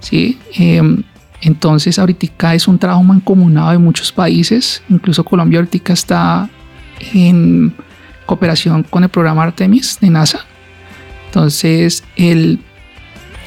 ¿sí? 0.00 0.38
Em, 0.54 1.02
entonces, 1.40 1.98
ahorita 1.98 2.54
es 2.54 2.68
un 2.68 2.78
trabajo 2.78 3.02
mancomunado 3.02 3.70
de 3.70 3.78
muchos 3.78 4.12
países, 4.12 4.82
incluso 4.88 5.24
Colombia 5.24 5.58
ahorita 5.58 5.92
está 5.92 6.48
en 7.12 7.74
cooperación 8.24 8.82
con 8.82 9.04
el 9.04 9.08
programa 9.08 9.42
Artemis 9.42 9.98
de 10.00 10.10
NASA. 10.10 10.40
Entonces, 11.26 12.04
el, 12.16 12.60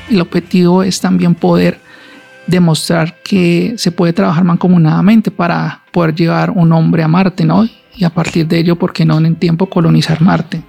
el 0.10 0.22
objetivo 0.22 0.84
es 0.84 1.02
también 1.02 1.36
poder 1.36 1.80
demostrar 2.48 3.16
que 3.22 3.76
se 3.78 3.92
puede 3.92 4.14
trabajar 4.14 4.44
mancomunadamente 4.44 5.32
para 5.32 5.82
poder 5.92 6.16
llevar 6.16 6.52
un 6.52 6.72
hombre 6.72 7.04
a 7.04 7.08
Marte, 7.08 7.46
¿no? 7.46 7.68
Y 8.00 8.06
a 8.06 8.10
partir 8.10 8.48
de 8.48 8.60
ello, 8.60 8.78
¿por 8.78 8.94
qué 8.94 9.04
no 9.04 9.18
en 9.18 9.26
el 9.26 9.36
tiempo 9.36 9.66
colonizar 9.66 10.22
Marte? 10.22 10.64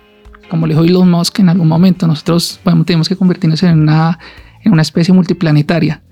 Como 0.49 0.67
le 0.67 0.75
dijo 0.75 0.85
Elon 0.85 1.09
Musk 1.09 1.39
en 1.39 1.49
algún 1.49 1.69
momento, 1.69 2.09
nosotros 2.09 2.59
bueno, 2.65 2.85
tenemos 2.85 3.09
que 3.09 3.15
convertirnos 3.15 3.63
en 3.63 3.83
una, 3.83 4.19
en 4.65 4.73
una 4.73 4.83
especie 4.83 5.15
multiplanetaria. 5.15 6.03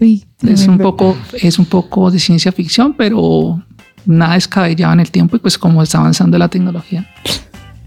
Uy, 0.00 0.24
Es 0.42 0.66
un 0.66 0.78
poco, 0.78 1.16
es 1.34 1.56
un 1.60 1.66
poco 1.66 2.10
de 2.10 2.18
ciencia 2.18 2.50
ficción, 2.50 2.94
pero 2.94 3.62
nada 4.06 4.34
descabellado 4.34 4.92
en 4.94 5.00
el 5.00 5.10
tiempo 5.12 5.36
y 5.36 5.38
pues 5.38 5.56
como 5.56 5.80
está 5.84 5.98
avanzando 5.98 6.36
la 6.36 6.48
tecnología. 6.48 7.08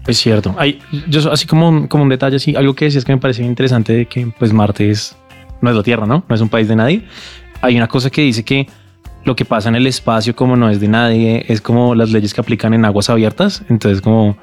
Es 0.06 0.16
cierto. 0.16 0.54
Hay, 0.56 0.78
yo 1.06 1.30
así 1.30 1.46
como 1.46 1.68
un, 1.68 1.86
como 1.86 2.04
un 2.04 2.08
detalle, 2.08 2.36
así, 2.36 2.56
algo 2.56 2.74
que 2.74 2.86
decías 2.86 3.04
que 3.04 3.12
me 3.12 3.18
pareció 3.18 3.44
interesante 3.44 3.92
de 3.92 4.06
que 4.06 4.32
pues 4.38 4.54
Marte 4.54 4.90
es, 4.90 5.14
no 5.60 5.68
es 5.68 5.76
la 5.76 5.82
Tierra, 5.82 6.06
¿no? 6.06 6.24
No 6.26 6.34
es 6.34 6.40
un 6.40 6.48
país 6.48 6.66
de 6.66 6.76
nadie. 6.76 7.04
Hay 7.60 7.76
una 7.76 7.88
cosa 7.88 8.08
que 8.08 8.22
dice 8.22 8.42
que 8.42 8.66
lo 9.24 9.36
que 9.36 9.44
pasa 9.44 9.68
en 9.68 9.74
el 9.76 9.86
espacio 9.86 10.34
como 10.34 10.56
no 10.56 10.70
es 10.70 10.80
de 10.80 10.88
nadie, 10.88 11.44
es 11.48 11.60
como 11.60 11.94
las 11.94 12.10
leyes 12.10 12.34
que 12.34 12.40
aplican 12.40 12.74
en 12.74 12.84
aguas 12.84 13.10
abiertas. 13.10 13.62
Entonces 13.68 14.00
como, 14.00 14.36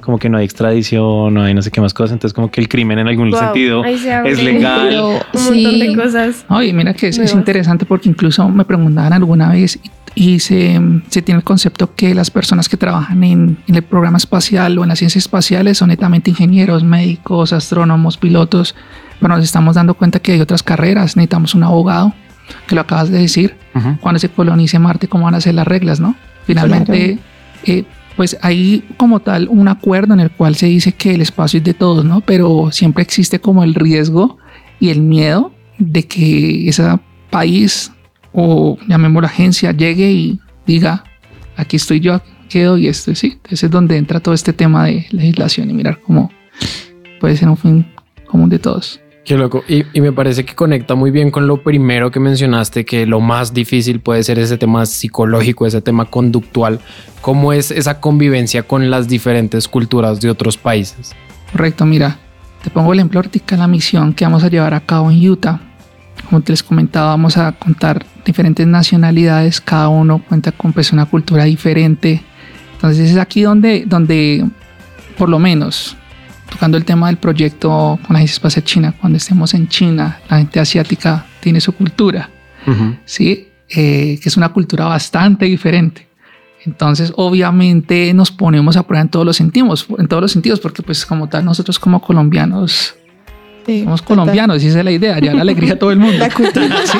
como 0.00 0.18
que 0.18 0.28
no 0.28 0.38
hay 0.38 0.44
extradición, 0.44 1.34
no 1.34 1.42
hay 1.42 1.54
no 1.54 1.62
sé 1.62 1.70
qué 1.70 1.80
más 1.80 1.92
cosas. 1.92 2.12
Entonces 2.12 2.34
como 2.34 2.50
que 2.50 2.60
el 2.60 2.68
crimen 2.68 2.98
en 2.98 3.08
algún 3.08 3.30
Wow, 3.30 3.40
sentido 3.40 3.84
es 3.84 4.42
legal. 4.42 5.20
Un 5.34 5.44
montón 5.44 5.78
de 5.78 5.86
sí, 5.86 5.94
cosas. 5.94 6.44
Oye, 6.48 6.72
mira 6.72 6.94
que 6.94 7.08
es, 7.08 7.18
es 7.18 7.34
interesante 7.34 7.84
porque 7.84 8.08
incluso 8.08 8.48
me 8.48 8.64
preguntaban 8.64 9.12
alguna 9.12 9.50
vez 9.50 9.78
y, 9.82 9.90
y 10.14 10.40
se, 10.40 10.80
se 11.08 11.22
tiene 11.22 11.38
el 11.38 11.44
concepto 11.44 11.94
que 11.94 12.14
las 12.14 12.30
personas 12.30 12.68
que 12.68 12.76
trabajan 12.76 13.22
en, 13.24 13.58
en 13.66 13.74
el 13.74 13.82
programa 13.82 14.18
espacial 14.18 14.78
o 14.78 14.82
en 14.82 14.88
las 14.88 14.98
ciencias 14.98 15.24
espaciales 15.24 15.78
son 15.78 15.88
netamente 15.88 16.30
ingenieros, 16.30 16.82
médicos, 16.82 17.52
astrónomos, 17.52 18.16
pilotos, 18.16 18.74
pero 19.20 19.36
nos 19.36 19.44
estamos 19.44 19.74
dando 19.74 19.94
cuenta 19.94 20.18
que 20.18 20.32
hay 20.32 20.40
otras 20.40 20.62
carreras, 20.62 21.16
necesitamos 21.16 21.54
un 21.54 21.62
abogado, 21.64 22.14
que 22.66 22.74
lo 22.74 22.80
acabas 22.82 23.10
de 23.10 23.18
decir, 23.18 23.56
Ujú. 23.74 23.98
cuando 24.00 24.18
se 24.18 24.28
colonice 24.28 24.78
Marte, 24.78 25.08
cómo 25.08 25.24
van 25.24 25.34
a 25.34 25.40
ser 25.40 25.54
las 25.54 25.66
reglas, 25.66 26.00
¿no? 26.00 26.16
Finalmente, 26.44 27.18
eh, 27.64 27.84
pues 28.16 28.36
hay 28.42 28.84
como 28.96 29.20
tal 29.20 29.48
un 29.48 29.68
acuerdo 29.68 30.14
en 30.14 30.20
el 30.20 30.30
cual 30.30 30.54
se 30.56 30.66
dice 30.66 30.92
que 30.92 31.14
el 31.14 31.20
espacio 31.22 31.58
es 31.58 31.64
de 31.64 31.74
todos, 31.74 32.04
¿no? 32.04 32.20
Pero 32.20 32.70
siempre 32.72 33.02
existe 33.02 33.40
como 33.40 33.64
el 33.64 33.74
riesgo 33.74 34.38
y 34.78 34.90
el 34.90 35.00
miedo 35.00 35.52
de 35.78 36.06
que 36.06 36.68
ese 36.68 36.98
país 37.30 37.92
o 38.32 38.76
llamémoslo 38.88 39.26
agencia 39.26 39.72
llegue 39.72 40.10
y 40.10 40.40
diga, 40.66 41.04
aquí 41.56 41.76
estoy 41.76 42.00
yo, 42.00 42.20
quedo 42.48 42.76
y 42.78 42.88
esto, 42.88 43.14
sí. 43.14 43.32
Entonces 43.36 43.64
es 43.64 43.70
donde 43.70 43.96
entra 43.96 44.20
todo 44.20 44.34
este 44.34 44.52
tema 44.52 44.84
de 44.86 45.06
legislación 45.10 45.70
y 45.70 45.74
mirar 45.74 46.00
cómo 46.00 46.30
puede 47.20 47.36
ser 47.36 47.48
un 47.48 47.56
fin 47.56 47.86
común 48.26 48.48
de 48.50 48.58
todos. 48.58 49.00
Qué 49.30 49.38
loco. 49.38 49.62
Y, 49.68 49.84
y 49.92 50.00
me 50.00 50.10
parece 50.10 50.44
que 50.44 50.56
conecta 50.56 50.96
muy 50.96 51.12
bien 51.12 51.30
con 51.30 51.46
lo 51.46 51.62
primero 51.62 52.10
que 52.10 52.18
mencionaste, 52.18 52.84
que 52.84 53.06
lo 53.06 53.20
más 53.20 53.54
difícil 53.54 54.00
puede 54.00 54.24
ser 54.24 54.40
ese 54.40 54.58
tema 54.58 54.84
psicológico, 54.86 55.68
ese 55.68 55.80
tema 55.80 56.06
conductual. 56.06 56.80
¿Cómo 57.20 57.52
es 57.52 57.70
esa 57.70 58.00
convivencia 58.00 58.64
con 58.64 58.90
las 58.90 59.06
diferentes 59.06 59.68
culturas 59.68 60.20
de 60.20 60.30
otros 60.30 60.56
países? 60.56 61.12
Correcto, 61.52 61.86
mira, 61.86 62.18
te 62.64 62.70
pongo 62.70 62.92
el 62.92 62.98
ejemplo 62.98 63.20
ahorita 63.20 63.56
la 63.56 63.68
misión 63.68 64.14
que 64.14 64.24
vamos 64.24 64.42
a 64.42 64.48
llevar 64.48 64.74
a 64.74 64.80
cabo 64.80 65.12
en 65.12 65.30
Utah. 65.30 65.60
Como 66.28 66.40
te 66.40 66.50
les 66.50 66.64
comentaba, 66.64 67.10
vamos 67.10 67.36
a 67.36 67.52
contar 67.52 68.04
diferentes 68.24 68.66
nacionalidades, 68.66 69.60
cada 69.60 69.90
uno 69.90 70.20
cuenta 70.28 70.50
con 70.50 70.72
pues, 70.72 70.92
una 70.92 71.06
cultura 71.06 71.44
diferente. 71.44 72.20
Entonces 72.72 73.12
es 73.12 73.16
aquí 73.16 73.42
donde, 73.42 73.84
donde, 73.86 74.44
por 75.16 75.28
lo 75.28 75.38
menos, 75.38 75.96
tocando 76.50 76.76
el 76.76 76.84
tema 76.84 77.06
del 77.06 77.16
proyecto 77.16 77.98
con 78.06 78.14
la 78.14 78.18
Agencia 78.18 78.34
Espacial 78.34 78.64
China, 78.64 78.94
cuando 79.00 79.16
estemos 79.16 79.54
en 79.54 79.68
China, 79.68 80.20
la 80.28 80.38
gente 80.38 80.60
asiática 80.60 81.26
tiene 81.40 81.60
su 81.60 81.72
cultura, 81.72 82.28
Ujú. 82.66 82.96
¿sí? 83.04 83.48
Eh, 83.68 84.18
que 84.20 84.28
es 84.28 84.36
una 84.36 84.48
cultura 84.50 84.86
bastante 84.86 85.46
diferente. 85.46 86.08
Entonces, 86.66 87.12
obviamente 87.16 88.12
nos 88.12 88.30
ponemos 88.30 88.76
a 88.76 88.82
prueba 88.82 89.02
en 89.02 89.08
todos 89.08 89.24
los 89.24 89.36
sentidos, 89.36 89.86
en 89.96 90.08
todos 90.08 90.20
los 90.20 90.32
sentidos, 90.32 90.60
porque 90.60 90.82
pues 90.82 91.06
como 91.06 91.28
tal 91.28 91.44
nosotros 91.44 91.78
como 91.78 92.02
colombianos 92.02 92.94
sí, 93.64 93.84
somos 93.84 94.02
total. 94.02 94.16
colombianos, 94.18 94.62
y 94.62 94.66
esa 94.66 94.80
es 94.80 94.84
la 94.84 94.90
idea, 94.90 95.18
ya 95.20 95.32
la 95.32 95.42
alegría 95.42 95.74
a 95.74 95.78
todo 95.78 95.90
el 95.90 95.98
mundo. 95.98 96.18
La 96.18 96.30
cultura. 96.30 96.76
Sí, 96.84 96.98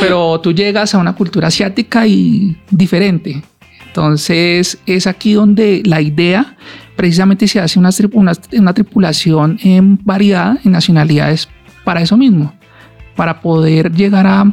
pero 0.00 0.40
tú 0.40 0.52
llegas 0.52 0.94
a 0.94 0.98
una 0.98 1.14
cultura 1.14 1.48
asiática 1.48 2.06
y 2.06 2.56
diferente. 2.70 3.42
Entonces 3.88 4.78
es 4.86 5.06
aquí 5.06 5.32
donde 5.32 5.82
la 5.84 6.00
idea 6.00 6.56
precisamente 6.98 7.46
se 7.46 7.60
hace 7.60 7.78
una, 7.78 7.90
tri- 7.90 8.10
una, 8.12 8.32
una 8.58 8.74
tripulación 8.74 9.56
en 9.62 10.00
variada 10.04 10.58
en 10.64 10.72
nacionalidades 10.72 11.48
para 11.84 12.02
eso 12.02 12.16
mismo, 12.16 12.52
para 13.14 13.40
poder 13.40 13.92
llegar 13.92 14.26
a, 14.26 14.52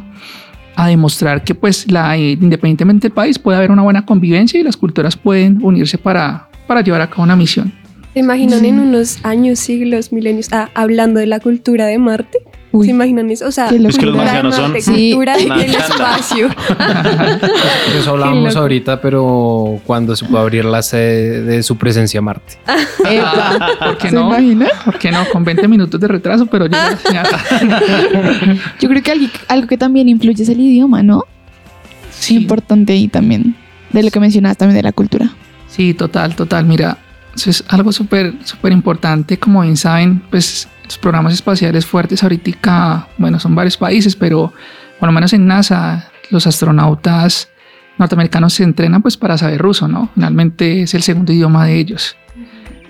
a 0.76 0.86
demostrar 0.86 1.42
que 1.42 1.56
pues 1.56 1.90
la, 1.90 2.16
independientemente 2.16 3.08
del 3.08 3.12
país 3.12 3.36
puede 3.36 3.58
haber 3.58 3.72
una 3.72 3.82
buena 3.82 4.06
convivencia 4.06 4.60
y 4.60 4.62
las 4.62 4.76
culturas 4.76 5.16
pueden 5.16 5.58
unirse 5.60 5.98
para, 5.98 6.48
para 6.68 6.82
llevar 6.82 7.00
a 7.00 7.10
cabo 7.10 7.24
una 7.24 7.34
misión. 7.34 7.72
¿Se 8.14 8.20
imaginan 8.20 8.64
en 8.64 8.78
unos 8.78 9.18
años, 9.24 9.58
siglos, 9.58 10.12
milenios, 10.12 10.48
ah, 10.52 10.70
hablando 10.74 11.18
de 11.18 11.26
la 11.26 11.40
cultura 11.40 11.86
de 11.86 11.98
Marte? 11.98 12.38
¿Se 12.82 12.90
imaginan 12.90 13.30
eso? 13.30 13.46
O 13.46 13.50
sea, 13.52 13.68
Es 13.68 13.96
que 13.96 14.04
los 14.06 14.16
marcianos 14.16 14.54
son... 14.54 14.72
Una 15.16 15.36
del 15.36 15.74
espacio. 15.74 16.48
Eso 17.98 18.10
hablábamos 18.10 18.54
ahorita, 18.56 19.00
pero 19.00 19.80
cuando 19.86 20.14
se 20.14 20.26
puede 20.26 20.42
abrir 20.42 20.64
la 20.66 20.82
sede 20.82 21.42
de 21.42 21.62
su 21.62 21.76
presencia 21.78 22.18
a 22.18 22.22
Marte. 22.22 22.58
Epa. 23.10 23.58
¿Por 23.78 23.98
qué 23.98 24.10
¿Se 24.10 24.14
no? 24.14 24.26
imagina? 24.28 24.66
¿Por 24.84 24.98
qué 24.98 25.10
no? 25.10 25.24
Con 25.32 25.44
20 25.44 25.66
minutos 25.68 25.98
de 26.00 26.08
retraso, 26.08 26.46
pero 26.46 26.66
ya. 26.66 26.98
ya. 27.12 27.22
Yo 28.80 28.88
creo 28.88 29.02
que 29.02 29.10
algo, 29.12 29.26
algo 29.48 29.66
que 29.68 29.78
también 29.78 30.08
influye 30.08 30.42
es 30.42 30.48
el 30.48 30.60
idioma, 30.60 31.02
¿no? 31.02 31.22
Sí, 32.10 32.36
Importante 32.36 32.92
ahí 32.92 33.08
también. 33.08 33.54
De 33.90 34.02
lo 34.02 34.10
que 34.10 34.20
mencionabas 34.20 34.58
también 34.58 34.76
de 34.76 34.82
la 34.82 34.92
cultura. 34.92 35.30
sí, 35.68 35.94
total, 35.94 36.34
total. 36.36 36.66
Mira, 36.66 36.98
eso 37.36 37.50
es 37.50 37.64
algo 37.68 37.92
súper, 37.92 38.34
súper 38.44 38.72
importante. 38.72 39.38
Como 39.38 39.60
bien 39.62 39.76
saben, 39.76 40.22
pues 40.30 40.68
los 40.84 40.98
programas 40.98 41.34
espaciales 41.34 41.86
fuertes 41.86 42.22
ahorita, 42.22 43.08
bueno, 43.18 43.38
son 43.38 43.54
varios 43.54 43.76
países, 43.76 44.16
pero 44.16 44.52
por 44.98 45.08
lo 45.08 45.12
menos 45.12 45.32
en 45.32 45.46
NASA, 45.46 46.10
los 46.30 46.46
astronautas 46.46 47.48
norteamericanos 47.98 48.52
se 48.54 48.62
entrenan 48.64 49.02
pues 49.02 49.16
para 49.16 49.38
saber 49.38 49.58
ruso, 49.60 49.86
¿no? 49.88 50.10
Finalmente 50.14 50.82
es 50.82 50.94
el 50.94 51.02
segundo 51.02 51.32
idioma 51.32 51.64
de 51.66 51.78
ellos. 51.78 52.16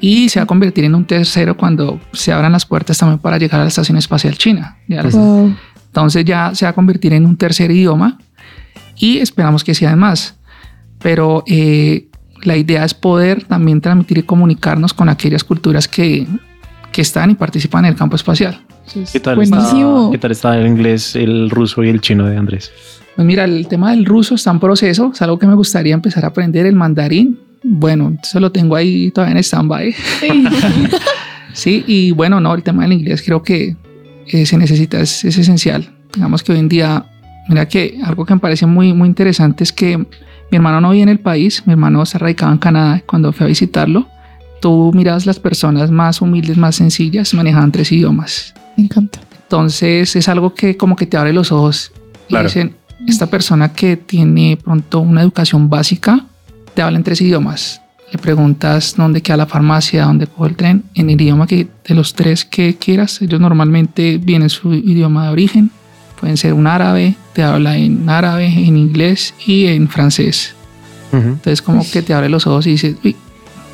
Y 0.00 0.28
se 0.28 0.38
va 0.40 0.44
a 0.44 0.46
convertir 0.46 0.84
en 0.84 0.94
un 0.94 1.06
tercero 1.06 1.56
cuando 1.56 2.00
se 2.12 2.32
abran 2.32 2.52
las 2.52 2.66
puertas 2.66 2.98
también 2.98 3.18
para 3.18 3.38
llegar 3.38 3.60
a 3.60 3.64
la 3.64 3.68
Estación 3.68 3.96
Espacial 3.98 4.36
China. 4.36 4.76
Ya 4.88 5.02
las- 5.02 5.14
Wow. 5.14 5.54
Entonces 5.86 6.24
ya 6.26 6.54
se 6.54 6.66
va 6.66 6.70
a 6.70 6.74
convertir 6.74 7.14
en 7.14 7.24
un 7.24 7.36
tercer 7.38 7.70
idioma 7.70 8.18
y 8.96 9.18
esperamos 9.18 9.64
que 9.64 9.74
sean 9.74 9.98
más. 9.98 10.36
Pero 10.98 11.42
eh, 11.46 12.08
la 12.42 12.56
idea 12.56 12.84
es 12.84 12.94
poder 12.94 13.44
también 13.44 13.80
transmitir 13.80 14.18
y 14.18 14.22
comunicarnos 14.22 14.94
con 14.94 15.08
aquellas 15.08 15.44
culturas 15.44 15.88
que, 15.88 16.26
que 16.92 17.02
están 17.02 17.30
y 17.30 17.34
participan 17.34 17.84
en 17.84 17.92
el 17.92 17.96
campo 17.96 18.16
espacial. 18.16 18.60
¿Qué 19.12 19.20
tal, 19.20 19.40
está, 19.40 19.56
Buenísimo. 19.56 20.10
¿Qué 20.12 20.18
tal 20.18 20.30
está 20.30 20.58
el 20.58 20.66
inglés, 20.66 21.16
el 21.16 21.50
ruso 21.50 21.82
y 21.82 21.88
el 21.88 22.00
chino 22.00 22.26
de 22.26 22.36
Andrés? 22.36 22.72
Pues 23.16 23.26
mira, 23.26 23.44
el 23.44 23.66
tema 23.66 23.90
del 23.90 24.04
ruso 24.04 24.34
está 24.34 24.50
en 24.50 24.60
proceso, 24.60 25.10
es 25.12 25.22
algo 25.22 25.38
que 25.38 25.46
me 25.46 25.54
gustaría 25.54 25.94
empezar 25.94 26.24
a 26.24 26.28
aprender, 26.28 26.66
el 26.66 26.74
mandarín. 26.74 27.38
Bueno, 27.62 28.16
eso 28.22 28.38
lo 28.38 28.52
tengo 28.52 28.76
ahí 28.76 29.10
todavía 29.10 29.36
en 29.36 29.42
stand-by. 29.42 29.94
Sí, 31.52 31.84
y 31.86 32.10
bueno, 32.12 32.40
no, 32.40 32.54
el 32.54 32.62
tema 32.62 32.82
del 32.82 32.92
inglés 32.92 33.22
creo 33.24 33.42
que 33.42 33.76
eh, 34.26 34.46
se 34.46 34.56
necesita, 34.58 35.00
es, 35.00 35.24
es 35.24 35.36
esencial. 35.38 35.88
Digamos 36.14 36.42
que 36.42 36.52
hoy 36.52 36.58
en 36.58 36.68
día, 36.68 37.06
mira 37.48 37.66
que 37.66 37.98
algo 38.04 38.24
que 38.24 38.34
me 38.34 38.40
parece 38.40 38.66
muy, 38.66 38.92
muy 38.92 39.08
interesante 39.08 39.64
es 39.64 39.72
que 39.72 40.06
mi 40.50 40.56
hermano 40.56 40.80
no 40.80 40.90
vive 40.90 41.02
en 41.02 41.08
el 41.08 41.18
país, 41.20 41.62
mi 41.66 41.72
hermano 41.72 42.04
se 42.06 42.18
radicaba 42.18 42.52
en 42.52 42.58
Canadá 42.58 43.02
cuando 43.06 43.32
fui 43.32 43.44
a 43.44 43.48
visitarlo. 43.48 44.06
Tú 44.60 44.90
miras 44.94 45.26
las 45.26 45.38
personas 45.38 45.90
más 45.90 46.20
humildes, 46.22 46.56
más 46.56 46.76
sencillas, 46.76 47.34
manejaban 47.34 47.72
tres 47.72 47.92
idiomas. 47.92 48.54
Me 48.76 48.84
encanta. 48.84 49.20
Entonces 49.42 50.16
es 50.16 50.28
algo 50.28 50.54
que 50.54 50.76
como 50.76 50.96
que 50.96 51.06
te 51.06 51.16
abre 51.16 51.32
los 51.32 51.52
ojos 51.52 51.92
y 52.26 52.30
Claro. 52.30 52.48
dicen, 52.48 52.74
esta 53.06 53.26
persona 53.28 53.72
que 53.72 53.96
tiene 53.96 54.58
pronto 54.62 55.00
una 55.00 55.22
educación 55.22 55.68
básica, 55.68 56.24
te 56.74 56.82
habla 56.82 56.98
en 56.98 57.04
tres 57.04 57.20
idiomas. 57.20 57.80
Le 58.12 58.18
preguntas 58.18 58.94
dónde 58.96 59.20
queda 59.20 59.36
la 59.36 59.46
farmacia, 59.46 60.04
dónde 60.04 60.26
cojo 60.26 60.46
el 60.46 60.56
tren, 60.56 60.84
en 60.94 61.10
el 61.10 61.20
idioma 61.20 61.46
que 61.46 61.68
de 61.86 61.94
los 61.94 62.14
tres 62.14 62.44
que 62.44 62.76
quieras. 62.76 63.20
Ellos 63.20 63.40
normalmente 63.40 64.18
vienen 64.18 64.48
su 64.48 64.72
idioma 64.74 65.26
de 65.26 65.30
origen. 65.32 65.70
Pueden 66.20 66.36
ser 66.36 66.54
un 66.54 66.66
árabe, 66.66 67.14
te 67.34 67.42
habla 67.42 67.76
en 67.76 68.08
árabe, 68.08 68.46
en 68.46 68.76
inglés 68.76 69.34
y 69.46 69.66
en 69.66 69.88
francés. 69.88 70.54
Entonces 71.12 71.62
como 71.62 71.88
que 71.90 72.02
te 72.02 72.12
abre 72.12 72.28
los 72.28 72.46
ojos 72.46 72.66
y 72.66 72.70
dices, 72.72 72.96
uy, 73.02 73.16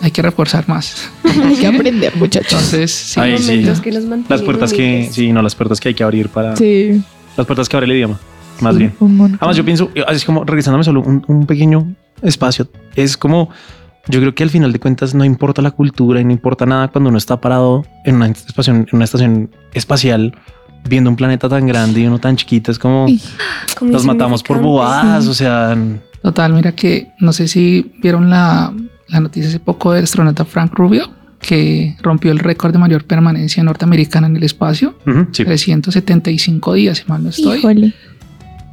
hay 0.01 0.11
que 0.11 0.22
reforzar 0.22 0.68
más. 0.68 1.11
Hay 1.24 1.57
que 1.57 1.66
aprender, 1.66 2.14
muchachos. 2.16 2.53
Entonces, 2.53 2.90
sí, 2.90 3.20
Ay, 3.20 3.38
sí. 3.38 3.62
Que 3.82 3.93
mantienen 3.93 4.24
Las 4.28 4.43
puertas 4.43 4.72
que, 4.72 5.09
sí, 5.11 5.32
no, 5.32 5.43
las 5.43 5.55
puertas 5.55 5.80
que 5.80 5.88
hay 5.88 5.95
que 5.95 6.03
abrir 6.05 6.28
para, 6.28 6.55
Sí. 6.57 7.03
las 7.36 7.47
puertas 7.47 7.68
que 7.68 7.76
abre 7.76 7.86
el 7.86 7.93
idioma, 7.97 8.18
más 8.61 8.74
Sí, 8.74 8.78
bien. 8.80 8.95
Además, 9.40 9.57
yo 9.57 9.64
pienso, 9.64 9.90
así 10.07 10.16
es 10.16 10.24
como 10.24 10.45
regresándome 10.45 10.84
solo 10.84 11.01
un, 11.03 11.24
un 11.28 11.47
pequeño 11.47 11.95
espacio, 12.20 12.68
es 12.97 13.16
como, 13.16 13.49
yo 14.09 14.20
creo 14.20 14.34
que 14.34 14.43
al 14.43 14.51
final 14.51 14.72
de 14.72 14.78
cuentas 14.80 15.14
no 15.14 15.24
importa 15.24 15.62
la 15.62 15.70
cultura 15.70 16.20
y 16.20 16.24
no 16.24 16.32
importa 16.32 16.66
nada 16.66 16.88
cuando 16.88 17.09
uno 17.09 17.18
está 17.18 17.40
parado 17.40 17.84
en 18.05 18.16
una 18.16 18.26
estación, 18.26 18.78
en 18.90 18.97
una 18.97 19.05
estación 19.05 19.51
espacial 19.72 20.34
viendo 20.89 21.11
un 21.11 21.16
planeta 21.16 21.49
tan 21.49 21.66
grande 21.66 22.01
y 22.01 22.07
uno 22.07 22.18
tan 22.18 22.37
chiquito, 22.37 22.70
es 22.70 22.78
como 22.78 23.07
nos 23.80 24.05
matamos 24.05 24.43
por 24.43 24.61
bobadas, 24.61 25.26
o 25.26 25.35
sea, 25.35 25.76
Total, 26.22 26.53
mira 26.53 26.72
que 26.72 27.09
no 27.18 27.33
sé 27.33 27.49
si 27.49 27.93
vieron 28.01 28.30
la, 28.30 28.72
la 29.09 29.20
noticia 29.20 29.49
hace 29.49 29.59
poco 29.59 29.93
del 29.93 30.05
astronauta 30.05 30.45
Frank 30.45 30.72
Rubio, 30.72 31.11
que 31.41 31.97
rompió 32.01 32.30
el 32.30 32.39
récord 32.39 32.72
de 32.72 32.78
mayor 32.78 33.05
permanencia 33.05 33.62
norteamericana 33.64 34.28
en 34.28 34.37
el 34.37 34.45
espacio, 34.45 34.95
ujú, 35.05 35.26
sí. 35.33 35.45
375 35.45 36.74
días, 36.74 36.99
si 36.99 37.05
mal 37.09 37.24
no 37.24 37.30
estoy. 37.30 37.59
Híjole. 37.59 37.93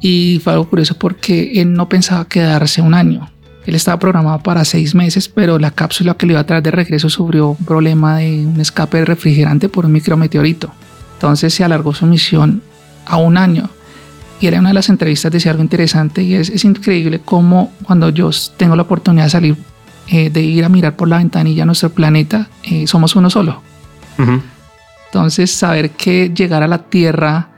Y 0.00 0.40
fue 0.42 0.52
algo 0.52 0.70
curioso 0.70 0.96
porque 0.96 1.60
él 1.60 1.72
no 1.72 1.88
pensaba 1.88 2.26
quedarse 2.26 2.80
un 2.80 2.94
año. 2.94 3.28
Él 3.66 3.74
estaba 3.74 3.98
programado 3.98 4.38
para 4.38 4.64
seis 4.64 4.94
meses, 4.94 5.28
pero 5.28 5.58
la 5.58 5.72
cápsula 5.72 6.14
que 6.14 6.26
le 6.26 6.32
iba 6.32 6.40
a 6.40 6.46
traer 6.46 6.62
de 6.62 6.70
regreso 6.70 7.10
sufrió 7.10 7.50
un 7.50 7.64
problema 7.64 8.18
de 8.18 8.46
un 8.46 8.60
escape 8.60 8.98
de 8.98 9.04
refrigerante 9.04 9.68
por 9.68 9.84
un 9.84 9.92
micrometeorito. 9.92 10.72
Entonces 11.20 11.52
se 11.52 11.62
alargó 11.62 11.92
su 11.92 12.06
misión 12.06 12.62
a 13.04 13.18
un 13.18 13.36
año. 13.36 13.68
Y 14.40 14.46
era 14.46 14.58
una 14.58 14.70
de 14.70 14.74
las 14.74 14.88
entrevistas, 14.88 15.30
decía 15.30 15.50
algo 15.50 15.62
interesante 15.62 16.22
y 16.22 16.32
es, 16.32 16.48
es 16.48 16.64
increíble 16.64 17.20
cómo 17.22 17.72
cuando 17.82 18.08
yo 18.08 18.30
tengo 18.56 18.74
la 18.74 18.82
oportunidad 18.82 19.24
de 19.24 19.30
salir, 19.30 19.56
eh, 20.08 20.30
de 20.30 20.40
ir 20.40 20.64
a 20.64 20.70
mirar 20.70 20.96
por 20.96 21.08
la 21.08 21.18
ventanilla 21.18 21.64
a 21.64 21.66
nuestro 21.66 21.90
planeta, 21.90 22.48
eh, 22.62 22.86
somos 22.86 23.16
uno 23.16 23.28
solo. 23.28 23.60
Ujú. 24.18 24.40
Entonces, 25.08 25.50
saber 25.50 25.90
que 25.90 26.32
llegar 26.34 26.62
a 26.62 26.68
la 26.68 26.78
Tierra 26.78 27.50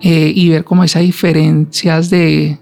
eh, 0.00 0.32
y 0.34 0.48
ver 0.48 0.64
como 0.64 0.82
esas 0.82 1.02
diferencias 1.02 2.08
de, 2.08 2.58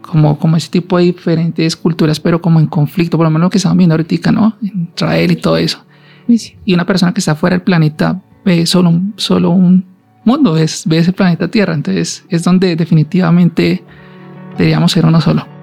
como, 0.00 0.38
como 0.38 0.56
ese 0.56 0.70
tipo 0.70 0.96
de 0.96 1.04
diferentes 1.04 1.76
culturas, 1.76 2.20
pero 2.20 2.40
como 2.40 2.58
en 2.58 2.68
conflicto, 2.68 3.18
por 3.18 3.24
lo 3.24 3.30
menos 3.30 3.46
lo 3.46 3.50
que 3.50 3.58
estamos 3.58 3.76
viendo 3.76 3.96
ahorita, 3.96 4.32
¿no? 4.32 4.56
Israel 4.96 5.30
y 5.30 5.36
todo 5.36 5.58
eso. 5.58 5.84
Sí. 6.26 6.56
Y 6.64 6.72
una 6.72 6.86
persona 6.86 7.12
que 7.12 7.20
está 7.20 7.34
fuera 7.34 7.54
del 7.54 7.62
planeta 7.62 8.22
ve 8.44 8.66
solo 8.66 8.90
un, 8.90 9.14
solo 9.16 9.50
un 9.50 9.84
mundo, 10.24 10.56
es, 10.56 10.84
ve 10.86 10.98
ese 10.98 11.12
planeta 11.12 11.48
Tierra. 11.48 11.74
Entonces, 11.74 12.24
es 12.28 12.44
donde 12.44 12.76
definitivamente 12.76 13.84
deberíamos 14.56 14.92
ser 14.92 15.06
uno 15.06 15.20
solo. 15.20 15.53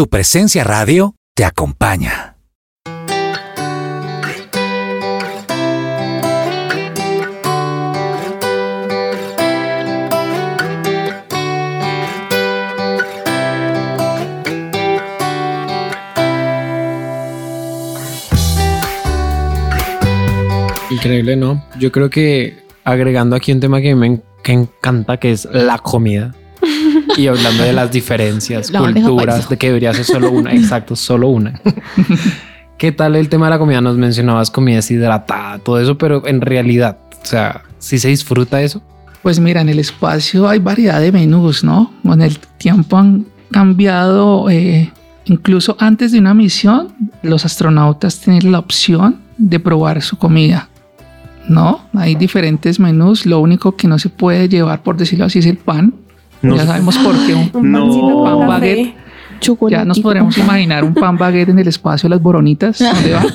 Su 0.00 0.08
presencia 0.08 0.64
radio 0.64 1.14
te 1.34 1.44
acompaña. 1.44 2.34
Increíble, 20.90 21.36
¿no? 21.36 21.62
Yo 21.78 21.92
creo 21.92 22.08
que 22.08 22.56
agregando 22.84 23.36
aquí 23.36 23.52
un 23.52 23.60
tema 23.60 23.82
que 23.82 23.94
me 23.94 24.22
encanta, 24.46 25.18
que 25.18 25.32
es 25.32 25.44
la 25.52 25.76
comida. 25.76 26.34
Y 27.16 27.26
hablando 27.26 27.62
de 27.62 27.72
las 27.72 27.90
diferencias, 27.90 28.70
culturas, 28.70 29.48
de 29.48 29.56
que 29.56 29.68
debería 29.68 29.92
ser 29.94 30.04
solo 30.04 30.30
una, 30.30 30.52
exacto, 30.54 30.96
solo 30.96 31.28
una. 31.28 31.60
¿Qué 32.78 32.92
tal 32.92 33.16
el 33.16 33.28
tema 33.28 33.46
de 33.46 33.50
la 33.50 33.58
comida? 33.58 33.80
Nos 33.80 33.96
mencionabas 33.96 34.50
comida 34.50 34.76
deshidratada, 34.76 35.58
todo 35.58 35.78
eso, 35.80 35.98
pero 35.98 36.26
en 36.26 36.40
realidad, 36.40 36.98
o 37.22 37.26
sea, 37.26 37.62
si 37.78 37.98
se 37.98 38.08
disfruta 38.08 38.62
eso. 38.62 38.82
Pues 39.22 39.38
mira, 39.38 39.60
en 39.60 39.68
el 39.68 39.78
espacio 39.78 40.48
hay 40.48 40.60
variedad 40.60 41.00
de 41.00 41.12
menús, 41.12 41.62
¿no? 41.62 41.92
Con 42.02 42.22
el 42.22 42.38
tiempo 42.38 42.96
han 42.96 43.26
cambiado, 43.50 44.48
eh, 44.48 44.90
incluso 45.26 45.76
antes 45.78 46.12
de 46.12 46.20
una 46.20 46.32
misión, 46.32 46.88
los 47.22 47.44
astronautas 47.44 48.20
tienen 48.20 48.50
la 48.50 48.60
opción 48.60 49.18
de 49.36 49.60
probar 49.60 50.00
su 50.00 50.16
comida. 50.16 50.70
No, 51.48 51.80
hay 51.94 52.14
diferentes 52.14 52.78
menús. 52.78 53.26
Lo 53.26 53.40
único 53.40 53.76
que 53.76 53.88
no 53.88 53.98
se 53.98 54.08
puede 54.08 54.48
llevar, 54.48 54.82
por 54.82 54.96
decirlo 54.96 55.24
así, 55.24 55.40
es 55.40 55.46
el 55.46 55.56
pan. 55.56 55.94
No 56.42 56.56
ya 56.56 56.66
sabemos 56.66 56.96
por 56.98 57.14
qué. 57.26 57.34
Un, 57.34 57.50
No. 57.72 58.24
Pan 58.24 58.46
baguette. 58.48 58.94
Chocolate. 59.40 59.80
ya 59.80 59.84
nos 59.86 59.98
podremos 60.00 60.36
imaginar 60.36 60.84
un 60.84 60.92
pan 60.92 61.16
baguette 61.16 61.48
en 61.48 61.58
el 61.58 61.66
espacio, 61.68 62.10
las 62.10 62.20
boronitas. 62.20 62.78
¿dónde 62.78 63.12
va? 63.14 63.24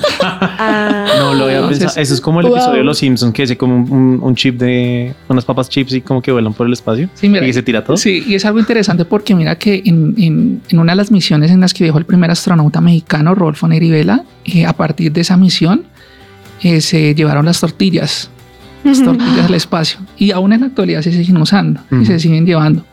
Ah, 0.58 1.06
No 1.18 1.34
lo 1.34 1.44
había 1.46 1.56
Entonces, 1.56 1.78
pensado. 1.80 2.00
Eso 2.02 2.14
es 2.14 2.20
como 2.20 2.40
el 2.40 2.46
wow. 2.46 2.54
episodio 2.56 2.78
de 2.78 2.84
Los 2.84 2.98
Simpsons 2.98 3.32
que 3.34 3.44
se 3.46 3.56
come 3.56 3.74
un, 3.74 4.34
chip 4.36 4.56
de 4.58 5.12
unas 5.28 5.44
papas 5.44 5.68
chips 5.68 5.94
y 5.94 6.00
como 6.02 6.22
que 6.22 6.30
vuelan 6.30 6.52
por 6.54 6.66
el 6.68 6.72
espacio 6.72 7.08
Sí, 7.14 7.28
mira, 7.28 7.44
y 7.46 7.52
se 7.52 7.62
tira 7.62 7.82
todo. 7.82 7.96
Sí, 7.96 8.22
y 8.26 8.34
es 8.36 8.44
algo 8.44 8.60
interesante 8.60 9.04
porque 9.04 9.34
mira 9.34 9.56
que 9.58 9.82
en, 9.84 10.14
en- 10.16 10.62
en 10.68 10.78
una 10.78 10.92
de 10.92 10.96
las 10.96 11.10
misiones 11.10 11.50
en 11.50 11.60
las 11.60 11.74
que 11.74 11.82
viajó 11.84 11.98
el 11.98 12.04
primer 12.06 12.30
astronauta 12.30 12.80
mexicano, 12.80 13.34
Rodolfo 13.34 13.66
Neri 13.66 13.90
Vela, 13.90 14.22
eh, 14.44 14.64
a 14.64 14.74
partir 14.74 15.12
de 15.12 15.22
esa 15.22 15.36
misión 15.36 15.84
eh, 16.62 16.80
se 16.80 17.14
llevaron 17.16 17.44
las 17.46 17.60
tortillas, 17.60 18.30
las 18.84 19.02
tortillas 19.02 19.46
al 19.46 19.54
espacio 19.54 19.98
y 20.16 20.30
aún 20.30 20.52
en 20.52 20.60
la 20.60 20.66
actualidad 20.66 21.02
se 21.02 21.10
siguen 21.12 21.36
usando 21.38 21.80
y 22.00 22.06
se 22.06 22.20
siguen 22.20 22.46
llevando. 22.46 22.84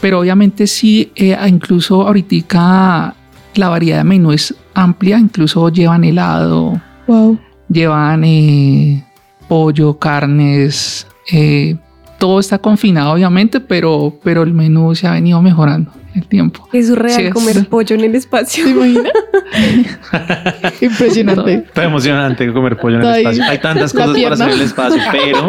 Pero 0.00 0.20
obviamente 0.20 0.66
sí, 0.66 1.12
eh, 1.14 1.36
incluso 1.46 2.02
ahorita 2.06 3.14
la 3.54 3.68
variedad 3.68 3.98
de 3.98 4.04
menú 4.04 4.32
es 4.32 4.54
amplia, 4.74 5.18
incluso 5.18 5.68
llevan 5.68 6.02
helado, 6.04 6.80
Wow. 7.06 7.38
llevan 7.68 8.24
eh, 8.24 9.04
pollo, 9.48 9.98
carnes, 9.98 11.06
eh, 11.30 11.76
todo 12.18 12.40
está 12.40 12.58
confinado 12.58 13.12
obviamente, 13.12 13.60
pero, 13.60 14.18
pero 14.24 14.42
el 14.42 14.52
menú 14.54 14.94
se 14.94 15.06
ha 15.06 15.12
venido 15.12 15.40
mejorando 15.42 15.92
en 16.14 16.22
el 16.22 16.26
tiempo. 16.28 16.68
es 16.72 16.88
surreal 16.88 17.16
Sí, 17.16 17.22
es- 17.26 17.34
comer 17.34 17.68
pollo 17.68 17.94
en 17.96 18.04
el 18.04 18.14
espacio. 18.14 18.64
¿Se 18.64 18.70
imagina? 18.70 19.10
Impresionante. 20.80 21.54
Está 21.54 21.84
emocionante 21.84 22.52
comer 22.52 22.76
pollo 22.78 22.96
en 23.00 23.02
el 23.04 23.16
espacio. 23.18 23.44
Hay 23.44 23.58
tantas 23.58 23.92
cosas 23.92 24.16
para 24.18 24.34
hacer 24.34 24.48
en 24.48 24.54
el 24.54 24.60
espacio, 24.62 25.02
pero, 25.12 25.46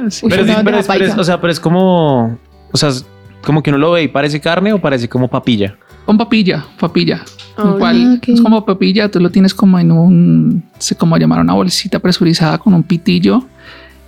pero, 0.00 0.10
sí, 0.10 0.26
pero, 0.28 0.42
es, 0.42 0.46
bandeja 0.48 0.64
pero 0.64 0.78
es- 0.78 0.86
paisa. 0.86 1.20
o 1.20 1.24
sea, 1.24 1.40
pero 1.40 1.52
es 1.52 1.60
como, 1.60 2.38
o 2.72 2.76
sea, 2.76 2.90
como 3.44 3.62
que 3.62 3.70
uno 3.70 3.78
lo 3.78 3.92
ve 3.92 4.04
y 4.04 4.08
parece 4.08 4.40
carne 4.40 4.72
o 4.72 4.80
parece 4.80 5.08
como 5.08 5.28
papilla. 5.28 5.76
Con 6.04 6.18
papilla, 6.18 6.64
papilla. 6.78 7.22
Ah, 7.56 7.72
Igual 7.74 8.16
ok. 8.18 8.28
es 8.28 8.40
como 8.40 8.64
papilla, 8.64 9.10
tú 9.10 9.20
lo 9.20 9.30
tienes 9.30 9.54
como 9.54 9.78
en 9.78 9.92
un, 9.92 10.62
sé 10.78 10.96
cómo 10.96 11.16
llamar, 11.16 11.40
una 11.40 11.54
bolsita 11.54 11.98
presurizada 11.98 12.58
con 12.58 12.74
un 12.74 12.82
pitillo 12.82 13.44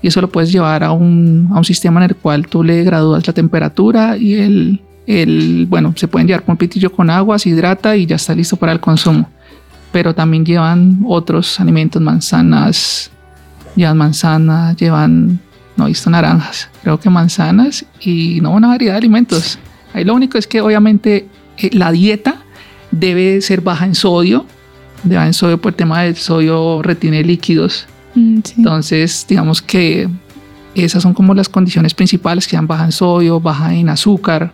y 0.02 0.08
eso 0.08 0.20
lo 0.20 0.28
puedes 0.28 0.50
llevar 0.50 0.82
a 0.82 0.92
un, 0.92 1.48
a 1.52 1.58
un 1.58 1.64
sistema 1.64 2.04
en 2.04 2.10
el 2.10 2.16
cual 2.16 2.48
tú 2.48 2.64
le 2.64 2.82
gradúas 2.82 3.26
la 3.26 3.32
temperatura 3.32 4.16
y 4.16 4.34
el, 4.34 4.80
el, 5.06 5.66
bueno, 5.68 5.94
se 5.96 6.08
pueden 6.08 6.26
llevar 6.26 6.42
con 6.42 6.54
un 6.54 6.56
pitillo 6.58 6.90
con 6.90 7.08
agua, 7.08 7.38
se 7.38 7.50
hidrata 7.50 7.96
y 7.96 8.06
ya 8.06 8.16
está 8.16 8.34
listo 8.34 8.56
para 8.56 8.72
el 8.72 8.80
consumo. 8.80 9.28
Pero 9.92 10.14
también 10.14 10.44
llevan 10.44 11.02
otros 11.06 11.60
alimentos, 11.60 12.02
manzanas, 12.02 13.10
llevan 13.76 13.98
manzanas, 13.98 14.76
llevan, 14.76 15.38
no 15.76 15.84
he 15.84 15.88
visto 15.88 16.10
naranjas, 16.10 16.68
creo 16.82 16.98
que 16.98 17.10
manzanas 17.10 17.84
y 18.00 18.40
no 18.40 18.50
una 18.52 18.68
variedad 18.68 18.94
de 18.94 18.98
alimentos. 18.98 19.58
Ahí 19.94 20.04
lo 20.04 20.14
único 20.14 20.38
es 20.38 20.46
que 20.46 20.60
obviamente 20.60 21.28
eh, 21.58 21.70
la 21.72 21.92
dieta 21.92 22.36
debe 22.90 23.40
ser 23.40 23.60
baja 23.60 23.86
en 23.86 23.94
sodio, 23.94 24.46
baja 25.04 25.26
en 25.26 25.34
sodio 25.34 25.60
por 25.60 25.72
el 25.72 25.76
tema 25.76 26.02
del 26.02 26.16
sodio 26.16 26.82
retiene 26.82 27.22
líquidos. 27.22 27.86
Mm, 28.14 28.40
sí. 28.44 28.54
Entonces, 28.58 29.26
digamos 29.28 29.62
que 29.62 30.08
esas 30.74 31.02
son 31.02 31.14
como 31.14 31.34
las 31.34 31.48
condiciones 31.48 31.94
principales 31.94 32.46
que 32.46 32.56
dan 32.56 32.66
baja 32.66 32.84
en 32.84 32.92
sodio, 32.92 33.40
baja 33.40 33.74
en 33.74 33.88
azúcar, 33.88 34.52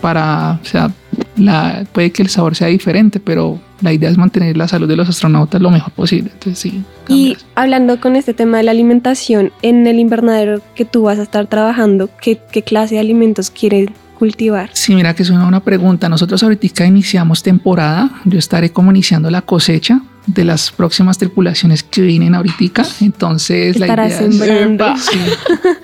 para, 0.00 0.58
o 0.62 0.64
sea, 0.64 0.90
la, 1.36 1.84
puede 1.92 2.10
que 2.12 2.22
el 2.22 2.28
sabor 2.28 2.54
sea 2.54 2.68
diferente, 2.68 3.20
pero 3.20 3.60
la 3.80 3.92
idea 3.92 4.10
es 4.10 4.18
mantener 4.18 4.56
la 4.56 4.68
salud 4.68 4.88
de 4.88 4.96
los 4.96 5.08
astronautas 5.08 5.60
lo 5.60 5.70
mejor 5.70 5.92
posible. 5.92 6.30
Entonces, 6.32 6.58
sí. 6.58 6.82
Y 7.08 7.32
cambias. 7.32 7.46
hablando 7.54 8.00
con 8.00 8.16
este 8.16 8.34
tema 8.34 8.58
de 8.58 8.64
la 8.64 8.70
alimentación, 8.70 9.52
en 9.62 9.86
el 9.86 9.98
invernadero 9.98 10.60
que 10.74 10.84
tú 10.84 11.02
vas 11.02 11.18
a 11.18 11.22
estar 11.22 11.46
trabajando, 11.46 12.10
¿qué, 12.20 12.38
qué 12.50 12.62
clase 12.62 12.96
de 12.96 13.00
alimentos 13.00 13.50
quieres 13.50 13.88
cultivar? 14.18 14.70
Sí, 14.74 14.94
mira 14.94 15.14
que 15.14 15.22
es 15.22 15.30
una 15.30 15.42
buena 15.42 15.60
pregunta. 15.60 16.08
Nosotros 16.08 16.42
ahorita 16.42 16.84
iniciamos 16.84 17.42
temporada. 17.42 18.10
Yo 18.24 18.38
estaré 18.38 18.70
como 18.70 18.90
iniciando 18.90 19.30
la 19.30 19.42
cosecha 19.42 20.02
de 20.34 20.44
las 20.44 20.70
próximas 20.70 21.18
tripulaciones 21.18 21.82
que 21.82 22.02
vienen 22.02 22.34
ahorita. 22.34 22.82
Entonces, 23.00 23.78
la 23.78 23.86
idea 23.86 24.06
es- 24.06 24.16
sembrando. 24.16 24.94
Sí, 24.96 25.18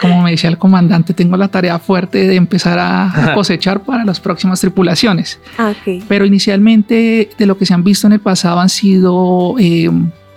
como 0.00 0.22
me 0.22 0.30
decía 0.32 0.50
el 0.50 0.58
comandante, 0.58 1.14
tengo 1.14 1.36
la 1.36 1.48
tarea 1.48 1.78
fuerte 1.78 2.26
de 2.26 2.36
empezar 2.36 2.78
a, 2.78 3.30
a 3.30 3.34
cosechar 3.34 3.82
para 3.82 4.04
las 4.04 4.20
próximas 4.20 4.60
tripulaciones. 4.60 5.38
Ah, 5.58 5.72
ok. 5.72 6.04
Pero 6.08 6.24
inicialmente 6.24 7.30
de 7.36 7.46
lo 7.46 7.56
que 7.58 7.66
se 7.66 7.74
han 7.74 7.82
visto 7.84 8.06
en 8.06 8.12
el 8.14 8.20
pasado 8.20 8.60
han 8.60 8.68
sido, 8.68 9.54
eh, 9.58 9.90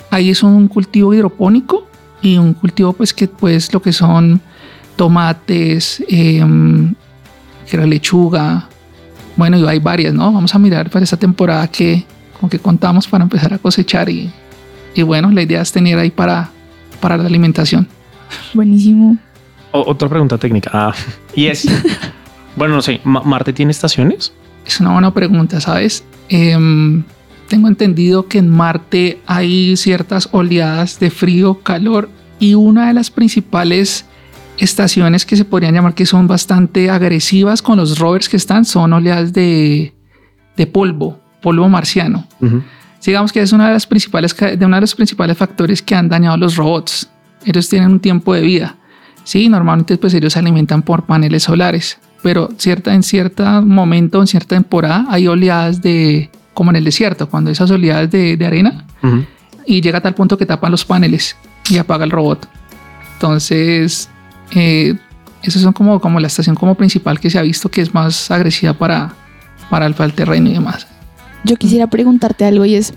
ahí 0.09 0.29
es 0.29 0.41
un 0.43 0.67
cultivo 0.67 1.13
hidropónico 1.13 1.87
y 2.21 2.37
un 2.37 2.53
cultivo 2.53 2.93
pues 2.93 3.13
que 3.13 3.27
pues 3.27 3.71
lo 3.73 3.81
que 3.81 3.93
son 3.93 4.41
tomates, 4.95 6.03
eh, 6.07 6.43
que 7.69 7.75
era 7.77 7.85
lechuga, 7.85 8.67
bueno, 9.37 9.57
y 9.57 9.65
hay 9.65 9.79
varias, 9.79 10.13
¿no? 10.13 10.31
Vamos 10.33 10.53
a 10.53 10.59
mirar 10.59 10.89
para 10.89 11.03
esta 11.03 11.15
temporada 11.17 11.67
que 11.69 12.05
con 12.39 12.49
que 12.49 12.59
contamos 12.59 13.07
para 13.07 13.23
empezar 13.23 13.53
a 13.53 13.57
cosechar 13.57 14.09
y, 14.09 14.31
y 14.95 15.01
bueno, 15.03 15.29
la 15.31 15.41
idea 15.41 15.61
es 15.61 15.71
tener 15.71 15.97
ahí 15.99 16.11
para, 16.11 16.49
para 17.01 17.17
la 17.17 17.25
alimentación. 17.25 17.87
Buenísimo. 18.53 19.17
O- 19.71 19.89
otra 19.91 20.07
pregunta 20.09 20.37
técnica. 20.37 20.69
Ah, 20.73 20.93
y 21.35 21.47
es, 21.47 21.67
bueno, 22.55 22.75
no 22.75 22.81
sé, 22.81 23.01
¿Ma- 23.03 23.21
¿Marte 23.23 23.53
tiene 23.53 23.71
estaciones? 23.71 24.33
Es 24.65 24.79
una 24.79 24.91
buena 24.93 25.13
pregunta, 25.13 25.59
¿sabes? 25.61 26.03
Em, 26.29 27.03
tengo 27.47 27.67
entendido 27.67 28.27
que 28.27 28.37
en 28.37 28.49
Marte 28.49 29.19
hay 29.25 29.75
ciertas 29.77 30.29
oleadas 30.31 30.99
de 30.99 31.09
frío, 31.09 31.59
calor 31.63 32.09
y 32.39 32.53
una 32.53 32.87
de 32.87 32.93
las 32.93 33.09
principales 33.11 34.05
estaciones 34.59 35.25
que 35.25 35.35
se 35.37 35.45
podrían 35.45 35.73
llamar 35.73 35.93
que 35.95 36.05
son 36.05 36.27
bastante 36.27 36.89
agresivas 36.89 37.61
con 37.61 37.77
los 37.77 37.97
rovers 37.97 38.27
que 38.29 38.37
están 38.37 38.65
son 38.65 38.91
oleadas 38.93 39.31
de, 39.33 39.93
de 40.57 40.67
polvo, 40.67 41.19
polvo 41.41 41.67
marciano. 41.69 42.25
Ujú. 42.41 42.61
Digamos 43.05 43.31
que 43.31 43.41
es 43.41 43.51
una 43.53 43.67
de 43.67 43.73
las 43.73 43.87
principales 43.87 44.35
de 44.35 44.63
uno 44.65 44.75
de 44.75 44.81
los 44.81 44.93
principales 44.93 45.37
factores 45.37 45.81
que 45.81 45.95
han 45.95 46.09
dañado 46.09 46.37
los 46.37 46.57
robots. 46.57 47.09
Ellos 47.45 47.67
tienen 47.67 47.91
un 47.91 47.99
tiempo 47.99 48.33
de 48.33 48.41
vida. 48.41 48.75
Sí, 49.23 49.49
normalmente 49.49 49.97
pues 49.97 50.13
ellos 50.13 50.33
se 50.33 50.39
alimentan 50.39 50.81
por 50.81 51.05
paneles 51.05 51.43
solares, 51.43 51.99
pero 52.21 52.49
cierta 52.57 52.93
en 52.93 53.03
cierto 53.03 53.43
momento, 53.63 54.21
en 54.21 54.27
cierta 54.27 54.55
temporada, 54.55 55.05
hay 55.09 55.27
oleadas 55.27 55.81
de 55.81 56.29
como 56.53 56.71
en 56.71 56.75
el 56.75 56.83
desierto, 56.83 57.29
cuando 57.29 57.49
esas 57.49 57.71
oleadas 57.71 58.11
de, 58.11 58.35
de 58.35 58.45
arena 58.45 58.85
y 59.65 59.81
llega 59.81 59.99
a 59.99 60.01
tal 60.01 60.13
punto 60.13 60.37
que 60.37 60.45
tapan 60.45 60.71
los 60.71 60.83
paneles 60.83 61.35
y 61.69 61.77
apaga 61.77 62.03
el 62.03 62.11
robot. 62.11 62.49
Entonces, 63.13 64.09
eh, 64.51 64.97
esas 65.41 65.61
son 65.61 65.73
como, 65.73 65.99
como 66.01 66.19
la 66.19 66.27
estación 66.27 66.55
como 66.55 66.75
principal 66.75 67.19
que 67.19 67.29
se 67.29 67.39
ha 67.39 67.43
visto 67.43 67.69
que 67.69 67.81
es 67.81 67.93
más 67.93 68.29
agresiva 68.29 68.73
para, 68.73 69.13
para 69.69 69.85
el 69.85 69.95
terreno 69.95 70.49
y 70.49 70.53
demás. 70.53 70.87
Yo 71.43 71.55
quisiera 71.55 71.87
preguntarte 71.87 72.45
algo 72.45 72.65
y 72.65 72.75
es, 72.75 72.93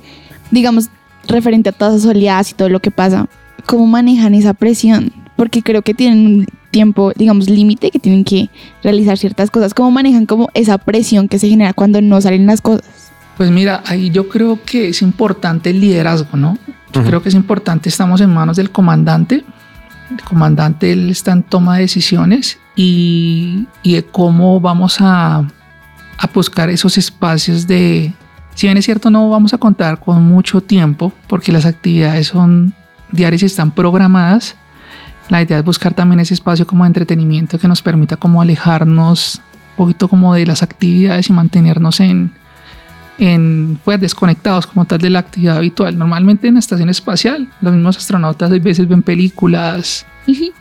digamos, 0.50 0.88
referente 1.28 1.68
a 1.68 1.72
todas 1.72 1.94
esas 1.94 2.10
oleadas 2.10 2.50
y 2.50 2.54
todo 2.54 2.68
lo 2.68 2.80
que 2.80 2.90
pasa, 2.90 3.28
¿cómo 3.66 3.86
manejan 3.86 4.34
esa 4.34 4.54
presión? 4.54 5.12
Porque 5.36 5.62
creo 5.62 5.82
que 5.82 5.94
tienen 5.94 6.26
un 6.26 6.46
tiempo, 6.70 7.12
digamos, 7.16 7.48
límite 7.48 7.90
que 7.90 7.98
tienen 7.98 8.24
que 8.24 8.48
realizar 8.82 9.18
ciertas 9.18 9.50
cosas. 9.50 9.74
¿Cómo 9.74 9.90
manejan 9.90 10.26
como 10.26 10.48
esa 10.54 10.78
presión 10.78 11.28
que 11.28 11.38
se 11.38 11.48
genera 11.48 11.72
cuando 11.72 12.00
no 12.00 12.20
salen 12.20 12.46
las 12.46 12.60
cosas? 12.60 13.12
Pues 13.36 13.50
mira, 13.50 13.82
ahí 13.86 14.10
yo 14.10 14.28
creo 14.28 14.58
que 14.64 14.88
es 14.88 15.02
importante 15.02 15.70
el 15.70 15.80
liderazgo, 15.80 16.36
¿no? 16.36 16.58
Yo 16.92 17.02
creo 17.02 17.22
que 17.22 17.30
es 17.30 17.34
importante, 17.34 17.88
estamos 17.88 18.20
en 18.20 18.30
manos 18.30 18.56
del 18.56 18.70
comandante. 18.70 19.44
El 20.10 20.22
comandante 20.24 20.92
él 20.92 21.08
está 21.08 21.32
en 21.32 21.42
toma 21.42 21.76
de 21.76 21.82
decisiones 21.82 22.58
y, 22.76 23.66
y 23.82 23.94
de 23.94 24.04
cómo 24.04 24.60
vamos 24.60 24.98
a, 25.00 25.38
a 25.38 26.26
buscar 26.34 26.68
esos 26.68 26.98
espacios 26.98 27.66
de... 27.66 28.12
Si 28.54 28.66
bien 28.66 28.76
es 28.76 28.84
cierto, 28.84 29.10
no 29.10 29.28
vamos 29.30 29.54
a 29.54 29.58
contar 29.58 29.98
con 30.00 30.22
mucho 30.22 30.60
tiempo 30.60 31.12
porque 31.26 31.52
las 31.52 31.64
actividades 31.66 32.28
son 32.28 32.74
diarias 33.10 33.42
y 33.42 33.46
están 33.46 33.70
programadas. 33.70 34.56
La 35.28 35.40
idea 35.42 35.58
es 35.58 35.64
buscar 35.64 35.94
también 35.94 36.20
ese 36.20 36.34
espacio 36.34 36.66
como 36.66 36.84
de 36.84 36.88
entretenimiento 36.88 37.58
que 37.58 37.68
nos 37.68 37.80
permita 37.82 38.16
como 38.16 38.42
alejarnos 38.42 39.40
un 39.70 39.76
poquito 39.76 40.08
como 40.08 40.34
de 40.34 40.44
las 40.46 40.62
actividades 40.62 41.30
y 41.30 41.32
mantenernos 41.32 42.00
en, 42.00 42.32
en 43.18 43.78
pues 43.84 44.00
desconectados 44.00 44.66
como 44.66 44.84
tal 44.84 44.98
de 44.98 45.10
la 45.10 45.20
actividad 45.20 45.56
habitual. 45.56 45.96
Normalmente 45.98 46.48
en 46.48 46.54
la 46.54 46.60
estación 46.60 46.90
espacial, 46.90 47.48
los 47.62 47.72
mismos 47.72 47.96
astronautas 47.96 48.50
a 48.50 48.58
veces 48.58 48.86
ven 48.88 49.02
películas 49.02 50.06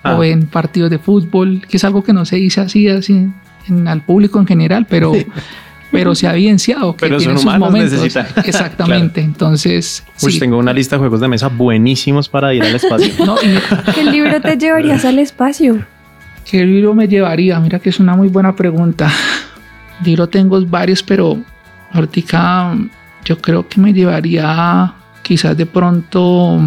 Ah. 0.03 0.15
o 0.15 0.19
ven 0.19 0.47
partidos 0.47 0.89
de 0.89 0.97
fútbol, 0.97 1.61
que 1.69 1.77
es 1.77 1.83
algo 1.83 2.03
que 2.03 2.13
no 2.13 2.25
se 2.25 2.37
dice 2.37 2.61
así, 2.61 2.87
así 2.87 3.29
en- 3.67 3.87
al 3.87 4.01
público 4.01 4.39
en 4.39 4.47
general, 4.47 4.87
pero, 4.89 5.11
pero 5.91 6.15
se 6.15 6.27
ha 6.27 6.33
evidenciado 6.33 6.93
que 6.95 6.99
Pero 7.05 7.17
tiene 7.17 7.33
son 7.33 7.43
sus 7.43 7.59
momentos. 7.59 7.91
necesitan. 7.91 8.27
Exactamente. 8.45 9.21
Entonces, 9.21 10.03
Pues 10.21 10.33
sí. 10.35 10.39
tengo 10.39 10.57
una 10.57 10.71
lista 10.73 10.95
de 10.95 10.99
juegos 10.99 11.19
de 11.19 11.27
mesa 11.27 11.49
buenísimos 11.49 12.29
para 12.29 12.53
ir 12.53 12.63
al 12.63 12.75
espacio. 12.75 13.11
No, 13.25 13.35
y 13.41 13.47
mira, 13.47 13.83
¿Qué 13.93 14.03
libro 14.05 14.39
te 14.41 14.57
llevarías 14.57 15.03
al 15.05 15.19
espacio? 15.19 15.85
¿Qué 16.49 16.65
libro 16.65 16.93
me 16.93 17.07
llevaría? 17.07 17.59
Mira 17.59 17.79
que 17.79 17.89
es 17.89 17.99
una 17.99 18.15
muy 18.15 18.27
buena 18.29 18.55
pregunta. 18.55 19.11
Libro 20.03 20.27
tengo 20.27 20.59
varios, 20.65 21.03
pero 21.03 21.37
ahorita 21.91 22.75
yo 23.25 23.37
creo 23.39 23.67
que 23.67 23.79
me 23.79 23.93
llevaría 23.93 24.93
quizás 25.21 25.55
de 25.55 25.65
pronto, 25.67 26.59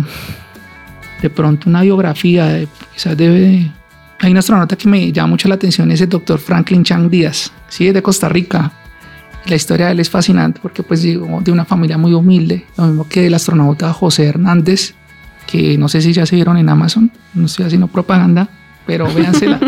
de 1.22 1.30
pronto 1.30 1.68
una 1.68 1.82
biografía, 1.82 2.46
de- 2.46 2.68
quizás 2.92 3.16
de... 3.16 3.70
Hay 4.20 4.30
un 4.30 4.38
astronauta 4.38 4.76
que 4.76 4.88
me 4.88 5.10
llama 5.12 5.30
mucho 5.30 5.48
la 5.48 5.56
atención, 5.56 5.90
es 5.90 6.00
el 6.00 6.08
doctor 6.08 6.38
Franklin 6.38 6.84
Chang 6.84 7.10
Díaz, 7.10 7.52
sí, 7.68 7.88
es 7.88 7.94
de 7.94 8.00
Costa 8.02 8.28
Rica. 8.28 8.70
La 9.46 9.56
historia 9.56 9.86
de 9.86 9.92
él 9.92 10.00
es 10.00 10.08
fascinante 10.08 10.60
porque 10.62 10.82
pues 10.82 11.02
digo, 11.02 11.40
de 11.42 11.52
una 11.52 11.64
familia 11.64 11.98
muy 11.98 12.12
humilde, 12.14 12.64
lo 12.76 12.86
mismo 12.86 13.08
que 13.08 13.26
el 13.26 13.34
astronauta 13.34 13.92
José 13.92 14.26
Hernández, 14.26 14.94
que 15.46 15.76
no 15.76 15.88
sé 15.88 16.00
si 16.00 16.12
ya 16.12 16.24
se 16.24 16.36
vieron 16.36 16.56
en 16.56 16.68
Amazon, 16.68 17.10
no 17.34 17.46
estoy 17.46 17.66
haciendo 17.66 17.88
propaganda, 17.88 18.48
pero 18.86 19.06
véansela, 19.14 19.60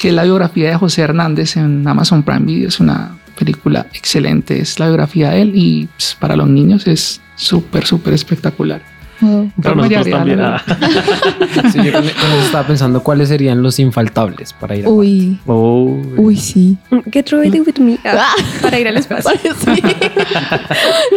que 0.00 0.08
es 0.08 0.14
la 0.14 0.24
biografía 0.24 0.70
de 0.70 0.76
José 0.76 1.02
Hernández 1.02 1.56
en 1.56 1.86
Amazon 1.86 2.22
Prime 2.22 2.46
Video. 2.46 2.68
Es 2.68 2.80
una 2.80 3.18
película 3.36 3.86
excelente, 3.92 4.60
es 4.60 4.78
la 4.78 4.86
biografía 4.86 5.30
de 5.30 5.42
él 5.42 5.52
y 5.54 5.88
pues, 5.96 6.16
para 6.18 6.36
los 6.36 6.48
niños 6.48 6.86
es 6.86 7.20
súper, 7.36 7.86
súper 7.86 8.14
espectacular. 8.14 8.82
Me 9.20 9.52
nosotros 9.74 10.08
también. 10.10 10.40
ah. 10.40 10.62
Sí, 11.72 11.78
yo 11.84 11.92
con, 11.92 12.02
con 12.02 12.08
eso 12.08 12.40
estaba 12.44 12.66
pensando 12.66 13.02
cuáles 13.02 13.28
serían 13.28 13.62
los 13.62 13.78
infaltables 13.78 14.52
para 14.52 14.76
ir 14.76 14.86
a 14.86 14.88
Uy, 14.88 15.38
Oh, 15.46 16.00
uy, 16.16 16.36
sí. 16.36 16.76
Get 17.12 17.28
ready 17.30 17.60
with 17.60 17.78
me. 17.80 17.98
Ah, 18.04 18.32
para 18.62 18.78
ir 18.78 18.88
al 18.88 18.96
espacio. 18.96 19.32
Sí. 19.64 19.82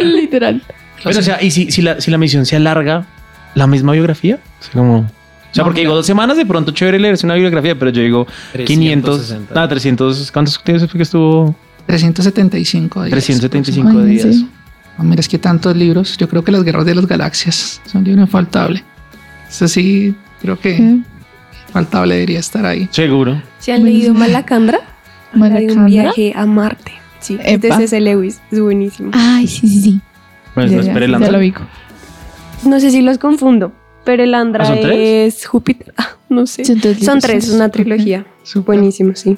Literal. 0.02 0.62
Pero, 1.04 1.18
o 1.18 1.22
sea, 1.22 1.42
y 1.42 1.50
si, 1.50 1.70
si, 1.70 1.82
la, 1.82 2.00
si 2.00 2.10
la 2.10 2.18
misión 2.18 2.46
se 2.46 2.56
alarga, 2.56 3.06
la 3.54 3.66
misma 3.66 3.92
biografía. 3.92 4.38
O 4.60 4.62
sea, 4.64 4.72
como. 4.72 4.98
O 4.98 5.54
sea, 5.54 5.62
No, 5.62 5.64
porque 5.64 5.80
mira. 5.80 5.88
digo 5.88 5.94
dos 5.96 6.06
semanas 6.06 6.36
de 6.36 6.46
pronto 6.46 6.72
chévere 6.72 6.98
leerse 6.98 7.26
una 7.26 7.34
biografía, 7.34 7.78
pero 7.78 7.90
yo 7.90 8.02
digo 8.02 8.26
500, 8.64 9.16
360. 9.28 9.62
ah, 9.62 9.68
300, 9.68 10.32
¿cuántos 10.32 10.60
días 10.64 10.80
fue 10.86 10.98
que 10.98 11.02
estuvo? 11.02 11.54
375 11.86 13.02
días. 13.04 13.10
375 13.10 13.88
Ay, 13.90 14.06
días. 14.06 14.22
sí. 14.36 14.48
No, 15.02 15.08
mira, 15.08 15.20
es 15.20 15.28
que 15.28 15.38
tantos 15.38 15.76
libros. 15.76 16.16
Yo 16.16 16.28
creo 16.28 16.44
que 16.44 16.52
las 16.52 16.62
guerras 16.62 16.84
de 16.84 16.94
las 16.94 17.06
galaxias 17.06 17.80
son 17.86 18.00
un 18.02 18.04
libro 18.04 18.22
infaltable. 18.22 18.84
Eso 19.50 19.66
sí, 19.66 20.14
creo 20.40 20.58
que 20.58 21.00
infaltable 21.66 22.14
debería 22.14 22.38
estar 22.38 22.64
ahí. 22.64 22.88
Seguro. 22.92 23.42
¿Se 23.58 23.72
han 23.72 23.84
leído 23.84 24.14
Malacandra? 24.14 24.78
Hay 24.78 25.34
un 25.34 25.40
Malacandra. 25.40 25.84
viaje 25.86 26.32
a 26.36 26.46
Marte. 26.46 26.92
Sí, 27.18 27.36
es 27.42 27.60
de 27.60 27.68
Epa. 27.68 27.78
C.S. 27.78 28.00
Lewis. 28.00 28.40
Es 28.50 28.60
buenísimo. 28.60 29.10
Ay, 29.12 29.48
sí, 29.48 29.66
sí, 29.68 29.80
sí. 29.80 30.00
Pues 30.54 30.70
Ya, 30.70 30.76
no 30.76 30.82
ya, 30.82 30.92
ya 31.18 31.30
lo. 31.30 31.40
No 32.64 32.78
sé 32.78 32.90
si 32.90 33.02
los 33.02 33.18
confundo, 33.18 33.72
pero 34.04 34.22
el 34.22 34.34
Andra 34.34 34.68
¿Ah, 34.68 34.76
es 34.76 35.46
Júpiter. 35.46 35.92
Ah, 35.96 36.10
no 36.28 36.46
sé. 36.46 36.64
Son 36.64 36.80
tres 36.80 37.04
Son 37.04 37.18
tres, 37.18 37.50
una 37.50 37.70
trilogía. 37.70 38.24
Súper. 38.44 38.76
Buenísimo, 38.76 39.14
sí. 39.16 39.36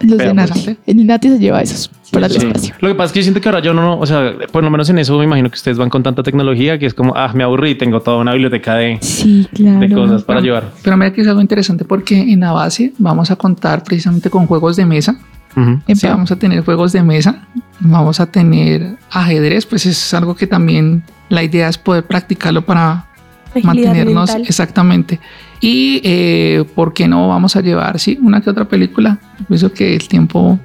Los 0.00 0.16
Pero, 0.16 0.28
de 0.28 0.34
Nati. 0.34 0.60
pues, 0.60 0.76
El 0.86 1.06
Nati 1.06 1.28
se 1.28 1.38
lleva 1.38 1.60
esos 1.60 1.90
para 2.12 2.26
el 2.26 2.32
Sí. 2.32 2.38
espacio. 2.46 2.74
Lo 2.80 2.88
que 2.88 2.94
pasa 2.94 3.06
es 3.06 3.12
que 3.12 3.18
yo 3.18 3.22
siento 3.24 3.40
que 3.40 3.48
ahora 3.48 3.60
yo 3.60 3.74
no, 3.74 3.98
o 3.98 4.06
sea, 4.06 4.32
por 4.52 4.62
lo 4.62 4.70
menos 4.70 4.88
en 4.90 4.98
eso 4.98 5.18
me 5.18 5.24
imagino 5.24 5.50
que 5.50 5.56
ustedes 5.56 5.76
van 5.76 5.90
con 5.90 6.02
tanta 6.02 6.22
tecnología 6.22 6.78
que 6.78 6.86
es 6.86 6.94
como, 6.94 7.14
ah, 7.16 7.32
me 7.34 7.42
aburrí, 7.42 7.74
tengo 7.74 8.00
toda 8.00 8.18
una 8.18 8.32
biblioteca 8.32 8.74
de, 8.76 8.98
Sí, 9.00 9.48
claro. 9.54 9.80
de 9.80 9.90
cosas 9.92 10.22
para 10.22 10.38
Pero- 10.40 10.46
llevar. 10.54 10.72
Pero 10.82 10.96
mira 10.96 11.12
que 11.12 11.20
es 11.22 11.26
algo 11.28 11.40
interesante 11.40 11.84
porque 11.84 12.16
en 12.32 12.40
la 12.40 12.52
base 12.52 12.92
vamos 12.98 13.30
a 13.30 13.36
contar 13.36 13.82
precisamente 13.82 14.30
con 14.30 14.46
juegos 14.46 14.76
de 14.76 14.86
mesa. 14.86 15.18
Ujú. 15.56 15.80
Sí, 15.94 16.06
vamos 16.06 16.30
a 16.30 16.36
tener 16.36 16.64
juegos 16.64 16.92
de 16.92 17.02
mesa, 17.02 17.48
vamos 17.80 18.20
a 18.20 18.26
tener 18.26 18.96
ajedrez, 19.10 19.66
pues 19.66 19.84
es 19.86 20.14
algo 20.14 20.36
que 20.36 20.46
también 20.46 21.02
la 21.30 21.42
idea 21.42 21.68
es 21.68 21.76
poder 21.78 22.04
practicarlo 22.06 22.62
para 22.64 23.06
Agilidad 23.50 23.64
mantenernos 23.64 24.28
mental. 24.30 24.42
exactamente. 24.46 25.18
Y 25.60 26.00
eh, 26.04 26.64
por 26.74 26.92
qué 26.94 27.08
no 27.08 27.28
vamos 27.28 27.56
a 27.56 27.60
llevar, 27.60 27.98
sí, 27.98 28.18
una 28.22 28.40
que 28.40 28.50
otra 28.50 28.64
película. 28.66 29.18
Pienso 29.48 29.72
que 29.72 29.94
el 29.96 30.06
tiempo 30.08 30.58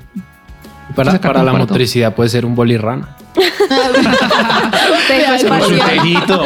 Para, 0.96 1.20
para 1.20 1.42
la 1.44 1.52
todo. 1.52 1.60
motricidad 1.62 2.14
puede 2.14 2.30
ser 2.30 2.46
un 2.46 2.54
bolirrana. 2.56 3.16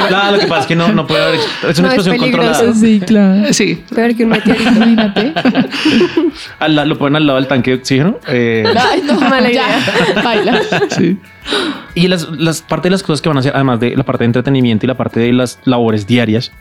Claro, 0.07 0.31
lo 0.31 0.39
que 0.39 0.47
pasa 0.47 0.61
es 0.61 0.67
que 0.67 0.75
no, 0.75 0.91
no 0.91 1.05
puede 1.07 1.23
haber, 1.23 1.39
es 1.69 1.79
una 1.79 1.89
No, 1.89 1.93
es 1.93 1.99
explosión 2.07 2.17
peligroso. 2.19 2.49
controlada. 2.65 2.73
Sí, 2.79 2.99
claro. 3.05 3.43
Sí, 3.53 3.83
Peor 3.93 4.15
que 4.15 4.23
un 4.23 4.29
meteorito. 4.31 4.69
Imagínate. 4.71 5.33
La- 6.67 6.85
lo 6.85 6.97
ponen 6.97 7.17
al 7.17 7.27
lado 7.27 7.37
del 7.39 7.47
tanque 7.47 7.71
de 7.71 7.77
oxígeno. 7.77 8.17
eh, 8.27 8.63
Ay, 8.75 9.01
no, 9.05 9.19
Mala 9.19 9.51
ya. 9.51 9.67
Baila. 10.23 10.61
sí. 10.89 11.17
y 11.95 12.07
las, 12.07 12.29
las 12.31 12.61
parte 12.61 12.87
de 12.87 12.91
las 12.91 13.03
cosas 13.03 13.21
que 13.21 13.29
van 13.29 13.37
a 13.37 13.39
hacer, 13.41 13.51
además 13.55 13.79
de 13.79 13.95
la 13.95 14.03
parte 14.03 14.23
de 14.23 14.25
entretenimiento 14.27 14.85
y 14.85 14.87
la 14.87 14.95
parte 14.97 15.19
de 15.19 15.33
las 15.33 15.59
labores 15.65 16.07
diarias, 16.07 16.51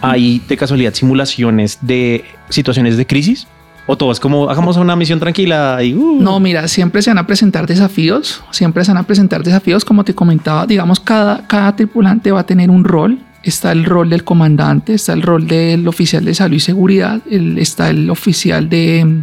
hay 0.00 0.40
de 0.48 0.56
casualidad 0.56 0.94
simulaciones 0.94 1.78
de 1.80 2.24
situaciones 2.48 2.96
de 2.96 3.06
crisis. 3.06 3.46
O 3.86 3.96
todo 3.96 4.12
es 4.12 4.20
como 4.20 4.48
hagamos 4.48 4.76
una 4.76 4.94
misión 4.94 5.18
tranquila 5.18 5.82
y 5.82 5.94
uh, 5.94 6.20
No, 6.20 6.38
mira, 6.38 6.68
siempre 6.68 7.02
se 7.02 7.10
van 7.10 7.18
a 7.18 7.26
presentar 7.26 7.66
desafíos, 7.66 8.42
siempre 8.52 8.84
se 8.84 8.92
van 8.92 8.98
a 8.98 9.02
presentar 9.06 9.42
desafíos, 9.42 9.84
como 9.84 10.04
te 10.04 10.14
comentaba, 10.14 10.64
digamos, 10.66 11.00
cada, 11.00 11.46
cada 11.48 11.74
tripulante 11.74 12.30
va 12.30 12.40
a 12.40 12.46
tener 12.46 12.70
un 12.70 12.84
rol. 12.84 13.18
Está 13.42 13.72
el 13.72 13.84
rol 13.86 14.10
del 14.10 14.22
comandante, 14.22 14.92
está 14.94 15.12
el 15.14 15.22
rol 15.22 15.46
del 15.48 15.88
oficial 15.88 16.24
de 16.24 16.34
salud 16.34 16.56
y 16.56 16.60
seguridad, 16.60 17.20
el- 17.28 17.58
está 17.58 17.88
el 17.90 18.10
oficial 18.10 18.68
de 18.68 19.02
mm, 19.04 19.22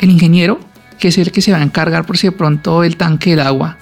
el 0.00 0.10
ingeniero, 0.10 0.60
que 0.98 1.08
es 1.08 1.18
el 1.18 1.32
que 1.32 1.40
se 1.40 1.50
va 1.50 1.58
a 1.58 1.62
encargar 1.62 2.04
por 2.06 2.16
si 2.18 2.28
de 2.28 2.32
pronto 2.32 2.84
el 2.84 2.96
tanque 2.96 3.30
del 3.30 3.40
agua 3.40 3.78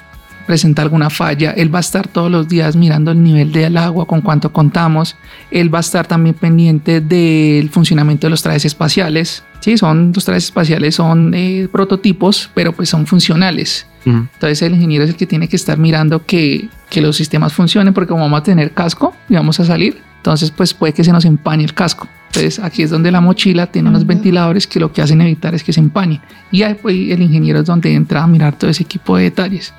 presenta 0.47 0.83
alguna 0.83 1.11
falla. 1.11 1.53
Él 1.53 1.75
va 1.75 1.79
a 1.79 1.81
estar 1.81 2.09
todos 2.09 2.31
los 2.31 2.49
días 2.49 2.77
mirando 2.77 3.11
el 3.11 3.23
nivel 3.23 3.53
del 3.53 3.77
agua, 3.77 4.07
con 4.07 4.21
cuánto 4.21 4.53
contamos. 4.53 5.17
Él 5.51 5.73
va 5.73 5.79
a 5.79 5.81
estar 5.81 6.07
también 6.07 6.35
pendiente 6.35 7.01
del 7.01 7.71
funcionamiento 7.71 8.27
de 8.27 8.31
los 8.31 8.43
trajes 8.43 8.65
espaciales. 8.65 9.45
Sí, 9.61 9.79
son 9.79 10.13
los 10.15 10.25
trajes 10.25 10.45
espaciales 10.45 10.97
son 10.97 11.33
eh, 11.35 11.69
prototipos, 11.71 12.51
pero 12.55 12.73
pues 12.73 12.89
son 12.89 13.07
funcionales. 13.07 13.87
Ujú. 14.05 14.27
Entonces 14.35 14.63
el 14.63 14.75
ingeniero 14.75 15.05
es 15.05 15.11
el 15.11 15.17
que 15.17 15.27
tiene 15.27 15.49
que 15.49 15.57
estar 15.57 15.79
mirando 15.79 16.27
que, 16.27 16.69
que 16.91 17.01
los 17.01 17.17
sistemas 17.17 17.53
funcionen, 17.53 17.95
porque 17.95 18.09
como 18.09 18.23
vamos 18.23 18.41
a 18.41 18.43
tener 18.43 18.73
casco 18.73 19.15
y 19.29 19.35
vamos 19.35 19.61
a 19.61 19.65
salir, 19.65 20.03
entonces 20.23 20.53
pues 20.53 20.73
puede 20.73 20.93
que 20.93 21.03
se 21.03 21.11
nos 21.11 21.25
empañe 21.25 21.65
el 21.65 21.75
casco. 21.75 22.07
Entonces 22.29 22.61
aquí 22.61 22.85
es 22.85 22.91
donde 22.91 23.11
la 23.11 23.21
mochila 23.21 23.67
tiene 23.67 23.89
unos 23.89 24.07
ventiladores 24.07 24.69
que 24.69 24.79
lo 24.79 24.93
que 24.93 25.03
hacen 25.03 25.21
evitar 25.21 25.53
es 25.55 25.65
que 25.65 25.73
se 25.73 25.81
empañen. 25.81 26.21
Y 26.53 26.63
ahí 26.63 26.75
pues, 26.81 26.95
el 26.95 27.21
ingeniero 27.21 27.59
es 27.59 27.67
donde 27.67 27.93
entra 27.93 28.23
a 28.23 28.27
mirar 28.29 28.57
todo 28.57 28.71
ese 28.71 28.85
equipo 28.85 29.17
de 29.17 29.25
detalles. 29.25 29.75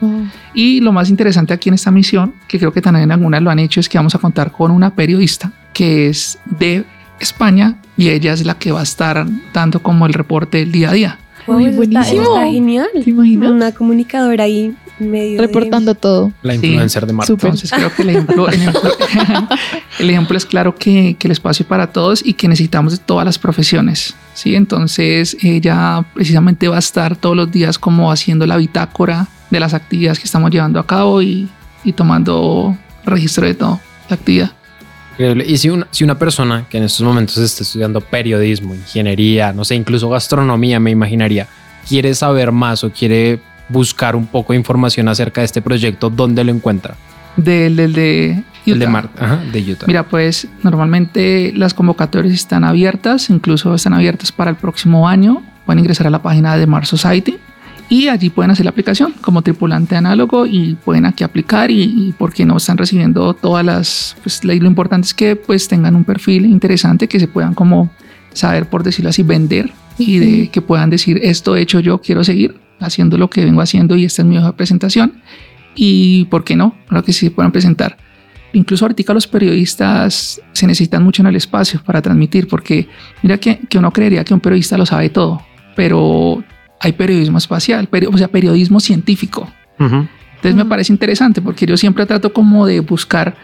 Y 0.53 0.81
lo 0.81 0.91
más 0.91 1.09
interesante 1.09 1.53
aquí 1.53 1.69
en 1.69 1.75
esta 1.75 1.91
misión, 1.91 2.33
que 2.47 2.59
creo 2.59 2.73
que 2.73 2.81
también 2.81 3.09
algunas 3.11 3.41
lo 3.41 3.49
han 3.51 3.59
hecho, 3.59 3.79
es 3.79 3.87
que 3.87 3.97
vamos 3.97 4.13
a 4.15 4.19
contar 4.19 4.51
con 4.51 4.69
una 4.69 4.93
periodista 4.93 5.51
que 5.73 6.09
es 6.09 6.37
de 6.45 6.83
España 7.21 7.77
y 7.95 8.09
ella 8.09 8.33
es 8.33 8.45
la 8.45 8.55
que 8.55 8.71
va 8.73 8.81
a 8.81 8.83
estar 8.83 9.25
dando 9.53 9.81
como 9.81 10.05
el 10.05 10.13
reporte 10.13 10.57
del 10.57 10.73
día 10.73 10.89
a 10.89 10.93
día. 10.93 11.19
Uy, 11.47 11.65
eso 11.67 11.81
está- 11.83 11.99
buenísimo. 12.01 12.21
Está, 12.35 12.45
genial. 12.51 12.87
¿Te 13.03 13.09
imaginas? 13.09 13.49
Una 13.51 13.71
comunicadora 13.71 14.43
ahí 14.43 14.75
medio 15.03 15.41
de- 15.41 15.47
Reportando 15.47 15.95
todo. 15.95 16.31
La 16.41 16.53
Sí, 16.53 16.65
influencer 16.67 17.05
de 17.05 17.13
Marte. 17.13 17.27
súper. 17.33 17.45
Entonces 17.51 17.71
creo 17.71 17.93
que 17.93 18.01
el 18.03 18.09
ejemplo, 18.09 18.47
el 18.49 18.53
ejemplo, 18.55 18.91
el 19.99 20.09
ejemplo 20.09 20.37
es 20.37 20.45
claro 20.45 20.75
que, 20.75 21.15
que 21.19 21.27
el 21.27 21.31
espacio 21.31 21.63
es 21.63 21.67
para 21.67 21.87
todos 21.87 22.25
y 22.25 22.33
que 22.33 22.47
necesitamos 22.47 22.93
de 22.93 22.99
todas 22.99 23.25
las 23.25 23.37
profesiones. 23.39 24.15
Sí, 24.33 24.55
entonces 24.55 25.37
ella 25.41 26.03
precisamente 26.13 26.67
va 26.67 26.77
a 26.77 26.79
estar 26.79 27.15
todos 27.15 27.35
los 27.35 27.51
días 27.51 27.77
como 27.77 28.11
haciendo 28.11 28.45
la 28.47 28.57
bitácora 28.57 29.27
de 29.49 29.59
las 29.59 29.73
actividades 29.73 30.19
que 30.19 30.25
estamos 30.25 30.49
llevando 30.51 30.79
a 30.79 30.87
cabo 30.87 31.21
y, 31.21 31.47
y 31.83 31.93
tomando 31.93 32.75
registro 33.05 33.45
de 33.45 33.53
todo 33.53 33.79
la 34.09 34.15
actividad. 34.15 34.51
Increíble. 35.11 35.45
Y 35.47 35.57
si 35.57 35.69
una, 35.69 35.87
si 35.91 36.03
una 36.03 36.17
persona 36.17 36.65
que 36.67 36.79
en 36.79 36.85
estos 36.85 37.05
momentos 37.05 37.37
está 37.37 37.61
estudiando 37.63 38.01
periodismo, 38.01 38.73
ingeniería, 38.73 39.53
no 39.53 39.63
sé, 39.63 39.75
incluso 39.75 40.09
gastronomía, 40.09 40.79
me 40.79 40.89
imaginaría, 40.89 41.47
quiere 41.87 42.15
saber 42.15 42.51
más 42.51 42.83
o 42.83 42.89
quiere 42.91 43.39
buscar 43.73 44.15
un 44.15 44.27
poco 44.27 44.53
de 44.53 44.59
información 44.59 45.09
acerca 45.09 45.41
de 45.41 45.45
este 45.45 45.61
proyecto, 45.61 46.09
¿dónde 46.09 46.43
lo 46.45 46.51
encuentra? 46.51 46.95
Del, 47.35 47.75
del 47.75 47.93
de 47.93 48.43
El 48.65 48.79
de 48.79 48.85
Utah. 48.85 48.89
Marte, 48.89 49.23
ajá, 49.23 49.41
de 49.51 49.71
Utah. 49.71 49.85
Mira, 49.87 50.03
pues 50.03 50.47
normalmente 50.61 51.51
las 51.55 51.73
convocatorias 51.73 52.33
están 52.33 52.63
abiertas, 52.63 53.29
incluso 53.29 53.75
están 53.75 53.93
abiertas 53.93 54.31
para 54.31 54.51
el 54.51 54.55
próximo 54.55 55.09
año. 55.09 55.41
Pueden 55.65 55.79
ingresar 55.79 56.07
a 56.07 56.09
la 56.09 56.21
página 56.21 56.55
de 56.55 56.67
Mars 56.67 56.87
Society 56.89 57.37
y 57.89 58.07
allí 58.07 58.29
pueden 58.29 58.51
hacer 58.51 58.65
la 58.65 58.71
aplicación 58.71 59.13
como 59.21 59.41
tripulante 59.41 59.95
análogo 59.95 60.45
y 60.45 60.75
pueden 60.75 61.05
aquí 61.05 61.23
aplicar 61.23 61.71
y, 61.71 61.83
y 61.83 62.15
porque 62.17 62.45
no 62.45 62.57
están 62.57 62.77
recibiendo 62.77 63.33
todas 63.33 63.65
las, 63.65 64.15
pues 64.23 64.43
lo 64.43 64.53
lo 64.53 64.67
importante 64.67 65.07
es 65.07 65.13
que 65.13 65.35
pues 65.35 65.67
tengan 65.67 65.95
un 65.95 66.03
perfil 66.03 66.45
interesante 66.45 67.07
que 67.07 67.19
se 67.19 67.27
puedan 67.27 67.53
como 67.53 67.89
saber, 68.33 68.67
por 68.67 68.83
decirlo 68.83 69.09
así, 69.09 69.23
vender 69.23 69.71
y 69.97 70.19
de 70.19 70.49
que 70.49 70.61
puedan 70.61 70.89
decir 70.89 71.19
esto 71.21 71.55
he 71.55 71.61
hecho 71.61 71.79
yo, 71.79 71.99
quiero 71.99 72.23
seguir 72.23 72.62
haciendo 72.79 73.17
lo 73.17 73.29
que 73.29 73.43
vengo 73.45 73.61
haciendo 73.61 73.95
y 73.95 74.05
esta 74.05 74.21
es 74.21 74.27
mi 74.27 74.37
hoja 74.37 74.47
de 74.47 74.53
presentación 74.53 75.21
y 75.75 76.25
por 76.25 76.43
qué 76.43 76.55
no, 76.55 76.75
creo 76.87 77.03
que 77.03 77.13
sí 77.13 77.25
se 77.27 77.31
puedan 77.31 77.51
presentar. 77.51 77.97
Incluso 78.53 78.85
ahorita 78.85 79.13
los 79.13 79.25
periodistas 79.25 80.39
se 80.51 80.67
necesitan 80.67 81.03
mucho 81.03 81.21
en 81.23 81.27
el 81.27 81.35
espacio 81.35 81.81
para 81.83 82.01
transmitir, 82.01 82.47
porque 82.47 82.87
mira 83.23 83.37
que, 83.37 83.59
que 83.69 83.77
uno 83.79 83.91
creería 83.91 84.23
que 84.23 84.33
un 84.33 84.39
periodista 84.39 84.77
lo 84.77 84.85
sabe 84.85 85.09
todo, 85.09 85.41
pero 85.75 86.43
hay 86.79 86.91
periodismo 86.91 87.37
espacial, 87.39 87.89
peri- 87.89 88.07
o 88.13 88.17
sea, 88.17 88.27
periodismo 88.27 88.79
científico. 88.79 89.49
Ujú. 89.79 90.07
Entonces 90.35 90.55
me 90.55 90.65
parece 90.65 90.91
interesante 90.93 91.41
porque 91.41 91.65
yo 91.65 91.77
siempre 91.77 92.05
trato 92.05 92.31
como 92.33 92.65
de 92.67 92.81
buscar, 92.81 93.35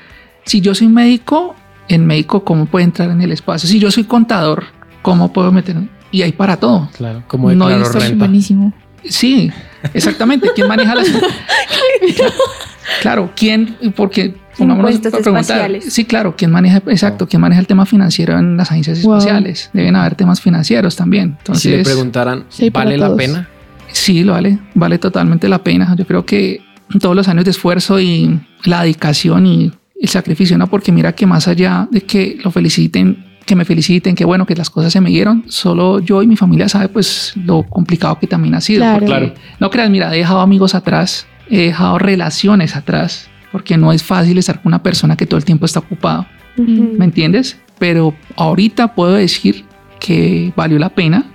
si 0.46 0.62
yo 0.62 0.76
soy 0.76 0.90
médico, 0.90 1.56
el 1.88 2.02
médico 2.04 2.44
cómo 2.44 2.66
puede 2.68 2.84
entrar 2.86 3.10
en 3.10 3.22
el 3.22 3.32
espacio. 3.32 3.68
Si 3.68 3.80
yo 3.80 3.90
soy 3.90 4.04
contador, 4.04 4.66
cómo 5.02 5.34
puedo 5.34 5.52
meter... 5.52 5.78
Y 6.12 6.24
hay 6.24 6.32
para 6.34 6.58
todo. 6.58 6.90
Claro, 6.98 7.24
como 7.28 7.52
No, 7.54 7.68
declaro 7.68 7.86
esto 7.86 7.98
es 8.00 8.10
renta. 8.10 8.26
Buenísimo. 8.26 8.74
Sí, 9.04 9.52
exactamente. 9.94 10.50
¿Quién 10.56 10.68
maneja 10.68 10.96
las... 10.96 11.08
claro, 13.02 13.32
¿quién? 13.36 13.76
Porque 13.96 14.36
pongámonos 14.58 14.96
a 14.96 15.00
preguntar. 15.02 15.32
espaciales. 15.42 15.86
Sí, 15.94 16.06
claro, 16.06 16.36
¿quién 16.38 16.52
maneja? 16.52 16.78
Exacto, 16.88 17.28
¿quién 17.28 17.42
maneja 17.42 17.62
el 17.62 17.68
tema 17.68 17.86
financiero 17.86 18.38
en 18.38 18.58
las 18.58 18.72
agencias 18.72 19.02
Wow. 19.04 19.18
espaciales? 19.18 19.70
Deben 19.74 19.96
haber 19.96 20.16
temas 20.16 20.42
financieros 20.42 20.96
también. 20.96 21.38
Y 21.54 21.56
si 21.56 21.70
le 21.70 21.76
Entonces, 21.76 21.88
preguntaran, 21.88 22.46
Sí, 22.50 22.70
¿vale 22.70 22.98
la 22.98 23.08
todos. 23.08 23.18
pena? 23.18 23.50
Sí, 23.92 24.24
lo 24.24 24.34
vale, 24.34 24.60
vale 24.76 24.98
totalmente 25.00 25.50
la 25.50 25.64
pena. 25.64 25.96
Yo 25.98 26.06
creo 26.06 26.26
que 26.26 26.62
todos 27.00 27.16
los 27.16 27.28
años 27.28 27.46
de 27.46 27.52
esfuerzo 27.52 28.00
y 28.00 28.40
la 28.66 28.82
dedicación 28.84 29.46
y 29.48 29.72
el 30.02 30.10
sacrificio, 30.10 30.58
¿no? 30.58 30.68
Porque 30.68 30.92
mira 30.92 31.14
que 31.14 31.26
más 31.26 31.48
allá 31.48 31.88
de 31.92 32.02
que 32.02 32.38
lo 32.44 32.52
feliciten, 32.52 33.26
que 33.50 33.56
me 33.56 33.66
feliciten, 33.66 34.14
que 34.14 34.26
bueno, 34.26 34.46
que 34.46 34.56
las 34.56 34.70
cosas 34.70 34.94
se 34.94 35.02
me 35.02 35.10
dieron, 35.10 35.44
solo 35.48 36.00
yo 36.00 36.22
y 36.22 36.28
mi 36.28 36.38
familia 36.38 36.70
sabe 36.70 36.88
pues 36.88 37.34
lo 37.36 37.64
complicado 37.64 38.20
que 38.20 38.28
también 38.28 38.54
ha 38.54 38.62
sido. 38.62 38.82
Claro. 38.82 39.00
porque. 39.00 39.34
No 39.60 39.72
creas, 39.72 39.90
mira, 39.90 40.14
he 40.14 40.20
dejado 40.20 40.42
amigos 40.42 40.76
atrás, 40.76 41.26
he 41.50 41.64
dejado 41.64 41.98
relaciones 41.98 42.76
atrás, 42.76 43.28
porque 43.52 43.76
no 43.76 43.92
es 43.92 44.04
fácil 44.04 44.38
estar 44.38 44.62
con 44.62 44.70
una 44.70 44.84
persona 44.84 45.18
que 45.18 45.26
todo 45.26 45.40
el 45.40 45.46
tiempo 45.46 45.66
está 45.66 45.80
ocupado. 45.80 46.28
Ujú. 46.58 46.94
¿me 46.98 47.06
entiendes? 47.06 47.60
Pero 47.80 48.14
ahorita 48.36 48.94
puedo 48.94 49.14
decir 49.14 49.66
que 50.00 50.54
valió 50.56 50.78
la 50.78 50.90
pena 50.90 51.26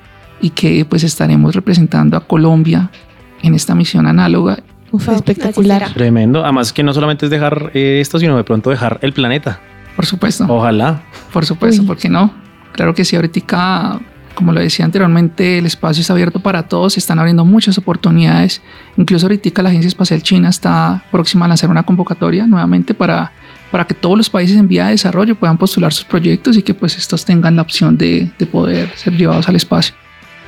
y 0.40 0.50
que 0.50 0.84
pues 0.84 1.02
estaremos 1.02 1.54
representando 1.54 2.16
a 2.16 2.20
Colombia 2.20 2.90
en 3.42 3.54
esta 3.54 3.74
misión 3.74 4.06
análoga. 4.06 4.58
Uf, 4.92 5.08
espectacular. 5.08 5.92
Tremendo. 5.92 6.44
Además 6.44 6.72
que 6.72 6.84
no 6.84 6.92
solamente 6.92 7.26
es 7.26 7.30
dejar 7.30 7.72
eh, 7.74 7.98
esto, 8.00 8.20
sino 8.20 8.36
de 8.36 8.44
pronto 8.44 8.70
dejar 8.70 9.00
el 9.02 9.12
planeta. 9.12 9.60
Por 9.96 10.06
supuesto, 10.06 10.46
Ojalá. 10.48 11.02
por 11.32 11.46
supuesto, 11.46 11.82
Uy. 11.82 11.86
¿por 11.88 11.96
qué 11.96 12.08
no? 12.08 12.32
Claro 12.72 12.94
que 12.94 13.04
sí, 13.04 13.14
ahorita, 13.16 14.00
como 14.34 14.52
lo 14.52 14.60
decía 14.60 14.84
anteriormente, 14.84 15.58
el 15.58 15.66
espacio 15.66 16.00
está 16.00 16.12
abierto 16.12 16.40
para 16.40 16.64
todos, 16.64 16.94
se 16.94 17.00
están 17.00 17.18
abriendo 17.20 17.44
muchas 17.44 17.78
oportunidades. 17.78 18.60
Incluso 18.96 19.26
ahorita 19.26 19.62
la 19.62 19.68
Agencia 19.68 19.86
Espacial 19.88 20.22
China 20.22 20.48
está 20.48 21.04
próxima 21.12 21.44
a 21.44 21.48
lanzar 21.48 21.70
una 21.70 21.84
convocatoria 21.84 22.46
nuevamente 22.46 22.94
para, 22.94 23.30
para 23.70 23.84
que 23.86 23.94
todos 23.94 24.16
los 24.16 24.28
países 24.28 24.56
en 24.56 24.66
vía 24.66 24.86
de 24.86 24.92
desarrollo 24.92 25.36
puedan 25.36 25.56
postular 25.58 25.92
sus 25.92 26.04
proyectos 26.04 26.56
y 26.56 26.62
que 26.62 26.74
pues 26.74 26.96
estos 26.98 27.24
tengan 27.24 27.54
la 27.54 27.62
opción 27.62 27.96
de, 27.96 28.32
de 28.38 28.46
poder 28.46 28.90
ser 28.96 29.16
llevados 29.16 29.48
al 29.48 29.54
espacio. 29.54 29.94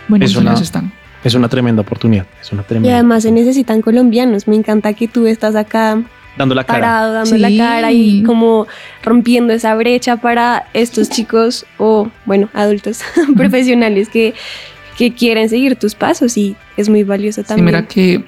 Bueno, 0.08 0.24
Es 0.24 0.34
una- 0.34 0.54
están. 0.54 0.92
Es 1.24 1.34
una 1.34 1.48
tremenda 1.48 1.82
oportunidad. 1.82 2.26
Es 2.40 2.52
una 2.52 2.62
Y 2.62 2.64
tremenda. 2.66 2.94
además 2.94 3.22
se 3.24 3.32
necesitan 3.32 3.82
colombianos. 3.82 4.46
Me 4.46 4.54
encanta 4.56 4.92
que 4.94 5.08
tú 5.08 5.26
estás 5.26 5.56
acá 5.56 6.00
Dando 6.36 6.54
la 6.54 6.64
cara. 6.64 6.80
parado, 6.80 7.12
dando 7.14 7.30
Sí. 7.30 7.38
la 7.38 7.56
cara 7.56 7.92
y 7.92 8.22
como 8.22 8.66
rompiendo 9.02 9.52
esa 9.52 9.74
brecha 9.74 10.16
para 10.18 10.66
estos 10.74 11.08
chicos 11.08 11.64
o, 11.78 12.08
bueno, 12.26 12.48
adultos 12.52 13.00
profesionales 13.36 14.08
que, 14.08 14.34
que 14.98 15.12
quieren 15.14 15.48
seguir 15.48 15.76
tus 15.76 15.94
pasos 15.94 16.36
y 16.36 16.54
es 16.76 16.88
muy 16.88 17.04
valioso 17.04 17.40
Sí, 17.42 17.48
también. 17.48 17.64
mira 17.66 17.86
que 17.86 18.24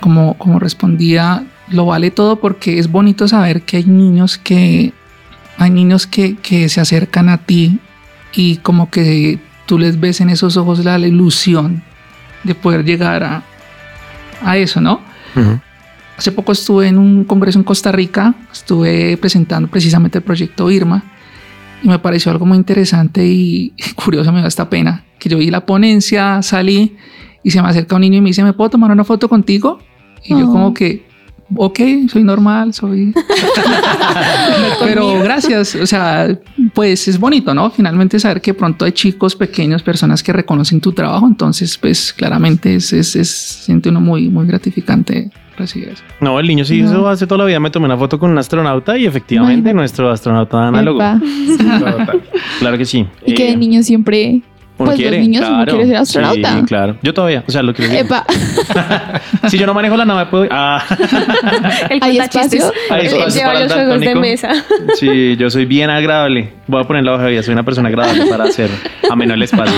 como, 0.00 0.34
como 0.38 0.58
respondía, 0.58 1.44
lo 1.70 1.86
vale 1.86 2.10
todo 2.10 2.36
porque 2.36 2.78
es 2.80 2.90
bonito 2.90 3.28
saber 3.28 3.62
que 3.62 3.76
hay 3.78 3.84
niños 3.84 4.36
que 4.38 4.92
hay 5.58 5.70
niños 5.70 6.06
que, 6.08 6.36
que 6.36 6.68
se 6.68 6.80
acercan 6.80 7.28
a 7.28 7.38
ti 7.38 7.78
y 8.34 8.56
como 8.56 8.90
que 8.90 9.38
tú 9.66 9.78
les 9.78 10.00
ves 10.00 10.20
en 10.20 10.30
esos 10.30 10.56
ojos 10.56 10.84
la 10.84 10.98
ilusión 10.98 11.82
de 12.42 12.54
poder 12.56 12.84
llegar 12.84 13.22
a, 13.22 13.42
a 14.42 14.56
eso, 14.56 14.80
¿no? 14.80 15.00
Hace 16.16 16.32
poco 16.32 16.52
estuve 16.52 16.88
en 16.88 16.98
un 16.98 17.24
congreso 17.24 17.58
en 17.58 17.64
Costa 17.64 17.90
Rica, 17.90 18.34
estuve 18.52 19.16
presentando 19.16 19.68
precisamente 19.68 20.18
el 20.18 20.24
proyecto 20.24 20.70
Irma 20.70 21.04
y 21.82 21.88
me 21.88 21.98
pareció 21.98 22.30
algo 22.30 22.46
muy 22.46 22.58
interesante 22.58 23.26
y 23.26 23.74
curioso, 23.94 24.32
me 24.32 24.40
da 24.40 24.48
esta 24.48 24.70
pena, 24.70 25.04
que 25.18 25.28
yo 25.28 25.38
vi 25.38 25.50
la 25.50 25.66
ponencia, 25.66 26.42
salí 26.42 26.96
y 27.42 27.50
se 27.50 27.60
me 27.60 27.68
acerca 27.68 27.96
un 27.96 28.02
niño 28.02 28.18
y 28.18 28.20
me 28.20 28.28
dice, 28.28 28.44
¿me 28.44 28.52
puedo 28.52 28.70
tomar 28.70 28.90
una 28.90 29.04
foto 29.04 29.28
contigo? 29.28 29.78
Y 30.24 30.38
yo 30.38 30.46
como 30.46 30.72
que, 30.72 31.04
ok, 31.56 31.80
soy 32.08 32.24
normal, 32.24 32.74
soy... 32.74 33.12
Pero 34.80 35.20
gracias, 35.22 35.74
o 35.74 35.86
sea, 35.86 36.28
pues 36.74 37.08
es 37.08 37.18
bonito, 37.18 37.54
¿no? 37.54 37.70
Finalmente 37.70 38.18
saber 38.18 38.40
que 38.40 38.54
pronto 38.54 38.84
hay 38.84 38.92
chicos 38.92 39.36
pequeños, 39.36 39.82
personas 39.82 40.22
que 40.22 40.32
reconocen 40.32 40.80
tu 40.80 40.92
trabajo, 40.92 41.26
entonces 41.26 41.76
pues 41.78 42.12
claramente 42.12 42.74
es, 42.74 42.92
es, 42.92 43.16
es 43.16 43.30
siente 43.30 43.88
uno 43.88 44.00
muy, 44.00 44.28
muy 44.28 44.46
gratificante 44.46 45.30
recibir 45.56 45.90
eso. 45.90 46.02
No, 46.20 46.40
el 46.40 46.46
niño 46.46 46.64
sí 46.64 46.80
No. 46.80 46.88
hizo 46.88 47.08
hace 47.08 47.26
toda 47.26 47.38
la 47.40 47.44
vida. 47.44 47.60
Me 47.60 47.70
tomé 47.70 47.86
una 47.86 47.96
foto 47.96 48.18
con 48.18 48.30
un 48.30 48.38
astronauta 48.38 48.96
y 48.96 49.06
efectivamente 49.06 49.72
nuestro 49.74 50.10
astronauta 50.10 50.68
análogo. 50.68 51.00
Claro 52.58 52.78
que 52.78 52.84
sí. 52.84 53.06
Y 53.26 53.34
que 53.34 53.48
Eh, 53.48 53.50
de 53.52 53.56
niño 53.56 53.82
siempre. 53.82 54.42
Uno 54.82 54.90
pues, 54.90 55.00
los 55.00 55.08
quiere, 55.08 55.20
niños, 55.20 55.44
uno 55.46 55.56
claro. 55.56 55.72
quiere 55.72 55.86
ser 55.88 55.96
astronauta. 55.96 56.58
Sí, 56.58 56.64
claro. 56.66 56.96
Yo 57.02 57.14
todavía, 57.14 57.44
o 57.46 57.50
sea, 57.50 57.62
lo 57.62 57.72
que 57.74 57.98
Epa. 58.00 58.24
Si 59.48 59.58
yo 59.58 59.66
no 59.66 59.74
manejo 59.74 59.96
la 59.96 60.04
nave, 60.04 60.26
puedo. 60.26 60.46
Ah, 60.50 60.84
El 61.90 61.98
¿Hay 62.02 62.18
espacio? 62.18 62.72
Hay 62.90 63.02
eh, 63.02 63.06
espacio 63.06 63.40
lleva 63.40 63.60
los 63.60 63.72
juegos 63.72 64.00
de 64.00 64.14
mesa. 64.14 64.50
sí, 64.98 65.36
yo 65.36 65.50
soy 65.50 65.64
bien 65.64 65.90
agradable. 65.90 66.52
Voy 66.66 66.80
a 66.82 66.84
poner 66.84 67.04
la 67.04 67.14
hoja 67.14 67.24
de 67.24 67.30
vida. 67.30 67.42
Soy 67.42 67.52
una 67.52 67.64
persona 67.64 67.88
agradable 67.88 68.26
para 68.26 68.44
hacer 68.44 68.70
ameno 69.10 69.34
el 69.34 69.42
espacio. 69.42 69.74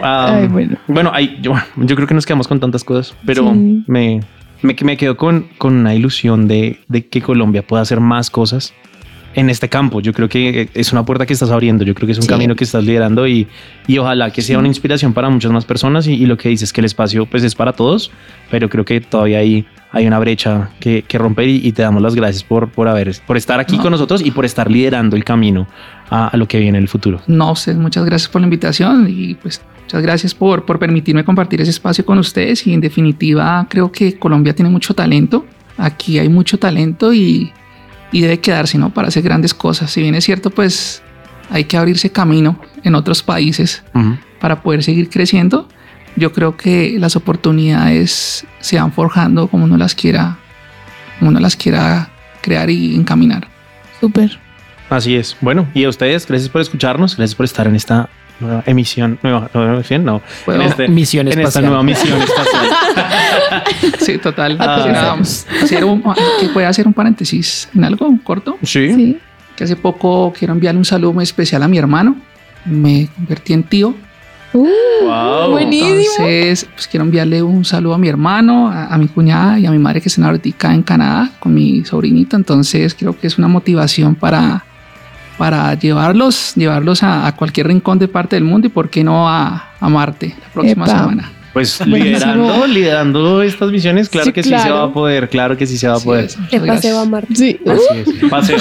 Ah, 0.00 0.36
Ay, 0.40 0.48
bueno. 0.48 0.76
Bueno, 0.86 1.10
hay- 1.14 1.38
yo, 1.40 1.54
yo 1.76 1.96
creo 1.96 2.06
que 2.06 2.14
nos 2.14 2.26
quedamos 2.26 2.48
con 2.48 2.60
tantas 2.60 2.84
cosas, 2.84 3.14
pero 3.24 3.50
Sí. 3.52 3.84
me, 3.86 4.20
me, 4.62 4.76
me 4.82 4.96
quedo 4.96 5.16
con, 5.16 5.48
con 5.58 5.74
una 5.74 5.94
ilusión 5.94 6.48
de, 6.48 6.80
de 6.88 7.06
que 7.06 7.22
Colombia 7.22 7.62
pueda 7.62 7.82
hacer 7.82 8.00
más 8.00 8.30
cosas 8.30 8.74
en 9.36 9.48
este 9.50 9.68
campo. 9.68 10.00
Yo 10.00 10.12
creo 10.12 10.28
que 10.28 10.68
es 10.74 10.92
una 10.92 11.04
puerta 11.04 11.24
que 11.26 11.32
estás 11.34 11.50
abriendo, 11.52 11.84
yo 11.84 11.94
creo 11.94 12.06
que 12.06 12.12
es 12.12 12.18
un 12.18 12.22
Sí. 12.24 12.28
camino 12.28 12.56
que 12.56 12.64
estás 12.64 12.82
liderando 12.82 13.28
y, 13.28 13.46
y 13.86 13.98
ojalá 13.98 14.30
que 14.32 14.42
sea 14.42 14.58
una 14.58 14.66
inspiración 14.66 15.12
para 15.12 15.28
muchas 15.30 15.52
más 15.52 15.64
personas 15.64 16.08
y, 16.08 16.14
y 16.14 16.26
lo 16.26 16.36
que 16.36 16.48
dices 16.48 16.72
que 16.72 16.80
el 16.80 16.86
espacio 16.86 17.26
pues 17.26 17.44
es 17.44 17.54
para 17.54 17.72
todos, 17.74 18.10
pero 18.50 18.68
creo 18.68 18.84
que 18.84 19.00
todavía 19.00 19.38
hay, 19.38 19.64
hay 19.92 20.06
una 20.06 20.18
brecha 20.18 20.70
que, 20.80 21.02
que 21.06 21.18
romper 21.18 21.48
y, 21.48 21.60
y 21.64 21.72
te 21.72 21.82
damos 21.82 22.02
las 22.02 22.14
gracias 22.16 22.42
por, 22.42 22.70
por, 22.70 22.88
haber, 22.88 23.14
por 23.26 23.36
estar 23.36 23.60
aquí 23.60 23.76
No. 23.76 23.82
con 23.82 23.92
nosotros 23.92 24.20
y 24.24 24.30
por 24.32 24.44
estar 24.44 24.70
liderando 24.70 25.14
el 25.16 25.22
camino 25.24 25.68
a, 26.10 26.28
a 26.28 26.36
lo 26.36 26.48
que 26.48 26.58
viene 26.58 26.78
en 26.78 26.82
el 26.84 26.88
futuro. 26.88 27.20
No, 27.28 27.52
ustedes, 27.52 27.78
muchas 27.78 28.04
gracias 28.04 28.28
por 28.30 28.40
la 28.40 28.46
invitación 28.46 29.06
y 29.08 29.34
pues 29.34 29.60
muchas 29.82 30.02
gracias 30.02 30.34
por, 30.34 30.64
por 30.64 30.78
permitirme 30.78 31.24
compartir 31.24 31.60
ese 31.60 31.70
espacio 31.70 32.04
con 32.06 32.18
ustedes 32.18 32.66
y 32.66 32.72
en 32.72 32.80
definitiva 32.80 33.66
creo 33.68 33.92
que 33.92 34.18
Colombia 34.18 34.54
tiene 34.54 34.70
mucho 34.70 34.94
talento, 34.94 35.44
aquí 35.76 36.18
hay 36.18 36.28
mucho 36.30 36.58
talento 36.58 37.12
y, 37.12 37.52
y 38.16 38.22
debe 38.22 38.40
quedarse, 38.40 38.78
¿no? 38.78 38.94
Para 38.94 39.08
hacer 39.08 39.22
grandes 39.22 39.52
cosas. 39.52 39.90
Si 39.90 40.00
bien 40.00 40.14
es 40.14 40.24
cierto, 40.24 40.48
pues 40.48 41.02
hay 41.50 41.64
que 41.64 41.76
abrirse 41.76 42.10
camino 42.10 42.58
en 42.82 42.94
otros 42.94 43.22
países 43.22 43.82
para 44.40 44.62
poder 44.62 44.82
seguir 44.82 45.10
creciendo. 45.10 45.68
Yo 46.16 46.32
creo 46.32 46.56
que 46.56 46.96
las 46.98 47.14
oportunidades 47.14 48.46
se 48.60 48.80
van 48.80 48.90
forjando 48.90 49.48
como 49.48 49.64
uno 49.64 49.76
las 49.76 49.94
quiera, 49.94 50.38
como 51.18 51.28
uno 51.28 51.40
las 51.40 51.56
quiera 51.56 52.08
crear 52.40 52.70
y 52.70 52.96
encaminar. 52.96 53.48
Súper. 54.00 54.38
Así 54.88 55.14
es. 55.14 55.36
Bueno, 55.42 55.68
y 55.74 55.84
a 55.84 55.90
ustedes, 55.90 56.26
gracias 56.26 56.48
por 56.48 56.62
escucharnos, 56.62 57.18
gracias 57.18 57.34
por 57.34 57.44
estar 57.44 57.66
en 57.66 57.76
esta 57.76 58.08
nueva 58.40 58.62
emisión, 58.66 59.18
nueva, 59.22 59.50
nueva 59.54 59.74
emisión, 59.74 60.04
no, 60.04 60.20
en, 60.48 60.62
este- 60.62 60.88
Misión 60.88 61.26
en 61.26 61.32
esta 61.32 61.42
espacial. 61.42 61.64
nueva 61.66 61.82
misión 61.82 62.20
espacial. 62.22 62.66
Sí, 64.00 64.18
total. 64.18 64.56
Ah. 64.60 65.16
Hacer 65.62 65.84
un- 65.84 66.02
que 66.40 66.48
puede 66.52 66.66
hacer 66.66 66.86
un 66.86 66.92
paréntesis 66.92 67.68
en 67.74 67.84
algo 67.84 68.08
corto. 68.22 68.58
Sí. 68.62 68.92
Sí. 68.94 69.18
Que 69.56 69.64
hace 69.64 69.76
poco 69.76 70.32
quiero 70.38 70.52
enviarle 70.52 70.78
un 70.78 70.84
saludo 70.84 71.12
muy 71.14 71.22
especial 71.24 71.62
a 71.62 71.68
mi 71.68 71.78
hermano. 71.78 72.16
Me 72.64 73.08
convertí 73.16 73.52
en 73.52 73.62
tío. 73.62 73.94
Uh, 74.52 74.66
Wow. 75.02 75.50
buenísimo. 75.50 75.92
Entonces, 76.26 76.66
pues 76.74 76.88
quiero 76.88 77.04
enviarle 77.04 77.42
un 77.42 77.64
saludo 77.64 77.94
a 77.94 77.98
mi 77.98 78.08
hermano, 78.08 78.68
a, 78.70 78.86
a 78.86 78.98
mi 78.98 79.06
cuñada 79.08 79.58
y 79.58 79.66
a 79.66 79.70
mi 79.70 79.78
madre 79.78 80.00
que 80.00 80.08
están 80.08 80.24
ahorita 80.24 80.72
en 80.72 80.82
Canadá 80.82 81.30
con 81.38 81.52
mi 81.54 81.84
sobrinita. 81.84 82.36
Entonces, 82.36 82.94
creo 82.94 83.18
que 83.18 83.26
es 83.26 83.36
una 83.38 83.48
motivación 83.48 84.14
para, 84.14 84.64
para 85.38 85.74
llevarlos, 85.74 86.52
llevarlos 86.56 87.02
a, 87.02 87.26
a 87.26 87.32
cualquier 87.36 87.68
rincón 87.68 87.98
de 87.98 88.08
parte 88.08 88.36
del 88.36 88.44
mundo 88.44 88.66
y 88.66 88.70
por 88.70 88.90
qué 88.90 89.04
no 89.04 89.28
a, 89.28 89.70
a 89.80 89.88
Marte 89.88 90.34
la 90.40 90.48
próxima 90.52 90.84
Epa. 90.86 90.98
semana. 90.98 91.32
Pues 91.52 91.80
liderando, 91.86 92.66
liderando 92.66 93.42
estas 93.42 93.70
misiones, 93.70 94.08
claro 94.10 94.26
Sí, 94.26 94.32
que 94.32 94.42
sí 94.42 94.50
se 94.58 94.70
va 94.70 94.82
a 94.84 94.92
poder, 94.92 95.30
claro 95.30 95.56
que 95.56 95.66
sí 95.66 95.78
se 95.78 95.88
va 95.88 95.94
a 95.94 95.98
Sí, 96.00 96.04
poder. 96.04 96.30
muchas 96.38 96.52
El 96.52 96.66
paseo 96.66 96.98
a. 97.00 97.04
Marte. 97.06 97.34
Sí. 97.34 97.58
Así 97.66 97.98
es. 98.22 98.30
Paseo. 98.30 98.58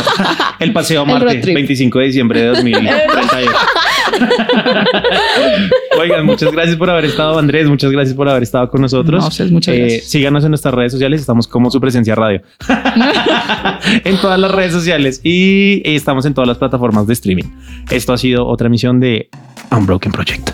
El 0.60 0.72
paseo 0.74 1.02
a 1.02 1.06
Marte, 1.06 1.26
road 1.26 1.42
trip. 1.42 1.56
25 1.56 2.00
de 2.00 2.06
diciembre 2.06 2.40
de 2.42 2.48
2038. 2.52 3.52
Oigan, 6.00 6.26
muchas 6.26 6.52
gracias 6.52 6.76
por 6.76 6.90
haber 6.90 7.06
estado, 7.06 7.38
Andrés. 7.40 7.68
Muchas 7.68 7.92
gracias 7.92 8.16
por 8.16 8.28
haber 8.30 8.44
estado 8.44 8.70
con 8.70 8.82
nosotros. 8.82 9.20
No, 9.20 9.26
a 9.26 9.30
ustedes 9.30 9.52
muchas 9.52 9.76
Eh, 9.76 9.80
gracias. 9.80 10.04
síganos 10.06 10.44
en 10.44 10.52
nuestras 10.52 10.74
redes 10.74 10.92
sociales. 10.92 11.22
Estamos 11.22 11.48
como 11.48 11.70
su 11.72 11.80
presencia 11.80 12.16
radio 12.16 12.42
en 14.04 14.18
todas 14.18 14.40
las 14.40 14.52
redes 14.52 14.74
sociales 14.74 15.22
y 15.24 15.82
estamos 15.86 16.26
en 16.26 16.34
todas 16.34 16.48
las 16.48 16.58
plataformas 16.58 17.08
de 17.08 17.14
streaming. 17.14 17.46
Esto 17.90 18.14
ha 18.14 18.18
sido 18.18 18.46
otra 18.48 18.68
emisión 18.68 19.00
de 19.00 19.30
Unbroken 19.72 20.12
Project. 20.12 20.52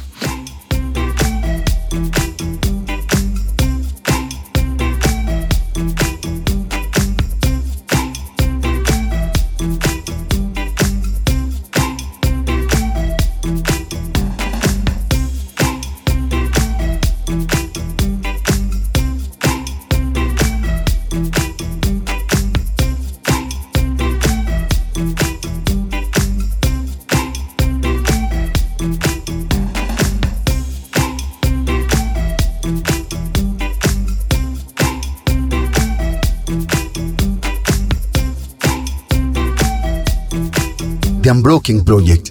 The 41.64 41.74
Unbroken 41.74 41.86
Project. 41.86 42.31